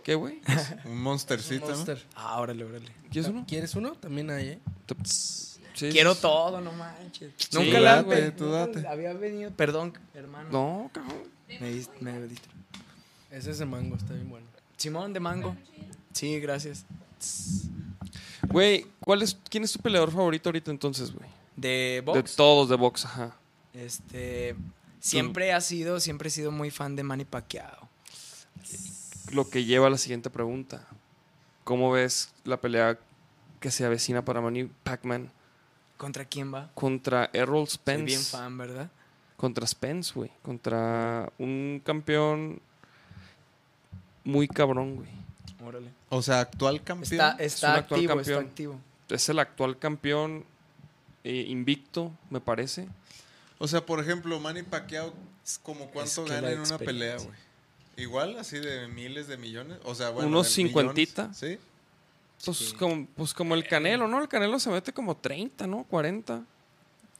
[0.02, 0.40] ¿Qué, güey?
[0.86, 1.74] Un monstercito, ¿no?
[1.74, 2.02] Monster.
[2.14, 2.86] Ah, órale, órale.
[3.10, 3.44] ¿Quieres uno?
[3.46, 3.92] ¿Quieres uno?
[3.92, 4.58] También hay, ¿eh?
[5.04, 6.22] Sí, Quiero sí.
[6.22, 7.32] todo, no manches.
[7.36, 8.86] Sí, nunca la date, tú nunca date.
[8.88, 9.50] había venido.
[9.50, 10.48] Perdón, hermano.
[10.50, 11.24] No, cabrón.
[11.60, 12.48] Me, dis- me dist-
[13.30, 14.46] Ese es de mango, está bien bueno.
[14.78, 15.54] Simón de mango.
[16.14, 16.86] Sí, gracias.
[18.48, 21.28] Güey, ¿cuál es, ¿quién es tu peleador favorito ahorita entonces, güey?
[21.56, 22.36] De De box.
[22.36, 23.36] todos de box, ajá.
[23.72, 24.54] Este,
[25.00, 27.88] siempre ha sido, siempre he sido muy fan de Manny Pacquiao.
[29.32, 30.86] Lo que lleva a la siguiente pregunta.
[31.64, 32.98] ¿Cómo ves la pelea
[33.60, 35.30] que se avecina para Manny Pacman
[35.96, 36.70] ¿Contra quién va?
[36.74, 38.04] contra Errol Soy Spence?
[38.04, 38.90] bien fan, ¿verdad?
[39.36, 40.30] Contra Spence, güey.
[40.42, 42.60] Contra un campeón
[44.24, 45.08] muy cabrón, güey.
[45.66, 45.90] Órale.
[46.10, 47.12] O sea, actual campeón.
[47.12, 48.38] Está, un está actual activo, campeón.
[48.38, 48.80] está activo.
[49.08, 50.44] Es el actual campeón
[51.24, 52.86] eh, invicto, me parece.
[53.58, 55.12] O sea, por ejemplo, Manny Pacquiao,
[55.62, 57.30] ¿como cuánto que gana en una pelea, güey?
[57.96, 59.78] Igual, así de miles de millones.
[59.84, 60.28] O sea, bueno.
[60.28, 61.32] Unos cincuentita.
[61.32, 61.58] Sí.
[62.44, 64.20] Pues, como, pues como el Canelo, ¿no?
[64.20, 65.84] El Canelo se mete como 30, ¿no?
[65.84, 66.44] 40.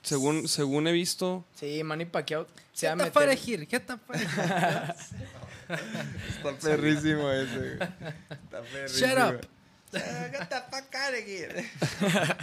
[0.03, 1.45] Según, según he visto.
[1.55, 3.13] Sí, Manny Pacquiao se va a ¿Qué te meter...
[3.13, 3.67] parece?
[3.67, 4.27] ¿Qué te parece?
[5.69, 7.57] Está perrísimo ese.
[7.59, 7.73] güey.
[8.31, 9.09] Está perrísimo.
[9.09, 9.47] Shut up.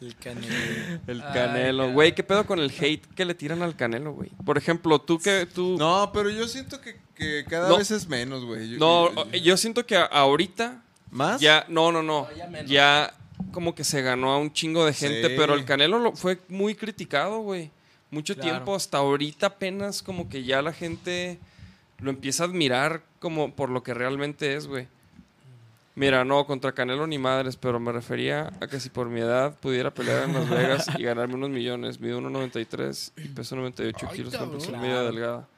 [0.00, 1.00] El Canelo.
[1.08, 1.92] El Canelo.
[1.92, 4.30] Güey, ¿qué pedo con el hate que le tiran al Canelo, güey?
[4.44, 5.76] Por ejemplo, tú que tú...
[5.76, 7.78] No, pero yo siento que, que cada No.
[7.78, 8.70] vez es menos, güey.
[8.70, 11.40] Yo- No, yo- yo siento que ahorita ¿Más?
[11.40, 11.64] ya...
[11.68, 12.28] No, no, no.
[12.30, 12.70] No, ya menos.
[12.70, 13.12] Ya
[13.50, 15.34] como que se ganó a un chingo de gente, Sí.
[15.36, 17.72] pero el Canelo lo, fue muy criticado, güey.
[18.12, 18.50] Mucho Claro.
[18.52, 21.40] tiempo, hasta ahorita apenas como que ya la gente
[21.98, 24.86] lo empieza a admirar como por lo que realmente es, güey.
[25.94, 29.58] Mira, no, contra Canelo ni madres, pero me refería a que si por mi edad
[29.58, 31.98] pudiera pelear en Las Vegas y ganarme unos millones.
[31.98, 34.50] Mido 1.93 y peso 98 Ay, kilos, cabrón.
[34.50, 35.48] complexión media delgada.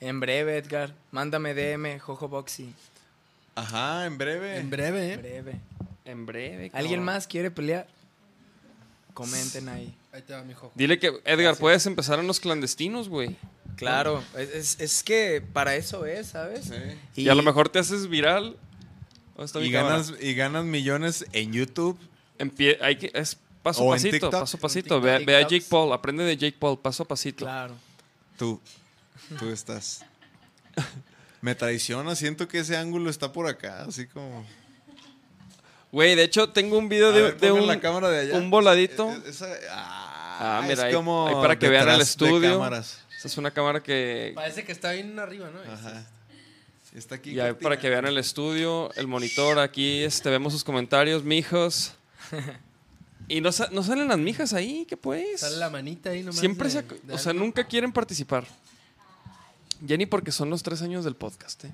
[0.00, 0.94] En breve, Edgar.
[1.10, 2.74] Mándame DM, Jojo Boxy.
[3.54, 4.58] Ajá, en breve.
[4.58, 5.22] En breve, En ¿eh?
[5.22, 5.60] breve.
[6.04, 6.70] En breve.
[6.74, 7.04] ¿Alguien cabrón.
[7.06, 7.86] más quiere pelear?
[9.14, 9.94] Comenten ahí.
[10.12, 10.72] Ahí te va mi jojo.
[10.74, 13.36] Dile que, Edgar, puedes empezar en los clandestinos, güey.
[13.86, 16.66] Claro, es, es- es que para eso es, ¿sabes?
[16.66, 17.22] Sí.
[17.22, 18.56] Y, a lo mejor te haces viral.
[19.36, 21.98] ¿Dónde está mi Y ganas, y ganas millones en YouTube.
[22.80, 24.30] Hay que, es paso a en pasito, TikTok.
[24.32, 24.96] paso a pasito.
[25.08, 27.44] En Ve, a Jake Paul, aprende de Jake Paul, paso a pasito.
[27.44, 27.74] Claro.
[28.38, 28.60] Tú.
[29.38, 30.04] Tú estás.
[31.42, 34.44] Me traiciona, siento que ese ángulo está por acá, así como.
[35.92, 38.20] Güey, de hecho, tengo un video A de, ver, de ponme un, la cámara de
[38.20, 38.36] allá.
[38.38, 39.10] un voladito.
[39.26, 40.06] Esa- ah,
[40.42, 42.52] Ah, mira, es ahí- como ahí para que vean el de estudio.
[42.52, 43.00] cámaras.
[43.20, 44.32] Esta es una cámara que...
[44.34, 45.60] Parece que está bien arriba, ¿no?
[45.70, 46.06] Ajá.
[46.94, 47.32] Está aquí.
[47.32, 51.92] Y ahí para que vean el estudio, el monitor, aquí este, vemos sus comentarios, mijos.
[53.28, 55.40] Y no, sa- no salen las mijas ahí, ¿qué pues?
[55.40, 56.40] Sale la manita ahí nomás.
[56.40, 56.82] Siempre de- se...
[56.82, 58.44] de O sea, nunca quieren participar.
[59.82, 61.72] Ya ni porque son los tres años del podcast, ¿eh?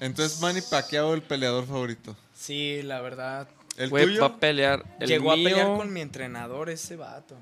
[0.00, 2.14] Entonces, Manny Pacquiao, el peleador favorito.
[2.34, 3.48] Sí, la verdad.
[3.78, 4.20] ¿El tuyo?
[4.20, 4.84] va a pelear.
[5.00, 7.36] El Llegó mío, a pelear con mi entrenador ese vato.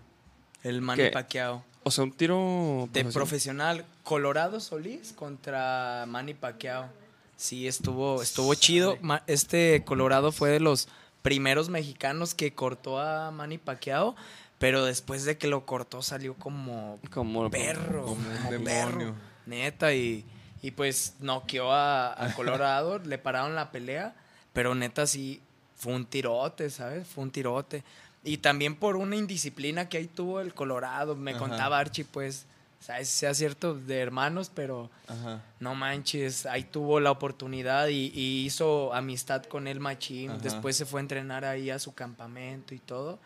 [0.62, 1.10] El Manny ¿Qué?
[1.10, 1.64] Pacquiao.
[1.86, 2.88] O sea, un tiro...
[2.92, 3.84] De profesional.
[4.02, 6.88] Colorado Solís contra Manny Pacquiao.
[7.36, 8.98] Sí, estuvo, estuvo chido.
[9.28, 10.88] Este Colorado fue de los
[11.22, 14.16] primeros mexicanos que cortó a Manny Pacquiao.
[14.58, 17.48] Pero después de que lo cortó salió como Como...
[17.50, 18.04] perro.
[18.04, 18.64] Como un demonio.
[18.64, 19.14] perro.
[19.46, 20.24] Neta, y,
[20.62, 24.16] y pues noqueó a, a Colorado, le pararon la pelea,
[24.52, 25.40] pero neta sí,
[25.76, 27.06] fue un tirote, ¿sabes?
[27.06, 27.84] Fue un tirote.
[28.26, 31.40] Y también por una indisciplina que ahí tuvo el Colorado, me Ajá.
[31.40, 32.44] contaba Archie, pues.
[32.80, 35.42] Sea cierto, de hermanos, pero Ajá.
[35.58, 40.30] no manches, ahí tuvo la oportunidad y, y hizo amistad con el machín.
[40.30, 40.40] Ajá.
[40.40, 43.18] Después se fue a entrenar ahí a su campamento y todo.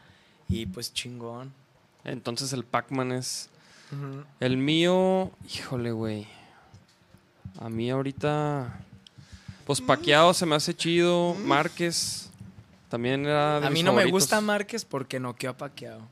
[0.48, 1.52] Y pues chingón.
[2.04, 3.50] Entonces el Pac-Man es...
[4.38, 5.30] El mío...
[5.52, 6.26] Híjole, güey.
[7.58, 8.80] A mí ahorita...
[9.66, 11.34] Pues Paqueado se me hace chido.
[11.34, 12.29] Márquez
[12.90, 14.20] también era de A mis mí no me favoritos.
[14.22, 16.06] gusta Márquez porque noqueó a Pacquiao.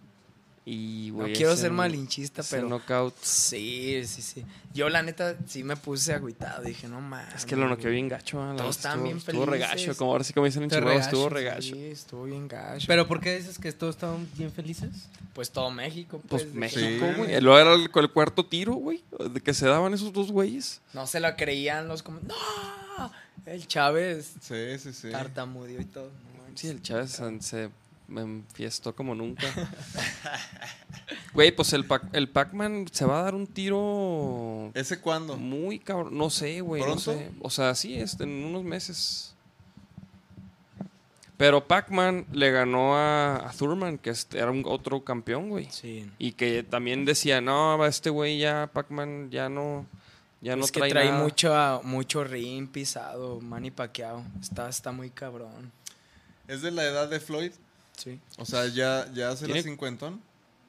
[0.71, 2.69] Y, No güey, quiero ese- ser malinchista, ese pero.
[2.69, 3.15] knockout.
[3.23, 4.45] Sí, sí, sí.
[4.75, 6.63] Yo, la neta, sí me puse agüitado.
[6.63, 7.37] Dije, no mames.
[7.37, 8.39] Es que lo noqueó bien gacho.
[8.53, 9.71] la Todos estaban bien estuvo, estuvo felices.
[9.77, 9.97] regacho.
[9.97, 11.35] Como ahora sí como dicen en Chihuahua, estuvo sí.
[11.35, 11.75] regacho.
[11.75, 12.85] Sí, estuvo bien gacho.
[12.87, 14.91] Pero ¿por qué dices que todos estaban bien felices?
[15.33, 16.21] Pues todo México.
[16.29, 17.41] Pues Pues, de México, güey.
[17.41, 19.03] Luego era el, el cuarto tiro, güey.
[19.33, 20.83] De que se daban esos dos güeyes.
[20.93, 22.21] No se lo creían los como.
[22.21, 23.11] ¡No!
[23.47, 25.11] El Chávez Sí, sí, sí.
[25.11, 26.11] tartamudeó y todo.
[26.55, 27.71] Sí, el Chávez se, se
[28.09, 29.47] me enfiestó como nunca.
[31.35, 35.37] Güey, pues el, Pac- el Pac-Man se va a dar un tiro ¿Ese cuándo?
[35.37, 36.17] muy cabrón.
[36.17, 36.83] No sé, güey.
[36.83, 37.31] No sé.
[37.41, 39.35] O sea, sí, este, en unos meses.
[41.37, 45.69] Pero Pac-Man le ganó a, a Thurman, que este era un otro campeón, güey.
[45.71, 46.11] Sí.
[46.19, 49.87] Y que también decía, no, este güey ya, Pac-Man ya no,
[50.41, 51.23] ya no es que trae, trae nada".
[51.23, 54.25] mucho, mucho ring pisado, Manny Pacquiao.
[54.41, 55.71] Está, está muy cabrón.
[56.49, 57.53] ¿Es de la edad de Floyd?
[57.97, 58.19] Sí.
[58.39, 60.21] O sea, ya, ya hace la Tiene- cincuentón.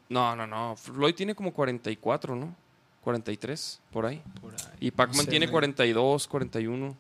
[0.10, 0.76] No, no, no.
[0.76, 2.56] Floyd tiene como 44, ¿no?
[3.03, 4.22] 43, por ahí.
[4.41, 4.60] Por ahí.
[4.80, 5.53] Y Pac-Man tiene güey.
[5.53, 6.95] 42, 41.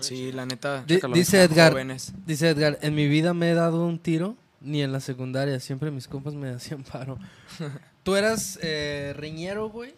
[0.00, 0.84] Sí, la neta.
[0.86, 1.14] Chécalo.
[1.14, 2.12] dice Edgar, jóvenes.
[2.26, 5.90] dice Edgar, en mi vida me he dado un tiro, ni en la secundaria, siempre
[5.90, 7.18] mis compas me hacían paro.
[8.02, 9.94] ¿Tú eras eh, riñero, güey?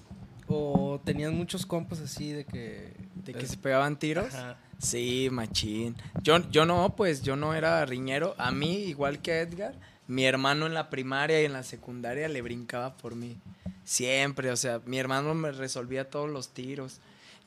[0.48, 2.94] ¿O tenías muchos compas así de que...
[3.24, 4.32] ¿De que se pegaban tiros?
[4.34, 4.58] Ajá.
[4.78, 5.97] Sí, machín.
[6.23, 8.35] Yo, yo no, pues yo no era riñero.
[8.39, 9.74] A mí, igual que Edgar,
[10.07, 13.36] mi hermano en la primaria y en la secundaria le brincaba por mí.
[13.85, 16.98] Siempre, o sea, mi hermano me resolvía todos los tiros.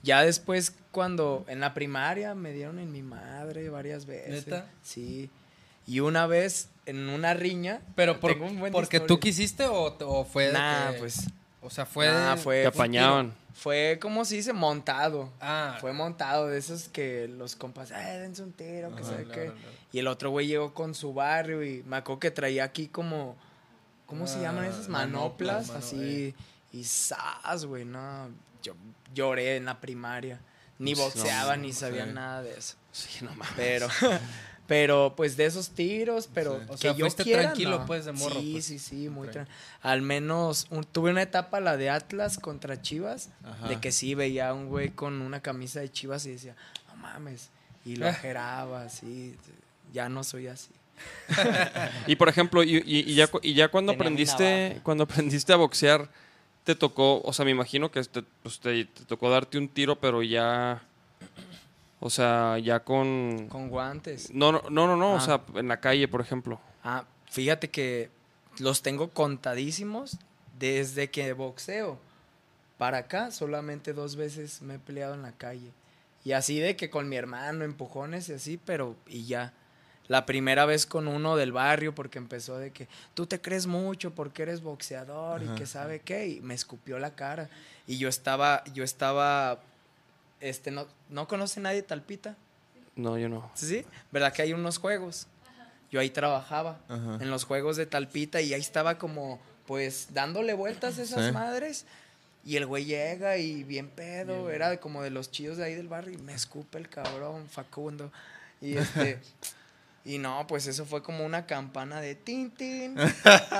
[0.02, 4.46] Ya después, cuando en la primaria me dieron en mi madre varias veces.
[4.48, 4.68] ¿Neta?
[4.82, 5.30] Sí.
[5.86, 7.82] Y una vez en una riña.
[7.96, 11.28] Pero por, un porque tú quisiste o, o fue Nah, que- pues.
[11.61, 12.07] O sea, fue...
[12.07, 12.61] Nah, fue.
[12.61, 13.34] Te apañaban.
[13.53, 14.53] Fue, como se dice?
[14.53, 15.30] Montado.
[15.41, 15.77] Ah.
[15.81, 19.52] Fue montado, de esos que los compas, eh, dense un tiro, que sabe qué.
[19.91, 23.36] Y el otro güey llegó con su barrio y me acuerdo que traía aquí como,
[24.06, 24.88] ¿cómo se Ah, llaman esas?
[24.88, 26.34] manoplas, Manoplas, mano, así.
[26.72, 28.30] Y sas, güey, no.
[28.64, 28.76] Yo
[29.14, 30.40] lloré en la primaria.
[30.77, 32.76] Ni boxeaba, no, ni sabía nada de eso.
[32.94, 33.53] Sí, no mames.
[33.57, 33.88] Pero,
[34.70, 36.66] pero pues de esos tiros, pero Sí.
[36.70, 37.86] O que sea, yo fuiste quiera, tranquilo, no.
[37.86, 38.66] pues, de morro, Sí, pues.
[38.66, 39.34] sí, sí, muy Ok.
[39.34, 39.58] tranquilo.
[39.82, 43.68] Al menos un- tuve una etapa, la de Atlas contra Chivas, Ajá.
[43.68, 46.56] de que sí veía a un güey con una camisa de Chivas y decía,
[46.88, 47.50] no mames.
[47.84, 48.12] Y lo Ah.
[48.12, 49.36] ajeraba, así.
[49.91, 50.70] Ya no soy así.
[52.08, 55.52] Y por ejemplo, y, y- y ya, cu- y ya cuando Tenía aprendiste, cuando aprendiste
[55.54, 56.10] a boxear,
[56.64, 59.96] te tocó, o sea, me imagino que te, pues, te- te tocó darte un tiro,
[60.00, 60.84] pero ya,
[62.00, 63.48] o sea, ya con...
[63.50, 64.32] Con guantes.
[64.34, 65.22] No, no, no, no, no, o Ah.
[65.22, 66.60] sea, en la calle, por ejemplo.
[66.84, 68.10] Ah, fíjate que
[68.60, 70.18] los tengo contadísimos
[70.58, 71.98] desde que boxeo.
[72.78, 75.72] Para acá solamente dos veces me he peleado en la calle.
[76.24, 79.54] Y así de que con mi hermano, empujones y así, pero y ya.
[80.08, 84.16] La primera vez con uno del barrio porque empezó de que tú te crees mucho
[84.16, 87.48] porque eres boxeador y que sabe qué y me escupió la cara
[87.86, 89.60] y yo estaba yo estaba
[90.41, 92.36] este no no conoce nadie Talpita
[92.95, 93.49] No, yo no.
[93.56, 93.68] ¿Sí?
[93.68, 93.86] sí?
[94.11, 95.28] ¿Verdad que hay unos juegos?
[95.91, 97.18] Yo ahí trabajaba Ajá.
[97.22, 101.32] en los juegos de Talpita y ahí estaba como, pues, dándole vueltas a esas Sí.
[101.32, 101.86] madres.
[102.45, 105.74] Y el güey llega y bien pedo, era de como de los chillos de ahí
[105.76, 108.11] del barrio y me escupe el cabrón, Facundo.
[108.61, 109.20] Y este...
[110.06, 112.95] Y no, pues eso fue como una campana de tin, tin,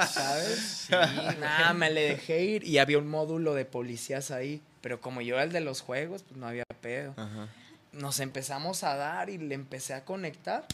[0.10, 0.88] ¿sabes?
[0.88, 0.94] Sí,
[1.40, 4.62] nada, me le dejé ir y había un módulo de policías ahí.
[4.82, 7.48] Pero como yo era el de los juegos, pues no había pedo Ajá.
[7.92, 10.66] nos empezamos a dar y le empecé a conectar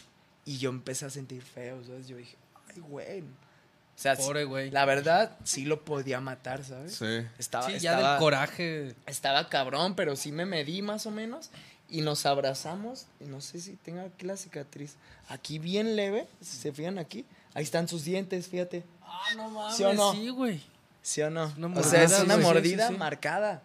[0.46, 2.08] y yo empecé a sentir feo, ¿sabes?
[2.08, 2.36] Yo dije,
[2.70, 3.22] ay, güey.
[3.22, 4.70] O sea, Pobre güey.
[4.72, 6.96] la verdad, sí lo podía matar, ¿sabes?
[6.96, 7.26] Sí.
[7.40, 8.96] Estaba, Sí, ya estaba, del coraje.
[9.08, 11.50] estaba cabrón, pero sí me medí más o menos
[11.90, 13.08] y nos abrazamos.
[13.22, 14.98] Y no sé si tengo aquí la cicatriz.
[15.30, 17.26] Aquí bien leve, si se fijan aquí.
[17.54, 18.84] Ahí están sus dientes, fíjate.
[19.02, 19.78] Ah, no mames.
[19.78, 20.12] ¿Sí o no?
[20.12, 20.62] Sí, güey.
[21.02, 21.54] ¿Sí o no?
[21.58, 22.36] Una o sea, es mordida, una.
[22.36, 23.00] Sí, mordida sí, sí.
[23.00, 23.64] marcada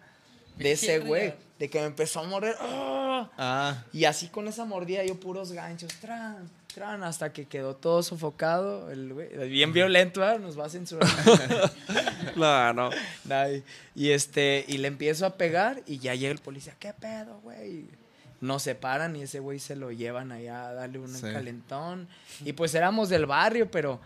[0.57, 1.33] de ese güey.
[1.59, 2.55] De que me empezó a morder.
[2.59, 3.29] ¡ah!
[3.37, 3.83] Ah.
[3.93, 8.89] Y así con esa mordida yo puros ganchos, tran, tran, hasta que quedó todo sofocado.
[8.89, 11.07] El güey, bien violento, nos va a censurar.
[12.33, 12.89] Claro.
[13.29, 13.63] Ay,
[13.95, 17.85] y este, y le empiezo a pegar y ya llega el policía, ¿qué pedo, güey?
[18.39, 21.21] Nos separan y ese güey se lo llevan allá a darle un Sí.
[21.21, 22.07] calentón.
[22.43, 23.99] Y pues éramos del barrio, pero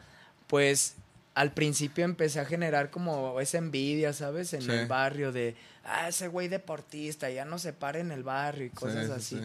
[0.47, 0.95] pues
[1.35, 4.53] al principio empecé a generar como esa envidia, ¿sabes?
[4.53, 4.71] En Sí.
[4.71, 8.69] el barrio de, ah, ese güey deportista, ya no se para en el barrio y
[8.71, 9.39] cosas sí, así.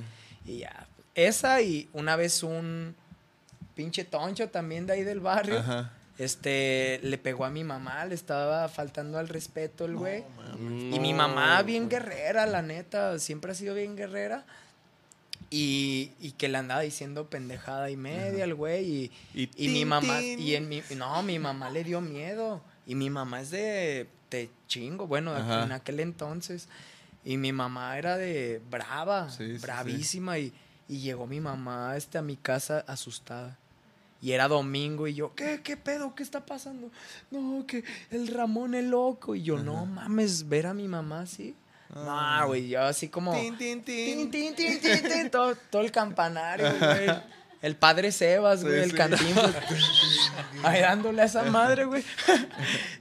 [0.46, 0.52] sí.
[0.52, 2.94] Y ya, esa y una vez un
[3.74, 5.58] pinche toncho también de ahí del barrio.
[5.58, 5.92] Ajá.
[6.18, 10.22] Este, le pegó a mi mamá, le estaba faltando al respeto el güey.
[10.58, 14.44] y mi mamá, bien guerrera, la neta, siempre ha sido bien guerrera.
[15.52, 18.84] Y, y que le andaba diciendo pendejada y media al güey.
[18.86, 22.62] Y, Y y mi mamá, y en mi, no, mi mamá le dio miedo.
[22.86, 25.64] Y mi mamá es de, de chingo, bueno, Ajá.
[25.64, 26.68] en aquel entonces.
[27.24, 29.58] Y mi mamá era de brava, Sí, sí, sí.
[29.62, 30.38] bravísima.
[30.38, 30.52] Y,
[30.88, 33.58] y llegó mi mamá este, a mi casa asustada.
[34.22, 36.14] Y era domingo y yo, ¿qué, qué pedo?
[36.14, 36.90] ¿Qué está pasando?
[37.30, 39.34] No, que el Ramón es loco.
[39.34, 41.54] Y yo, no mames, ver a mi mamá así.
[41.94, 43.32] No, güey, yo así como...
[43.32, 44.54] Tin, tin, Tin, tin.
[44.54, 47.08] tin, tin, tin, todo, todo el campanario, güey.
[47.62, 48.96] El padre Sebas, güey, Sí, el sí.
[48.96, 49.34] cantín.
[50.62, 52.02] Ahí dándole a esa madre, güey.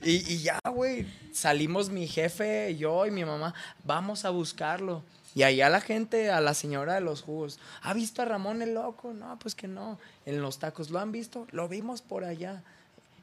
[0.03, 3.53] Y, y ya, güey, salimos mi jefe, yo y mi mamá,
[3.84, 5.03] vamos a buscarlo.
[5.36, 8.74] Y allá la gente, a la señora de los jugos, ¿ha visto a Ramón el
[8.74, 9.14] loco?
[9.14, 9.99] No, pues que no.
[10.26, 11.48] En los tacos, ¿lo han visto?
[11.52, 12.64] Lo vimos por allá.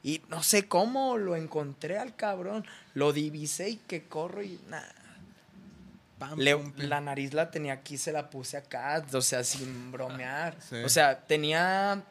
[0.03, 2.65] Y no sé cómo lo encontré al cabrón.
[2.93, 4.93] Lo divisé y que corro y nada.
[6.19, 6.85] Pam, Le- pum, pim.
[6.89, 10.55] la nariz la tenía aquí, se la puse acá, o sea, sin bromear.
[10.67, 10.77] Sí.
[10.77, 12.03] O sea, tenía,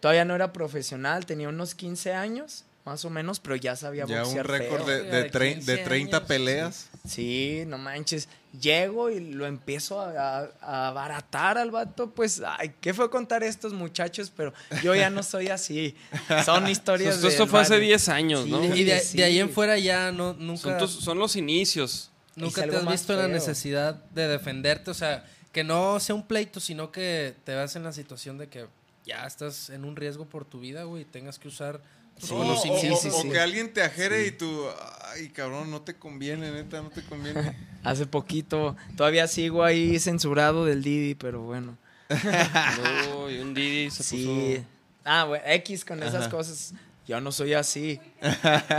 [0.00, 4.18] todavía no era profesional, tenía unos 15 años, más o menos, pero ya sabía Ya
[4.18, 6.88] un boxear récord de, de, De trein- 15 de 30 años, peleas.
[7.06, 8.28] Sí, no manches.
[8.60, 10.10] Llego y lo empiezo a,
[10.40, 14.52] a- a abaratar al vato, pues, ay, qué fue contar estos muchachos, pero
[14.84, 15.96] yo ya no soy así.
[16.44, 17.88] Son historias Esto, fue hace barrio.
[17.88, 18.62] 10 años, ¿no?
[18.74, 19.16] Y de, Sí.
[19.16, 22.10] de ahí en fuera ya no, nunca, Son, tus- son los inicios.
[22.36, 24.90] Nunca te has visto la necesidad de defenderte.
[24.90, 28.48] O sea, que no sea un pleito, sino que te veas en la situación de
[28.48, 28.66] que
[29.04, 31.80] ya estás en un riesgo por tu vida, güey, y tengas que usar
[32.18, 32.94] Sí, O- conocimiento.
[32.94, 33.30] o, Sí, sí, o sí.
[33.30, 34.66] que alguien te ajere y tú,
[35.12, 37.56] ay, cabrón, no te conviene, neta, no te conviene.
[37.82, 41.76] Hace poquito, todavía sigo ahí censurado del Didi, pero bueno.
[43.26, 44.26] Uy, un Didi se Sí.
[44.26, 44.66] puso.
[45.04, 46.74] Ah, bueno, X con esas cosas.
[47.12, 48.00] Yo no soy así.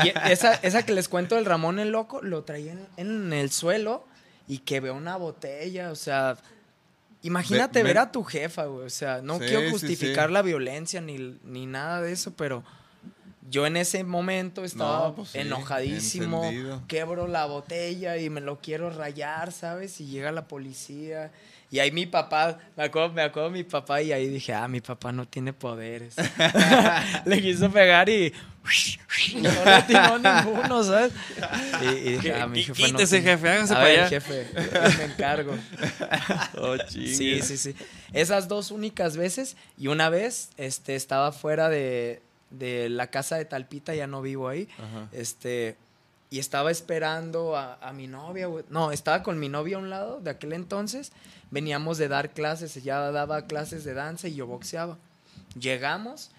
[0.03, 3.51] Y esa, esa que les cuento del Ramón el Loco, lo traía en, en el
[3.51, 4.05] suelo
[4.47, 5.91] y que veo una botella.
[5.91, 6.35] O sea,
[7.21, 8.85] imagínate Ve- ver a tu jefa, güey.
[8.85, 10.33] O sea, no Sí, quiero justificar sí.
[10.33, 12.63] la violencia ni, ni nada de eso, pero
[13.49, 16.43] yo en ese momento estaba No, pues enojadísimo.
[16.45, 16.81] encendido.
[16.87, 19.99] Quebro la botella y me lo quiero rayar, ¿sabes?
[20.01, 21.31] Y llega la policía.
[21.73, 24.67] Y ahí mi papá, me acuerdo, me acuerdo de mi papá y ahí dije, ah,
[24.67, 26.13] mi papá no tiene poderes.
[27.25, 28.31] le quiso pegar y
[29.41, 31.11] no le tiró ninguno, ¿sabes?
[31.81, 34.09] Y, y dije, ah, mi jefe no quítese, tiene- jefe, hágase A para ver, allá.
[34.09, 34.47] jefe,
[34.99, 35.55] me encargo.
[36.59, 37.75] Oh, Sí, sí, sí.
[38.13, 39.57] Esas dos únicas veces.
[39.75, 42.21] Y una vez este, estaba fuera de,
[42.51, 44.69] de la casa de Talpita, ya no vivo ahí.
[44.77, 45.07] Ajá.
[45.11, 45.75] Este,
[46.29, 48.63] y estaba esperando a, a mi novia, güey.
[48.69, 51.11] No, estaba con mi novia a un lado de aquel entonces.
[51.53, 54.97] Veníamos de dar clases, ella daba clases de danza y yo boxeaba.
[55.59, 56.31] Llegamos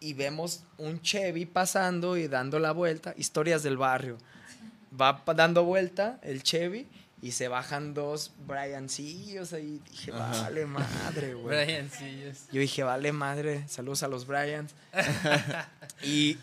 [0.00, 3.14] y vemos un Chevy pasando y dando la vuelta.
[3.16, 4.18] Historias del barrio.
[5.00, 6.86] Va dando vuelta el Chevy
[7.22, 9.80] y se bajan dos Briancillos ahí.
[9.90, 10.42] Dije, Ajá.
[10.42, 11.64] vale madre, güey.
[11.64, 14.74] Brian, sí, es- Yo dije, vale madre, saludos a los Bryans.
[16.02, 16.36] y,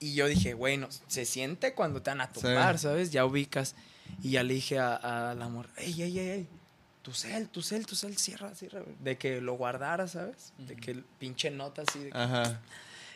[0.00, 2.82] y yo dije, bueno, se siente cuando te van a tumbar, Sí.
[2.82, 3.12] ¿sabes?
[3.12, 3.76] Ya ubicas.
[4.22, 4.96] Y ya le dije a,
[5.30, 6.48] a la amor, ey, ey, ey, ey,
[7.06, 8.82] tu cel, tu cel, tu cel, cierra, cierra.
[8.98, 10.52] De que lo guardara, ¿sabes?
[10.58, 12.00] De que el pinche nota así.
[12.00, 12.60] de que- Ajá.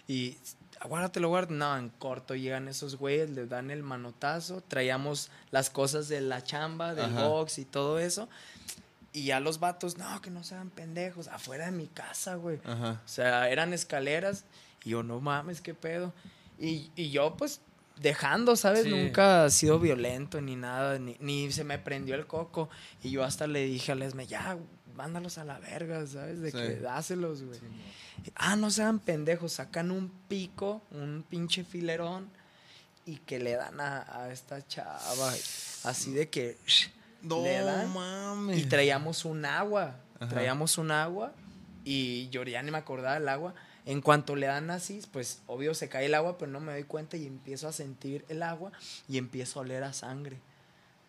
[0.07, 0.37] y
[0.79, 1.55] aguárdatelo, guárdate.
[1.55, 4.61] No, en corto llegan esos güeyes, les dan el manotazo.
[4.61, 7.27] Traíamos las cosas de la chamba, del Ajá.
[7.27, 8.29] box y todo eso.
[9.13, 12.61] Y ya los vatos, no, que no sean pendejos, afuera de mi casa, güey.
[12.65, 13.03] Ajá.
[13.05, 14.45] O sea, eran escaleras.
[14.85, 16.15] Y yo, no mames, qué pedo.
[16.61, 17.61] Y, y yo, pues,
[18.01, 18.85] dejando, ¿sabes?
[18.85, 18.91] Sí.
[18.91, 22.69] Nunca ha sido violento ni nada, ni, ni se me prendió el coco.
[23.03, 24.57] Y yo hasta le dije a Lesme, ya,
[24.95, 26.41] mándalos a la verga, ¿sabes?
[26.41, 26.57] De Sí.
[26.57, 27.59] que dáselos, güey.
[28.35, 32.29] Ah, no sean pendejos, sacan un pico, un pinche filerón
[33.07, 35.33] y que le dan a, a esta chava.
[35.85, 36.59] Así de que
[37.23, 38.59] No le dan mames.
[38.59, 39.97] y traíamos un agua.
[40.19, 40.29] Ajá.
[40.29, 41.33] Traíamos un agua
[41.85, 43.55] y yo ya ni me acordaba del agua.
[43.87, 46.85] En cuanto le dan así, pues obvio se cae el agua, pero no me doy
[46.85, 48.73] cuenta y empiezo a sentir el agua
[49.09, 50.39] y empiezo a oler a sangre.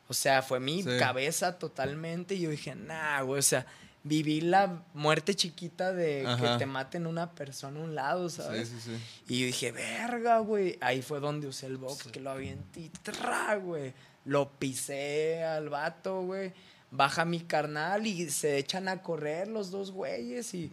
[0.07, 0.89] O sea, fue mi Sí.
[0.99, 3.65] cabeza totalmente y yo dije, nah, güey, o sea,
[4.03, 6.53] viví la muerte chiquita de Ajá.
[6.53, 8.69] que te maten una persona a un lado, ¿sabes?
[8.69, 9.03] Sí, sí, sí.
[9.34, 10.77] Y yo dije, verga, güey.
[10.81, 13.93] Ahí fue donde usé el box, que lo avienté tra, güey.
[14.26, 16.52] Lo pisé al vato, güey.
[16.89, 20.72] Baja mi carnal y se echan a correr los dos güeyes y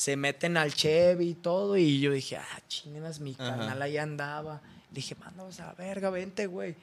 [0.00, 1.76] se meten al Chevy y todo.
[1.76, 3.50] Y yo dije, ah, chingas, mi Ajá.
[3.56, 4.62] carnal ahí andaba.
[4.90, 6.74] Dije, mándanos a la verga, vente, güey.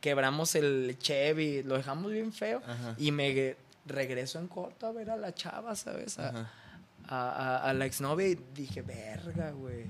[0.00, 2.60] Quebramos el Chevy, lo dejamos bien feo.
[2.66, 2.96] Ajá.
[2.98, 3.56] Y me
[3.86, 6.18] regreso en corto a ver a la chava, ¿sabes?
[6.18, 6.50] A-
[7.06, 9.86] a, a- a la exnovia y dije, verga, güey.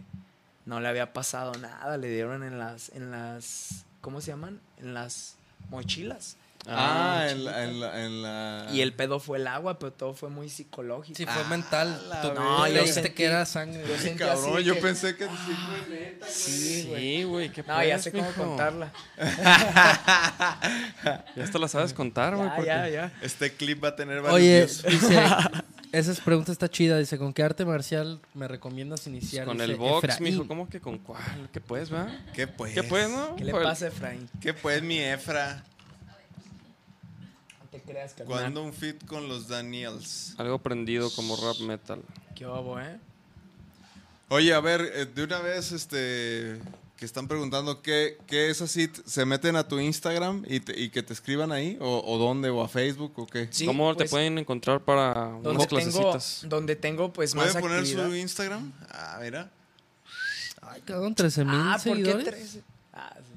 [0.67, 4.61] No le había pasado nada, le dieron en las, en las, ¿cómo se llaman?
[4.79, 5.37] En las
[5.71, 6.37] mochilas.
[6.67, 10.15] Ah, en la, en la, en la- Y el pedo fue el agua, pero todo
[10.15, 11.17] fue muy psicológico.
[11.17, 12.01] Sí, fue mental.
[12.23, 13.85] Tú No, yo sentí- que era sangre.
[13.87, 15.31] yo sentí Cabrón, así yo que- pensé que sí
[15.87, 16.27] fue neta.
[16.29, 17.01] Sí, güey.
[17.03, 18.93] Sí, güey, qué No, ya pues, sé cómo contarla.
[21.37, 22.49] Ya hasta la sabes contar, güey.
[22.49, 23.13] Ya, porque- ya, ya.
[23.23, 24.83] Este clip va a tener varios Oye, views.
[24.85, 25.23] dice,
[25.93, 26.99] esa pregunta está chida.
[26.99, 29.47] Dice, ¿con qué arte marcial me recomiendas iniciar?
[29.47, 30.23] Con Dice el box, Efraín.
[30.25, 31.49] mijo, ¿cómo que con cuál?
[31.53, 32.07] ¿Qué pues, va?
[32.35, 32.75] ¿Qué pues?
[32.75, 33.37] ¿Qué pues, no?
[33.37, 33.67] ¿Qué le Joder.
[33.67, 34.29] pasa, Efraín?
[34.41, 35.63] ¿Qué pues, mi Efra?
[37.75, 38.39] Te creas, carnal.
[38.39, 40.35] ¿Cuándo un fit con los Daniels?
[40.39, 42.01] Algo prendido como rap metal.
[42.37, 43.01] ¿Qué bobo, eh?
[44.29, 46.61] Oye, a ver, eh, de una vez, este,
[46.97, 50.91] que están preguntando qué, qué es así, ¿se meten a tu Instagram y, te- y
[50.91, 51.77] que te escriban ahí?
[51.81, 52.49] ¿O, o dónde?
[52.51, 53.13] ¿O a Facebook?
[53.17, 53.49] ¿O qué?
[53.51, 56.43] Sí, ¿Cómo te pues, pueden encontrar para donde unas tengo, clasecitas?
[56.49, 58.07] donde tengo, pues, más ¿Puede poner actividad.
[58.07, 58.73] su Instagram?
[58.89, 59.51] Ah, mira.
[60.63, 62.25] Ay, cabrón, 13 mil Ah, ¿por qué seguidores.
[62.25, 62.63] 13?
[62.93, 63.34] Ah, sí.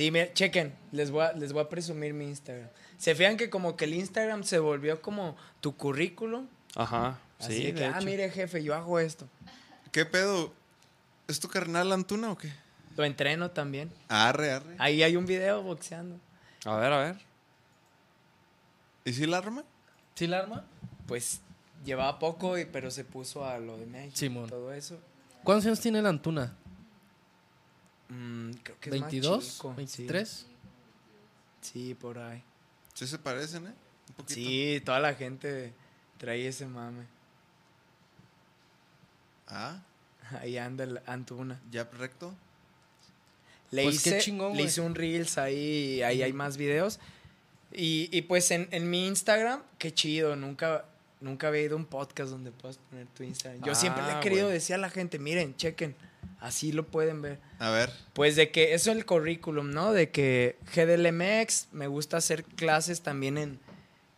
[0.00, 2.70] Sí, mira, chequen, les voy, a, les voy a presumir mi Instagram.
[2.96, 6.46] Se fijan que como que el Instagram se volvió como tu currículum.
[6.74, 8.06] Ajá, Así sí, de que, de ah, hecho.
[8.06, 9.28] mire, jefe, yo hago esto.
[9.92, 10.54] ¿Qué pedo?
[11.28, 12.50] ¿Es tu carnal Antuna o qué?
[12.96, 13.92] Lo entreno también.
[14.08, 14.74] Arre, arre.
[14.78, 16.18] Ahí hay un video boxeando.
[16.64, 17.16] A ver, a ver.
[19.04, 19.64] ¿Y si la arma?
[20.14, 20.64] ¿Sí la arma?
[21.06, 21.42] Pues
[21.84, 24.16] llevaba poco, y- pero se puso a lo de México.
[24.16, 24.48] Simón.
[24.48, 24.98] Todo eso.
[25.44, 26.56] ¿Cuántos años tiene la Antuna?
[28.10, 29.40] Mm, creo que es más ¿22?
[29.40, 30.06] chico, sí.
[30.06, 30.42] ¿23?
[31.62, 32.42] Sí, por ahí.
[32.94, 33.74] Sí se parecen, ¿eh?
[34.08, 34.34] Un poquito.
[34.34, 35.72] Sí, toda la gente
[36.18, 37.04] trae ese mame.
[39.48, 39.82] Ah,
[40.40, 41.60] Ahí anda el Antuna.
[41.70, 42.34] ya recto.
[43.72, 46.98] Le, Pues qué hice, chingón, le hice un Reels ahí, ahí hay más videos.
[47.72, 50.84] Y, y pues en, en mi Instagram, qué chido, nunca,
[51.20, 53.62] nunca había ido a un podcast donde puedas poner tu Instagram.
[53.62, 54.54] Yo siempre le Ah, he querido güey.
[54.54, 55.94] decir a la gente, miren, chequen,
[56.40, 57.38] así lo pueden ver.
[57.58, 57.90] A ver.
[58.12, 59.92] Pues de que eso es el currículum, ¿no?
[59.92, 63.60] De que GDLMX, me gusta hacer clases también en,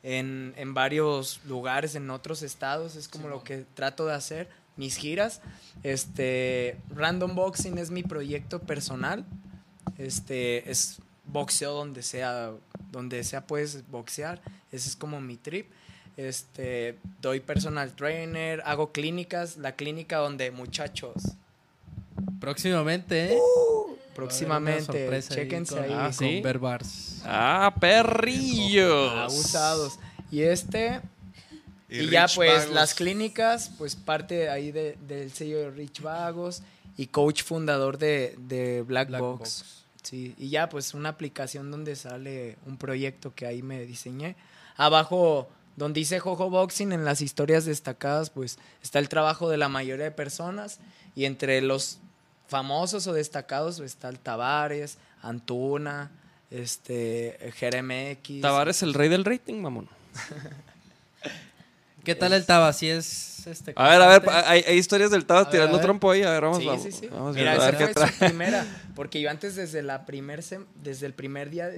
[0.02, 4.96] en, en varios lugares, en otros estados, es como lo que trato de hacer, mis
[4.96, 5.40] giras.
[5.82, 9.24] Este, Random Boxing es mi proyecto personal,
[9.98, 12.52] este, es boxeo donde sea,
[12.90, 14.40] donde sea puedes boxear,
[14.70, 15.70] ese es como mi trip.
[16.16, 21.14] Este, doy personal trainer, hago clínicas, la clínica donde muchachos,
[22.40, 23.38] Próximamente, ¿eh?
[24.14, 25.90] próximamente, sorpresa ahí chéquense con- ahí.
[25.94, 26.42] Ah, sí.
[26.42, 27.22] Con Bars.
[27.24, 29.12] Ah, perrillos.
[29.12, 29.98] abusados.
[30.30, 31.00] Y este,
[31.88, 32.74] y, ya pues Vagos.
[32.74, 36.62] las clínicas, pues parte ahí de- del sello de Rich Vagos
[36.96, 39.38] y coach fundador de, de Black, Black Box.
[39.38, 39.84] Box.
[40.02, 44.34] Sí, y ya pues una aplicación donde sale un proyecto que ahí me diseñé.
[44.76, 49.68] Abajo, donde dice Jojo Boxing, en las historias destacadas, pues está el trabajo de la
[49.68, 50.80] mayoría de personas
[51.14, 51.98] y entre los
[52.52, 56.10] famosos o destacados pues, está el Tavares, Antuna,
[56.50, 58.40] este, Jeremex.
[58.42, 59.88] Tavares el rey del rating, mamón.
[62.04, 62.72] ¿Qué tal el Taba?
[62.72, 63.72] Si es este.
[63.76, 65.82] A ver, a ver, hay, hay historias del Tava tirando ver.
[65.84, 66.22] trompo ahí.
[66.24, 66.82] A ver, vamos, Sí, vamos.
[66.82, 67.06] sí, sí.
[67.06, 68.12] vamos Mira, a ver esa qué fue trae.
[68.12, 68.66] su primera.
[68.96, 71.70] Porque yo antes desde la primer sem- desde el primer día,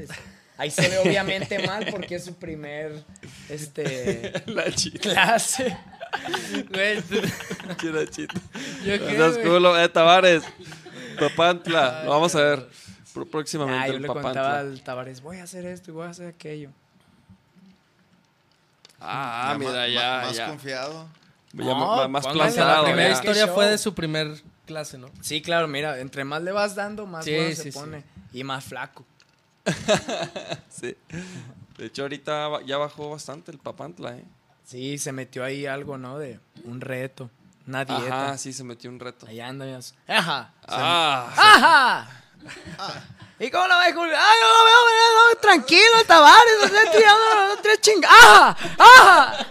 [0.57, 3.05] ahí se ve obviamente mal porque es su primer
[3.51, 4.65] este La
[5.01, 5.77] clase.
[6.71, 7.03] Güey,
[8.11, 8.35] chita.
[8.85, 9.47] ¿Yo qué, Estás güey?
[9.49, 10.43] culo, eh, Tavares.
[11.19, 12.03] Papantla.
[12.05, 12.69] Lo vamos a ver
[13.31, 13.81] próximamente.
[13.85, 14.59] Ah, yo el le contaba Papantla.
[14.61, 16.71] al Tavares, voy a hacer esto y voy a hacer aquello.
[19.01, 20.47] Ah, Ya mira, ya, ma- Más ya.
[20.49, 21.07] confiado.
[21.53, 22.85] Ya ma- más póngale la plantado.
[22.85, 23.15] primera ya.
[23.15, 23.55] Historia show.
[23.55, 25.09] fue de su primer clase, ¿no?
[25.21, 27.79] Sí, claro, mira, entre más le vas dando, más Sí, bueno sí, se sí.
[27.79, 29.05] pone y más flaco.
[30.69, 30.97] Sí.
[31.79, 34.25] De hecho, ahorita ba- ya bajó bastante el Papantla, ¿eh?
[34.65, 36.19] Sí, se metió ahí algo, ¿no?
[36.19, 37.31] De un reto,
[37.67, 38.29] una dieta.
[38.29, 39.27] Ajá, sí, se metió un reto.
[39.27, 39.79] Ahí anda, ya.
[40.17, 40.53] Ajá.
[40.67, 42.09] Ah, ¡Ajá!
[43.39, 44.15] ¿Y cómo lo ves, Julio?
[44.17, 46.55] ¡Ay, no lo veo, no, tranquilo, Tavares!
[46.61, 47.81] ¡No estoy tirando los tres.
[48.09, 48.57] ¡Ajá!
[48.79, 49.47] ¡Ajá!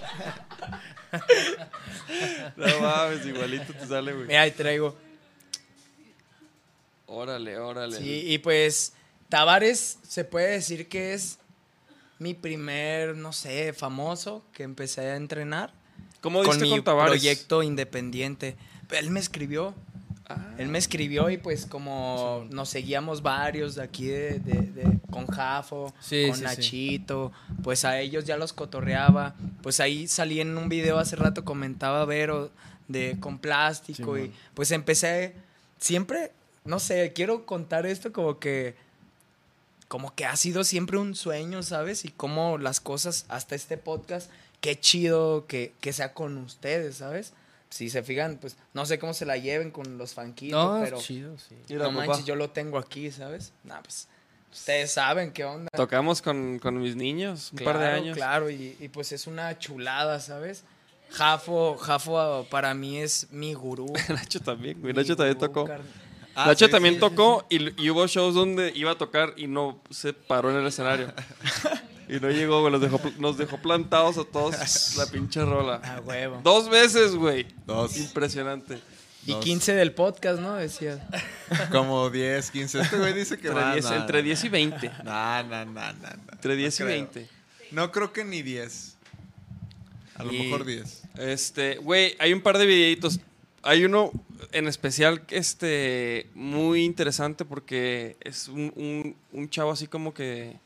[2.55, 4.27] no mames, igualito te sale, güey.
[4.27, 4.95] Mira, ahí traigo.
[7.05, 7.97] Órale, órale.
[7.97, 8.93] Sí, y pues
[9.29, 11.37] Tavares se puede decir que es
[12.23, 15.71] mi primer, no sé, famoso que empecé a entrenar.
[16.21, 18.55] ¿Cómo con mi con proyecto independiente.
[18.91, 19.75] Él me escribió.
[20.29, 20.53] Ah.
[20.57, 25.27] Él me escribió y pues como nos seguíamos varios de aquí de, de- de- con
[25.27, 26.43] Jafo, Sí, con sí, sí.
[26.45, 27.31] Nachito,
[27.61, 29.35] pues a ellos ya los cotorreaba.
[29.61, 32.51] Pues ahí salí en un video hace rato, comentaba Vero
[32.87, 35.33] de con plástico y pues empecé
[35.77, 36.31] siempre,
[36.63, 38.75] no sé, quiero contar esto como que
[39.93, 42.03] como que ha sido siempre un sueño, ¿sabes?
[42.03, 47.33] Y cómo las cosas, hasta este podcast, qué chido que, que sea con ustedes, ¿sabes?
[47.69, 50.97] Si se fijan, pues no sé cómo se la lleven con los fanquitos, No, pero
[50.99, 51.75] chido, sí.
[51.75, 53.53] No manches, yo lo tengo aquí, ¿sabes?
[53.63, 54.07] Nah, pues
[54.51, 55.69] ustedes saben qué onda.
[55.75, 58.17] Tocamos con, con mis niños un par de años.
[58.17, 60.63] Claro, y, y pues es una chulada, ¿sabes?
[61.11, 63.93] Jafo, Jafo para mí es mi gurú.
[64.09, 64.91] Nacho también, güey.
[64.91, 65.69] mi Nacho también tocó.
[66.35, 69.47] Ah, Nacho sí, también sí, tocó Y, y hubo shows donde iba a tocar y
[69.47, 71.13] no se paró en el escenario.
[72.09, 72.71] y no llegó, güey.
[72.71, 75.75] Nos dejó, nos dejó plantados a todos la pinche rola.
[75.75, 76.41] A huevo.
[76.43, 77.45] Dos veces, güey.
[77.67, 77.97] Dos.
[77.97, 78.79] Impresionante.
[79.25, 79.45] Y Dos.
[79.45, 80.55] 15 del podcast, ¿no?
[80.55, 81.07] Decía.
[81.71, 82.81] Como 10, 15.
[82.81, 83.73] Este güey dice que Entre, va.
[83.73, 84.91] 10, entre 10 y 20.
[85.05, 86.09] No, no, no, no.
[86.31, 86.87] Entre 10 y creo.
[86.89, 87.29] 20.
[87.71, 88.95] No creo que ni 10.
[90.15, 91.03] A lo Y- mejor 10.
[91.19, 93.19] Este, güey, hay un par de videitos.
[93.63, 94.11] Hay uno
[94.51, 100.59] en especial este muy interesante porque es un, un, un chavo así como que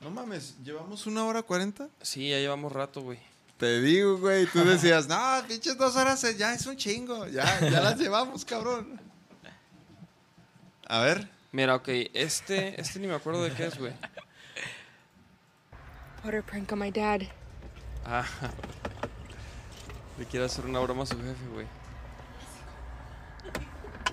[0.00, 1.88] No mames, ¿llevamos una hora cuarenta?
[2.00, 3.18] sí, ya llevamos rato, güey.
[3.58, 4.46] Te digo, güey.
[4.46, 7.26] Tú decías, no, pinches dos horas eh, ya es un chingo.
[7.26, 9.00] Ya, ya las llevamos, cabrón.
[10.86, 11.28] A ver.
[11.50, 13.92] Mira, ok, este este ni me acuerdo de qué es, güey.
[16.22, 17.22] A prank on my dad.
[18.06, 18.24] Ah.
[20.18, 21.66] Le quiere hacer una broma a su jefe, güey.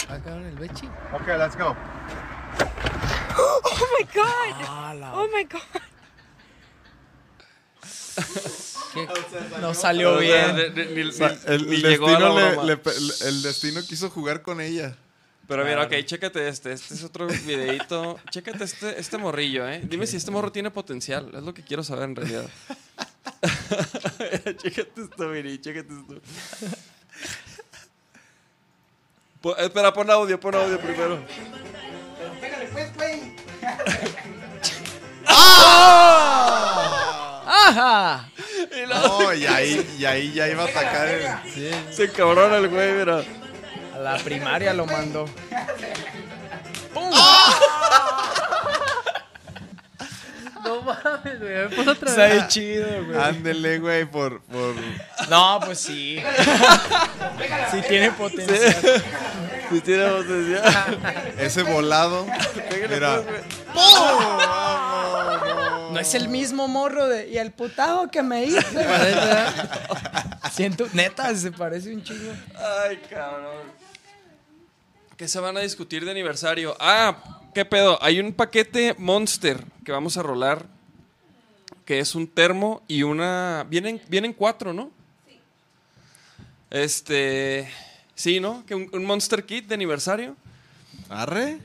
[0.10, 0.88] Ah, cabrón, el Bechi.
[1.14, 1.76] Okay, let's go.
[3.38, 4.56] Oh my god!
[4.68, 5.61] Ah, Oh my god!
[9.61, 10.56] No salió bien.
[10.56, 12.91] Destino le- le pe-
[13.27, 14.95] el destino quiso jugar con ella.
[15.48, 16.72] Pero mira, ok, chécate este.
[16.73, 18.18] Este es otro videito.
[18.32, 19.82] Chécate este, este morrillo, ¿eh?
[19.84, 21.30] Dime si este morro tiene potencial.
[21.36, 22.45] Es lo que quiero saber en realidad.
[24.57, 26.22] chécate esto, Miri, chécate esto.
[29.46, 31.20] Po- espera, pon audio, pon audio primero.
[37.48, 38.28] ¡Ajá!
[38.90, 41.94] No, y ahí, y ahí ya iba a atacar el...
[41.94, 43.22] Se cabrona el güey, mira.
[43.94, 45.30] A la primaria lo mandó.
[50.66, 51.54] No mames, güey.
[51.70, 52.34] me pon otra Está vez.
[52.34, 53.18] bien chido, güey.
[53.20, 54.76] Ándele, güey, por, por...
[55.30, 56.20] No, pues sí.
[57.72, 59.04] Sí tiene potencial.
[59.70, 61.00] Si tiene potencial.
[61.38, 62.26] Ese volado.
[62.90, 63.22] Mira.
[65.92, 67.28] No es el mismo morro de.
[67.30, 68.60] Y el putado que me hizo.
[70.52, 70.88] Siento.
[70.94, 72.32] Neta, se parece un chingo.
[72.88, 73.64] Ay, cabrón.
[75.18, 76.76] ¿Qué se van a discutir de aniversario?
[76.80, 77.16] Ah,
[77.56, 77.98] ¿qué pedo?
[78.03, 80.68] Hay un paquete Monster que vamos a rolar.
[81.86, 83.65] Que es un termo y una.
[83.69, 84.91] Vienen, vienen cuatro, ¿no?
[86.69, 87.68] Este.
[88.15, 88.65] Sí, ¿no?
[88.65, 90.36] Que un, un Monster Kit de aniversario.
[91.10, 91.60] ¿Arre?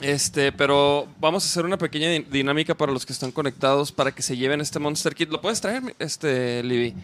[0.00, 4.12] Este, pero vamos a hacer una pequeña di- dinámica para los que están conectados para
[4.12, 5.28] que se lleven este Monster Kit.
[5.30, 6.94] ¿Lo puedes traer, este, Libby?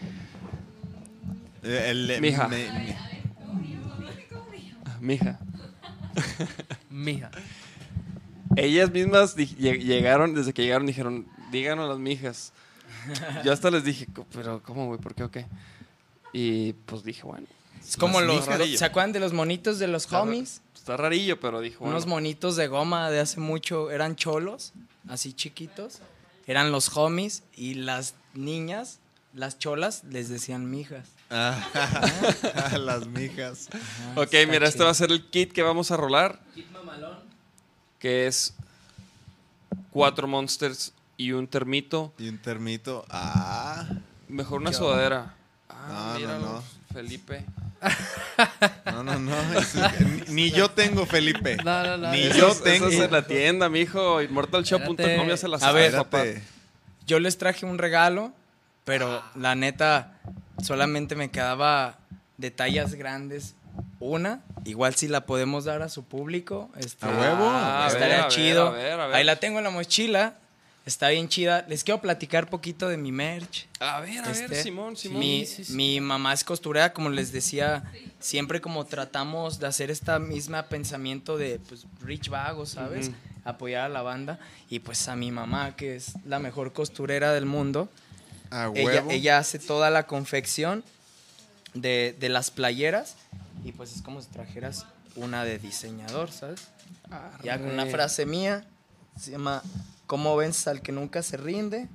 [1.63, 2.47] Eh, El, Mija.
[2.47, 2.95] me- mi-
[5.01, 5.39] Mija.
[6.89, 7.29] Mija.
[8.55, 12.53] Ellas mismas llegaron, desde que llegaron dijeron, díganos las mijas.
[13.43, 14.99] Yo hasta les dije, "Co- pero ¿cómo, güey?
[14.99, 15.45] ¿Por qué o qué?
[16.33, 17.47] Y pues dije, bueno.
[17.87, 18.45] Es como los.
[18.75, 20.61] ¿Se acuerdan de los monitos de los Está ra- homies?
[20.75, 21.95] Está rarillo, pero dijo, bueno.
[21.95, 23.91] Unos monitos de goma de hace mucho.
[23.91, 24.73] Eran cholos,
[25.07, 25.99] así chiquitos.
[26.47, 28.99] Eran los homies y las niñas,
[29.33, 31.07] las cholas, les decían mijas.
[31.29, 31.59] Ah,
[32.79, 33.67] las mijas.
[34.15, 34.85] Ok, está mira, este chido.
[34.85, 36.39] va a ser el kit que vamos a rolar.
[37.99, 38.53] Que es
[39.91, 42.13] cuatro monsters y un termito.
[42.17, 43.05] Y un termito.
[43.09, 43.85] Ah.
[44.27, 45.33] Mejor una sudadera.
[45.69, 46.63] Ah, No, no.
[46.93, 47.45] Felipe.
[48.85, 49.35] No, no, no.
[50.27, 51.57] ni- ni yo tengo, Felipe.
[51.57, 52.11] No, no, no.
[52.11, 52.87] Ni Eso yo Eso tengo.
[52.87, 54.21] es en la tienda, mijo.
[54.21, 56.23] Immortalshop.com ya se las A ver, papá.
[57.05, 58.33] Yo les traje un regalo,
[58.83, 60.17] pero la neta,
[60.63, 61.99] solamente me quedaba
[62.37, 63.53] de tallas grandes.
[63.99, 66.69] Una, igual si la podemos dar a su público.
[66.77, 67.49] este, ¿A huevo?
[67.49, 68.67] Ah, a ver, estaría a ver, chido.
[68.67, 69.15] a ver, a ver.
[69.15, 70.35] Ahí la tengo en la mochila.
[70.85, 71.65] Está bien chida.
[71.67, 73.67] Les quiero platicar poquito de mi merch.
[73.81, 75.19] A ver, a ver, Este, Simón, Simón.
[75.19, 75.73] Mi, Sí, sí, sí.
[75.73, 77.83] mi mamá es costurera, como les decía,
[78.19, 83.07] siempre como tratamos de hacer esta misma pensamiento de pues rich vago, ¿sabes?
[83.09, 83.17] Ujú.
[83.43, 84.39] Apoyar a la banda.
[84.69, 87.89] Y pues a mi mamá, que es la mejor costurera del mundo,
[88.49, 89.11] A ella, huevo.
[89.11, 90.85] ella hace toda la confección
[91.73, 93.17] de, de las playeras.
[93.63, 94.85] Y pues es como si trajeras
[95.15, 96.61] una de diseñador, ¿sabes?
[97.43, 97.91] Ya con una Arre.
[97.91, 98.65] frase mía,
[99.19, 99.61] se llama
[100.05, 101.87] ¿Cómo vence al que nunca se rinde?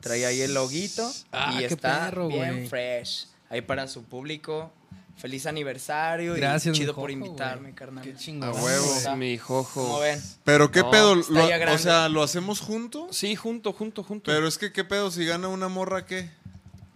[0.00, 2.68] Trae ahí el loguito Ah, y está perro, bien güey.
[2.68, 3.26] fresh.
[3.48, 4.70] Ahí para su público.
[5.16, 7.74] Feliz aniversario Gracias, y mi chido por jojo, invitarme, güey.
[7.74, 8.04] carnal.
[8.04, 8.48] Qué chingón.
[8.48, 8.94] A huevo.
[8.96, 9.82] Es mi jojo.
[9.82, 10.20] ¿Cómo ven?
[10.42, 13.16] Pero qué No, pedo, Lo- o sea, ¿lo hacemos juntos?
[13.16, 14.30] Sí, junto, junto, junto.
[14.32, 16.30] Pero es que qué pedo si gana una morra qué?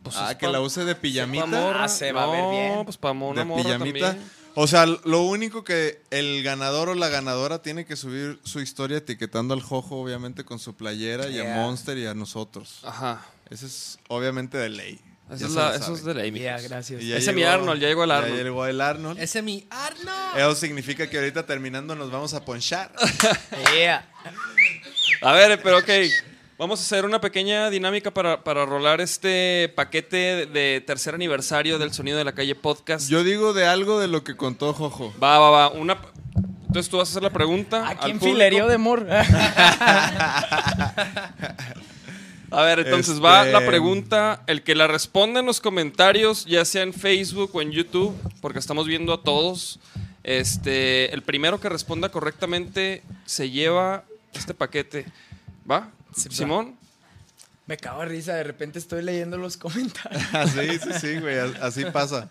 [0.02, 1.46] Pues ah, que pa- la use de pijamita.
[1.46, 1.84] morra.
[1.84, 2.84] Ah, se va a ver No, bien.
[2.84, 4.06] pues para una de morra pijamita.
[4.12, 4.38] también.
[4.54, 8.98] O sea, lo único que el ganador o la ganadora tiene que subir su historia
[8.98, 11.56] etiquetando al Jojo, obviamente, con su playera, y a Yeah.
[11.56, 12.80] Monster y a nosotros.
[12.82, 13.24] Ajá.
[13.50, 15.00] Ese es obviamente de ley.
[15.30, 16.30] Ya es la- eso es de ley.
[16.32, 17.04] Ya, gracias.
[17.04, 18.42] Ya Ese mi llegó- Arnold, ya llegó el ya Arnold.
[18.42, 19.18] llegó el Arnold.
[19.20, 20.38] Ese es mi Arnold.
[20.38, 22.90] Eso significa que ahorita terminando nos vamos a ponchar.
[23.76, 24.08] Yeah.
[25.20, 25.88] A ver, pero ok.
[26.59, 31.93] Vamos a hacer una pequeña dinámica para, para rolar este paquete de tercer aniversario del
[31.93, 33.09] Sonido de la Calle Podcast.
[33.09, 35.14] Yo digo de algo de lo que contó Jojo.
[35.22, 35.68] Va, va, va.
[35.68, 35.97] Una...
[36.66, 37.89] Entonces tú vas a hacer la pregunta.
[37.89, 39.06] ¿A quién filerío de mor?
[42.51, 44.43] A ver, entonces Este- va la pregunta.
[44.48, 48.59] El que la responda en los comentarios, ya sea en Facebook o en YouTube, porque
[48.59, 49.78] estamos viendo a todos.
[50.24, 54.02] Este, el primero que responda correctamente se lleva
[54.32, 55.06] este paquete.
[55.70, 55.90] ¿Va?
[56.16, 56.28] Sí.
[56.30, 56.76] Simón.
[57.66, 60.22] Me cago de risa, de repente estoy leyendo los comentarios.
[60.55, 61.39] sí, sí, sí, güey.
[61.60, 62.28] Así pasa.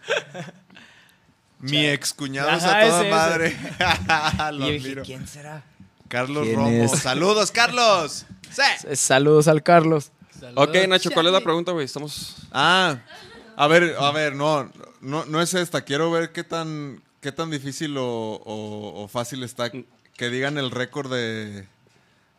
[1.59, 3.09] Mi ex cuñado es a toda ese, ese.
[3.11, 3.57] madre.
[4.53, 5.01] y yo dije.
[5.03, 5.63] ¿quién será?
[6.07, 6.69] Carlos ¿Quién Romo.
[6.85, 6.91] es?
[6.99, 8.25] Saludos, Carlos.
[8.51, 8.95] Sí.
[8.95, 10.11] Saludos al Carlos.
[10.55, 11.85] Ok, Nacho, ¿cuál es la pregunta, güey?
[11.85, 12.35] Estamos.
[12.51, 12.97] Ah,
[13.55, 14.71] a ver, a ver, no,
[15.01, 15.81] no, no es esta.
[15.81, 20.69] Quiero ver qué tan, qué tan difícil o, o- o fácil está que digan el
[20.71, 21.67] récord de,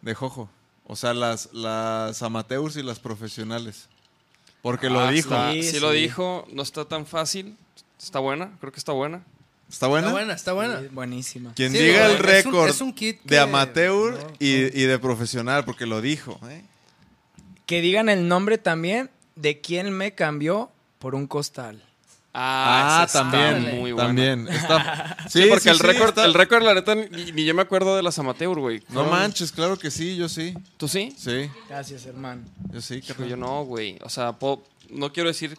[0.03, 0.49] de Jojo.
[0.89, 3.87] O sea, las, las amateurs y las profesionales.
[4.63, 5.35] Porque lo Ah, dijo.
[5.53, 6.45] Sí, sí, lo dijo.
[6.51, 7.57] No está tan fácil.
[8.01, 9.23] Está buena, creo que está buena.
[9.71, 10.07] ¿Está buena?
[10.07, 10.81] Está buena, está buena.
[10.81, 11.53] Sí, buenísima.
[11.55, 14.85] Quien Sí, diga el es un- récord es un kit de amateur no, y, y
[14.87, 16.41] de profesional, porque lo dijo.
[16.49, 16.65] ¿eh?
[17.67, 21.85] Que digan el nombre también de quién me cambió por un costal.
[22.35, 23.79] Ah, está también.
[23.81, 24.09] muy buena.
[24.09, 24.49] también.
[24.49, 27.63] Está- Sí, porque el sí, récord, está- el récord, la neta, ni, ni yo me
[27.63, 28.83] acuerdo de las amateur, güey.
[28.91, 30.55] No manches, claro que sí, yo sí.
[30.77, 31.15] ¿Tú sí?
[31.19, 32.43] Sí, Gracias, hermano.
[32.71, 33.03] yo sí.
[33.09, 33.99] Hijo, yo no, güey.
[34.03, 35.59] O sea, puedo- no quiero decir,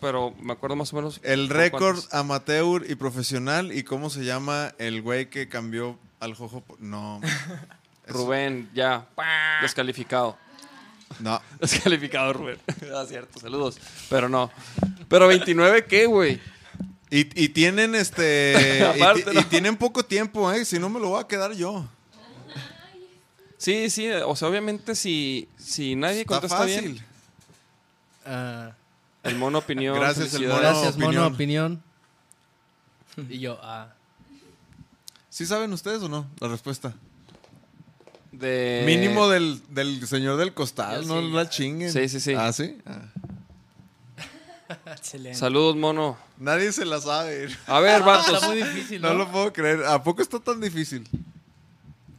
[0.00, 1.20] pero me acuerdo más o menos.
[1.22, 2.14] El récord cuántos.
[2.14, 6.64] amateur y profesional y cómo se llama el güey que cambió al Jojo.
[6.78, 7.20] No,
[8.06, 9.06] Rubén, ya.
[9.62, 10.38] Descalificado.
[11.20, 11.40] No.
[11.60, 12.58] Descalificado, Rubén.
[12.94, 13.78] Ah, cierto, saludos.
[14.08, 14.50] Pero no.
[15.08, 16.40] Pero 29, ¿qué, güey?
[17.10, 18.54] Y, y tienen este.
[18.96, 19.40] y, Aparte, ti- ¿no?
[19.40, 20.64] y tienen poco tiempo, ¿eh?
[20.64, 21.86] Si no me lo voy a quedar yo.
[23.58, 24.08] Sí, sí.
[24.10, 26.92] O sea, obviamente, si, si nadie Está contesta fácil.
[26.92, 27.04] bien,
[28.28, 28.72] Ah,
[29.22, 29.94] el mono opinión.
[29.98, 30.58] Gracias, el mono.
[30.60, 31.14] gracias, opinión.
[31.14, 31.82] mono opinión.
[33.30, 33.94] Y yo, ah.
[35.30, 36.26] ¿Sí saben ustedes o no?
[36.40, 36.92] La respuesta.
[38.38, 38.82] De...
[38.86, 41.92] Mínimo del, del señor del costal, Yo no sí, la chinguen.
[41.92, 42.34] Sí, sí, sí.
[42.34, 42.78] ¿Ah, sí?
[42.84, 43.02] Ah.
[44.86, 45.38] Excelente.
[45.38, 46.18] Saludos, mono.
[46.38, 47.48] Nadie se la sabe.
[47.66, 48.34] A ver, vatos.
[48.34, 49.14] Está muy difícil, No ¿no?
[49.14, 49.84] lo puedo creer.
[49.84, 51.08] ¿A poco está tan difícil?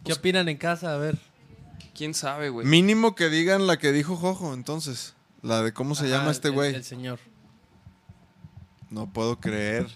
[0.03, 0.94] ¿Qué opinan en casa?
[0.94, 1.18] A ver.
[1.94, 2.65] ¿Quién sabe, güey?
[2.65, 5.14] Mínimo que digan la que dijo Jojo, entonces.
[5.41, 6.73] La de cómo se Ajá, llama este güey.
[6.76, 7.19] El, señor.
[8.89, 9.88] No puedo creer.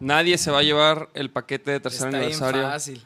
[0.00, 2.62] Nadie se va a llevar el paquete de tercer Está bien aniversario.
[2.62, 3.04] fácil.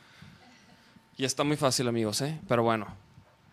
[1.19, 2.39] Y está muy fácil, amigos, ¿eh?
[2.47, 2.87] Pero bueno.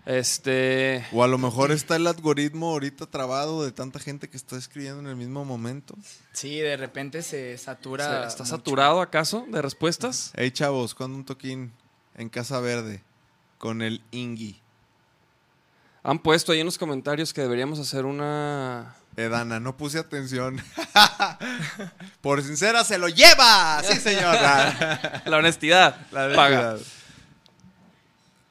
[0.05, 1.03] Este.
[1.11, 4.99] O a lo mejor está el algoritmo ahorita trabado de tanta gente que está escribiendo
[4.99, 5.95] en el mismo momento.
[6.31, 8.27] Sí, de repente se satura.
[8.27, 8.55] ¿Está mucho.
[8.55, 10.31] saturado acaso de respuestas?
[10.35, 11.73] Hey chavos, cuando un toquín
[12.13, 13.01] en Casa Verde
[13.57, 14.61] con el Ingui.
[16.03, 18.95] Han puesto ahí en los comentarios que deberíamos hacer una.
[19.17, 20.61] Edana, no puse atención.
[22.21, 23.81] Por sincera se lo lleva.
[23.81, 25.23] Sí, señora.
[25.25, 26.05] La honestidad.
[26.11, 26.77] La paga.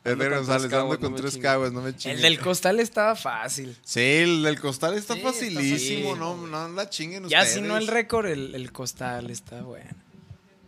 [0.04, 2.18] Con González, ando con tres caguas, no me chingues.
[2.18, 3.76] El del costal estaba fácil.
[3.82, 6.20] Sí, el del costal está Sí, está facilísimo, fácil.
[6.20, 7.54] no, no la chinguen Ya ustedes.
[7.54, 9.90] si no el récord, el, el costal está bueno.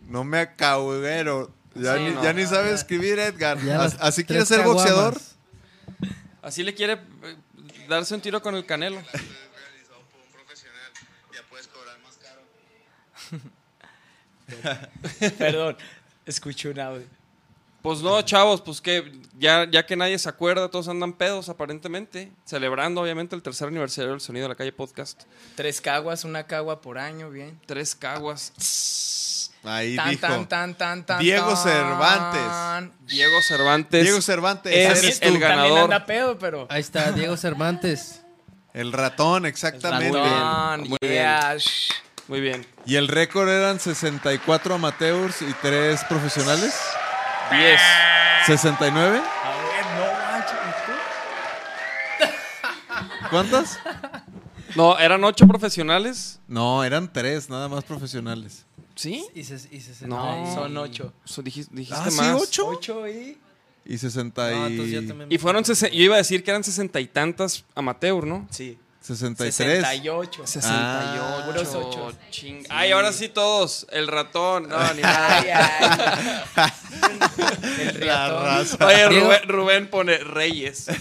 [0.07, 1.53] No me acahuguero.
[1.75, 2.23] Ya, Sí, ni, no.
[2.23, 3.63] ya ni sabe escribir Edgar.
[3.63, 4.83] Ya Así quiere ser caguamas.
[4.83, 5.21] boxeador.
[6.41, 7.35] Así le quiere eh,
[7.87, 8.99] darse un tiro con el canelo.
[15.37, 15.77] Perdón,
[16.25, 17.05] escuché un audio.
[17.81, 22.31] Pues no, chavos, pues que ya, ya que nadie se acuerda, todos andan pedos aparentemente.
[22.45, 25.23] Celebrando, obviamente, el tercer aniversario del Sonido de la Calle Podcast.
[25.55, 27.59] Tres caguas, una cagua por año, bien.
[27.65, 28.51] Tres caguas.
[29.63, 30.21] Ahí Tan, dijo.
[30.27, 31.19] tan, tan, tan, tan.
[31.19, 31.55] Diego.
[31.55, 32.91] Cervantes.
[33.07, 34.03] Diego Cervantes.
[34.03, 35.79] Diego Cervantes, es el También ganador.
[35.83, 36.67] anda pedo, pero.
[36.69, 38.21] Ahí está, Diego Cervantes.
[38.73, 40.17] El ratón, exactamente.
[40.17, 41.89] Muy bien, Ratón, muy yeah, shh.
[42.27, 42.65] Muy bien.
[42.85, 46.75] Y el récord eran 64 amateurs y 3 profesionales.
[47.51, 47.81] Diez.
[48.45, 49.17] 69.
[49.17, 50.59] A ver, no manches.
[50.67, 53.27] ¿y tú?
[53.29, 53.79] ¿Cuántas?
[54.75, 56.39] No, eran ocho profesionales.
[56.47, 58.65] No, eran 3, nada más profesionales.
[58.95, 59.25] ¿Sí?
[59.33, 60.53] Y, se, y se No.
[60.53, 61.13] Son ocho.
[61.23, 62.41] So, dijis- dijiste Ah, sí, más.
[62.41, 62.67] 8.
[62.67, 63.37] Ocho y.
[63.85, 64.71] Y 60 No, y...
[64.71, 65.31] entonces yo también.
[65.31, 68.47] Y fueron, sesen- yo iba a decir que eran sesenta y tantas amateur, ¿no?
[68.49, 68.77] Sí.
[69.15, 69.53] 63.
[69.77, 70.47] 68.
[70.47, 71.43] 68.
[71.45, 72.13] Puros ocho.
[72.31, 73.87] Ching- Ay, ahora sí todos.
[73.91, 74.67] El ratón.
[74.69, 76.45] No, ni Ay, nada.
[76.55, 76.71] ay.
[77.79, 78.85] El raza.
[78.85, 80.87] Oye, Rubén, Rubén pone Reyes.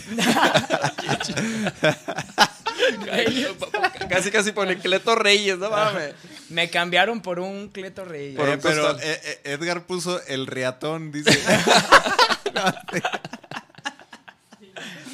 [4.09, 6.15] casi, casi pone Cleto Reyes, no mames.
[6.49, 8.39] Me cambiaron por un Cleto Reyes.
[8.39, 11.37] Eh, pero eh, eh, Edgar puso el riatón, dice.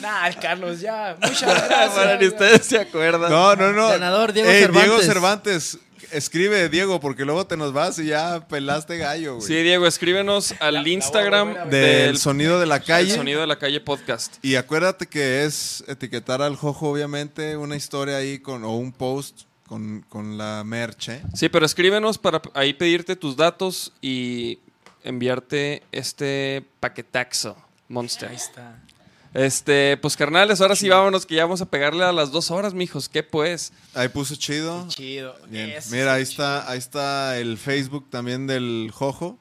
[0.03, 1.17] Nah, el Carlos, ya.
[1.23, 1.95] Muchas gracias.
[1.95, 3.31] Bueno, ni ustedes se acuerdan.
[3.31, 3.89] No, no, no.
[3.89, 4.91] Ganador, Diego Eh, Cervantes.
[4.91, 5.79] Diego Cervantes.
[6.11, 9.47] Escribe, Diego, porque luego te nos vas y ya pelaste gallo, güey.
[9.47, 11.55] Sí, Diego, escríbenos al la Instagram.
[11.55, 13.15] Del del sonido de la El calle.
[13.15, 14.37] sonido de la calle podcast.
[14.45, 19.43] Y acuérdate que es etiquetar al Jojo, obviamente, una historia ahí con, o un post
[19.67, 21.23] con, con la merch, ¿eh?
[21.35, 24.59] Sí, pero escríbenos para ahí pedirte tus datos y
[25.05, 27.57] enviarte este paquetaxo
[27.89, 28.29] Monster.
[28.29, 28.79] Ahí está.
[29.35, 32.75] Este, pues carnales, ahora sí vámonos que ya vamos a pegarle a las dos horas,
[32.75, 33.09] mijos.
[33.09, 33.73] ¿Qué pues?
[33.95, 34.87] Ahí puso chido.
[34.89, 35.35] Chido.
[35.49, 35.71] Bien.
[35.71, 36.33] Eso Mira, ahí chido.
[36.45, 39.39] está, ahí está el Facebook también del Jojo.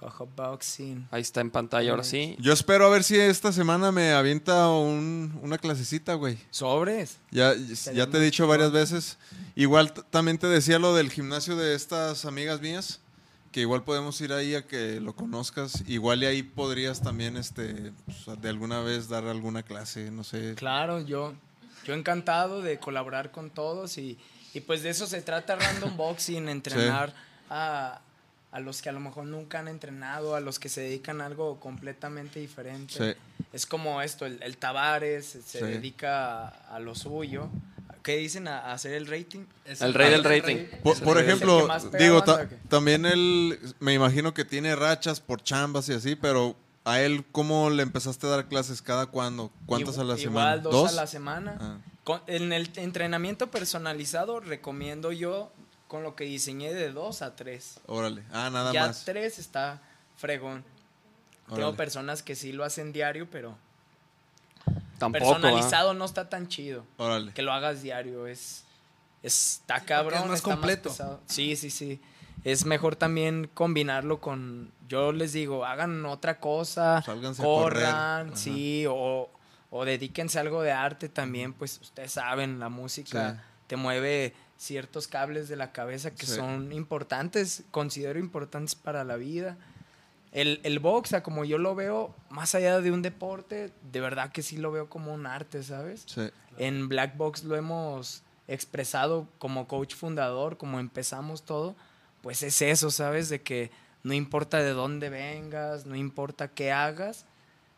[0.00, 1.08] Jojo Boxing.
[1.10, 2.36] Ahí está en pantalla, ahora sí.
[2.38, 6.38] Yo espero a ver si esta semana me avienta un- una clasecita, güey.
[6.50, 7.16] Sobres.
[7.32, 7.52] Ya,
[7.92, 9.18] ya te he dicho varias veces.
[9.56, 13.00] Igual también te decía lo del gimnasio de estas amigas mías,
[13.52, 15.82] que igual podemos ir ahí a que lo conozcas.
[15.86, 20.54] Igual y ahí podrías también, este, pues, de alguna vez dar alguna clase, no sé.
[20.56, 21.34] Claro, yo,
[21.84, 24.18] yo encantado de colaborar con todos y,
[24.54, 27.14] y pues de eso se trata Random Boxing, entrenar
[27.48, 28.00] a,
[28.52, 31.26] a los que a lo mejor nunca han entrenado, a los que se dedican a
[31.26, 32.94] algo completamente diferente.
[33.14, 33.20] Sí.
[33.52, 35.64] Es como esto, el, el Tavares se Sí.
[35.64, 37.48] dedica a, a lo suyo,
[38.02, 38.48] ¿qué dicen?
[38.48, 39.44] A, hacer el rating.
[39.64, 40.66] Es El rey del rating.
[40.82, 41.68] Por, ejemplo,
[41.98, 42.22] digo,
[42.68, 47.70] también él, me imagino que tiene rachas por chambas y así, pero a él, ¿cómo
[47.70, 48.80] le empezaste a dar clases?
[48.80, 49.50] ¿Cada cuándo?
[49.66, 50.56] ¿Cuántas a la igual, semana?
[50.58, 51.58] dos, a la semana.
[51.60, 51.76] Ah.
[52.04, 55.52] Con- en el entrenamiento personalizado recomiendo yo
[55.86, 57.80] con lo que diseñé de dos a tres.
[57.86, 58.22] Órale.
[58.32, 59.04] Ah, nada ya más.
[59.04, 59.82] tres está
[60.16, 60.64] fregón.
[61.54, 63.56] Tengo personas que sí lo hacen diario, pero
[64.98, 65.32] Tampoco.
[65.32, 66.84] personalizado no está tan chido.
[66.96, 67.32] Órale.
[67.32, 68.64] Que lo hagas diario es
[69.22, 70.94] está cabrón, es más está completo.
[71.26, 72.00] sí, sí, sí.
[72.44, 79.28] Es mejor también combinarlo con yo les digo, hagan otra cosa, Sálganse corran, sí, o,
[79.70, 83.40] o dedíquense a algo de arte también, pues ustedes saben, la música Sí.
[83.66, 86.36] te mueve ciertos cables de la cabeza que Sí.
[86.36, 89.56] son importantes, considero importantes para la vida.
[90.32, 94.30] El, el box, a como yo lo veo, más allá de un deporte, de verdad
[94.30, 96.04] que sí lo veo como un arte, ¿sabes?
[96.06, 96.28] Sí.
[96.58, 101.76] En Black Box lo hemos expresado como coach fundador, como empezamos todo,
[102.22, 103.28] pues es eso, ¿sabes?
[103.28, 103.70] De que
[104.02, 107.24] no importa de dónde vengas, no importa qué hagas,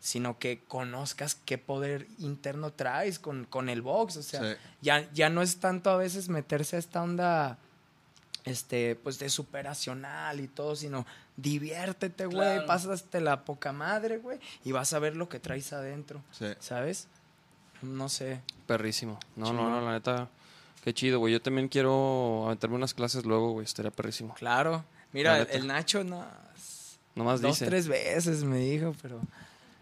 [0.01, 4.17] sino que conozcas qué poder interno traes con, con el box.
[4.17, 4.57] O sea, Sí.
[4.81, 7.59] ya, ya no es tanto a veces meterse a esta onda
[8.45, 11.05] este, pues de superacional y todo, sino
[11.43, 12.67] diviértete, güey, Claro.
[12.67, 16.47] pásate la poca madre, güey, y vas a ver lo que traes adentro, Sí.
[16.61, 17.09] ¿sabes?
[17.83, 18.41] No sé.
[18.67, 19.19] Perrísimo.
[19.37, 20.29] No, no, no, la neta.
[20.85, 21.33] Qué chido, güey.
[21.33, 23.65] Yo también quiero aventarme unas clases luego, güey.
[23.65, 24.35] Estaría perrísimo.
[24.35, 24.85] Claro.
[25.13, 26.25] Mira, el, Nacho, no,
[27.15, 27.67] Nomás dos, dice.
[27.67, 29.21] tres veces me dijo, pero...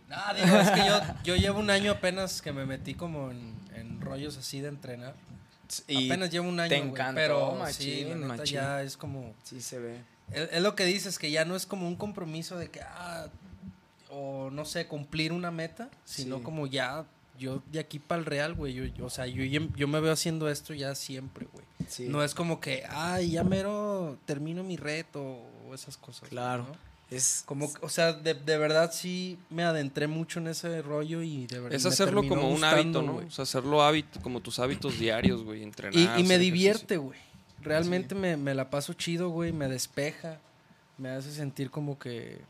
[0.08, 3.54] No, digo, es que yo, yo llevo un año apenas que me metí como en,
[3.74, 5.14] en rollos así de entrenar.
[5.86, 8.54] Y apenas llevo un año, te güey, encantó, pero machín, sí, la neta machín.
[8.54, 9.34] ya es como...
[9.44, 9.98] Sí se ve.
[10.32, 13.28] Es, lo que dices, que ya no es como un compromiso de que, ah,
[14.10, 16.42] o no sé, cumplir una meta, sino Sí.
[16.42, 17.04] como ya,
[17.38, 20.12] yo de aquí para el real, güey, yo, yo- o sea, yo, yo me veo
[20.12, 21.64] haciendo esto ya siempre, güey.
[21.88, 22.08] Sí.
[22.08, 25.22] No es como que, ay, ya mero termino mi reto
[25.68, 26.28] o esas cosas.
[26.28, 26.64] Claro.
[26.68, 26.88] ¿no?
[27.10, 31.46] Es Como, o sea, de, de verdad sí me adentré mucho en ese rollo y
[31.46, 31.74] de verdad.
[31.74, 33.12] Es hacerlo como un gustando, hábito, ¿no?
[33.14, 33.26] güey.
[33.28, 35.62] O sea, hacerlo hábito, como tus hábitos diarios, güey.
[35.62, 36.20] Entrenar.
[36.20, 37.18] Y, me divierte, güey.
[37.62, 39.52] Realmente me, me la paso chido, güey.
[39.52, 40.38] Me despeja.
[40.96, 42.40] Me hace sentir como que.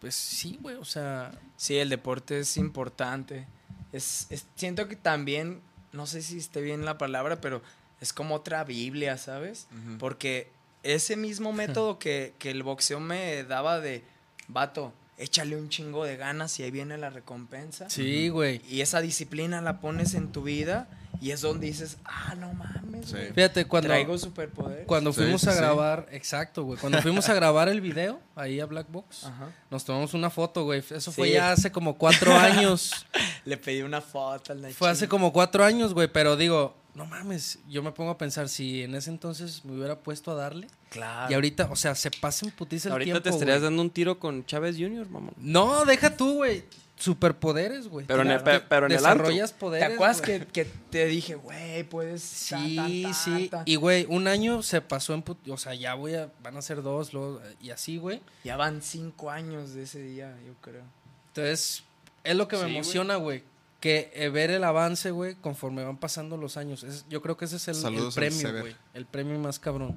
[0.00, 0.76] Pues sí, güey.
[0.76, 1.32] O sea.
[1.56, 3.46] Sí, el deporte es importante.
[3.92, 5.60] Es, es- siento que también,
[5.92, 7.62] no sé si esté bien la palabra, pero
[8.00, 9.66] es como otra Biblia, ¿sabes?
[9.98, 10.50] Porque
[10.82, 14.04] ese mismo método que, que el boxeo me daba de,
[14.48, 17.88] vato, échale un chingo de ganas y ahí viene la recompensa.
[17.90, 18.60] Sí, güey.
[18.68, 20.88] Y esa disciplina la pones en tu vida
[21.20, 23.12] y es donde dices, ah, no mames, Sí.
[23.12, 23.88] güey, Fíjate, cuando.
[23.88, 24.86] traigo superpoder.
[24.86, 25.58] Cuando Sí, fuimos sí, a sí.
[25.58, 26.78] grabar, exacto, güey.
[26.78, 29.50] Cuando fuimos a grabar el video ahí a Black Box, Ajá.
[29.70, 30.82] nos tomamos una foto, güey.
[30.90, 33.06] Eso fue ya hace como cuatro años.
[33.44, 36.08] Le pedí una foto al fue hace como cuatro años, güey.
[36.08, 37.58] Pero digo, no mames.
[37.68, 40.66] Yo me pongo a pensar si en ese entonces me hubiera puesto a darle.
[40.90, 41.30] Claro.
[41.30, 43.22] Y ahorita, o sea, se pasa en putiza el Ahorita tiempo.
[43.22, 45.34] te estarías dando un tiro con Chávez Jr., mamón.
[45.38, 46.64] No, deja tú, güey.
[46.96, 48.04] Superpoderes, güey.
[48.06, 48.60] Pero en el- Claro.
[48.60, 48.98] pe- pero en el.
[48.98, 49.94] Desarrollas ¿Te poderes.
[49.94, 50.40] acuerdas güey?
[50.40, 52.22] que, que te dije, güey, puedes...
[52.22, 53.48] Sí, ta, ta, ta, sí.
[53.48, 53.62] ta"?
[53.64, 55.22] Y, güey, un año se pasó en...
[55.24, 56.30] put- O sea, ya voy a...
[56.42, 57.40] Van a ser dos, luego...
[57.62, 58.20] Y así, güey.
[58.44, 60.82] Ya van cinco años de ese día, yo creo.
[61.28, 61.84] Entonces,
[62.22, 63.44] es lo que me Sí, emociona, güey.
[63.80, 66.84] Que eh, ver el avance, güey, conforme van pasando los años.
[66.84, 67.76] Es- yo creo que ese es el,
[68.14, 68.76] premio, güey.
[68.94, 69.96] El premio más cabrón.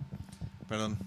[0.69, 0.97] Perdón.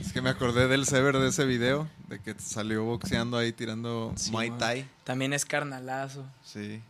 [0.00, 4.12] Es que me acordé del Sever de ese video, de que salió boxeando ahí tirando
[4.16, 4.58] Sí, Muay man.
[4.58, 4.88] Thai.
[5.04, 6.24] También es carnalazo.
[6.42, 6.82] Sí.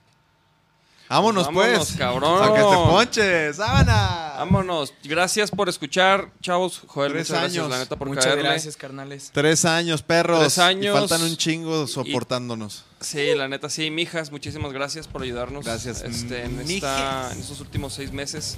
[1.08, 1.92] Vámonos, Vámonos, pues.
[1.98, 2.42] cabrón.
[2.42, 3.56] A que te ponches.
[3.56, 4.34] ¡Sábana!
[4.38, 4.92] Vámonos.
[5.04, 6.82] Gracias por escuchar, chavos.
[6.86, 8.42] Joder, Tres muchas gracias, la neta, por Muchas caerle.
[8.44, 9.30] gracias, carnales.
[9.32, 10.40] Tres años, perros.
[10.40, 10.96] Tres años.
[10.96, 12.84] Y faltan un chingo soportándonos.
[13.00, 13.90] Sí, la neta, sí.
[13.90, 15.64] Mijas, muchísimas gracias por ayudarnos.
[15.64, 18.56] Gracias, Este, en, esta, en estos últimos seis meses.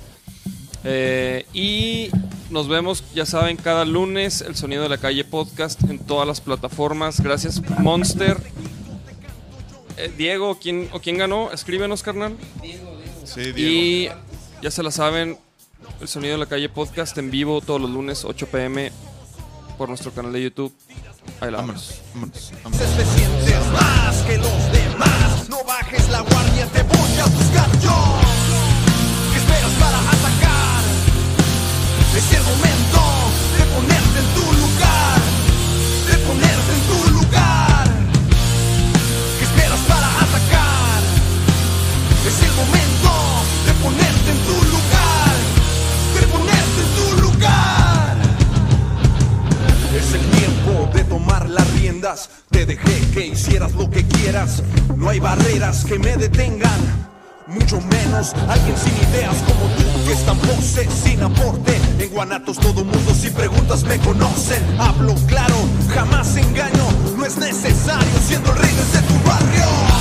[0.85, 2.10] Eh, y
[2.51, 6.40] nos vemos, ya saben, cada lunes el Sonido de la Calle podcast en todas las
[6.40, 7.20] plataformas.
[7.20, 8.39] Gracias, Monster.
[9.97, 11.51] Eh, Diego, ¿quién, ¿o quién ganó?
[11.52, 12.36] Escríbenos, carnal.
[13.24, 13.56] Sí, Diego.
[13.56, 14.09] Y
[14.62, 15.39] ya se la saben,
[16.01, 18.93] el Sonido de la Calle podcast en vivo todos los lunes, 8 pm,
[19.78, 20.74] por nuestro canal de YouTube.
[21.40, 22.02] Ahí la vamos.
[22.14, 22.97] Vámonos, vámonos, vámonos.
[22.97, 25.48] te sientes más que los demás.
[25.48, 28.18] No bajes la guardia, te voy a buscar yo.
[29.32, 30.85] ¿Qué esperas para atacar?
[32.16, 32.76] Es el momento
[42.36, 43.10] Es el momento
[43.64, 45.36] de ponerte en tu lugar.
[46.12, 46.20] De
[46.82, 48.16] en tu lugar.
[49.94, 52.28] Es el tiempo de tomar las riendas.
[52.50, 54.62] Te dejé que hicieras lo que quieras.
[54.96, 57.06] No hay barreras que me detengan.
[57.46, 61.74] mucho menos alguien sin ideas como tú que es tan pose sin aporte.
[61.98, 64.62] En Guanatos todo mundo si preguntas me conocen.
[64.78, 65.56] Hablo claro,
[65.94, 66.86] jamás engaño,
[67.16, 69.95] no es necesario siendo el rey desde tu barrio.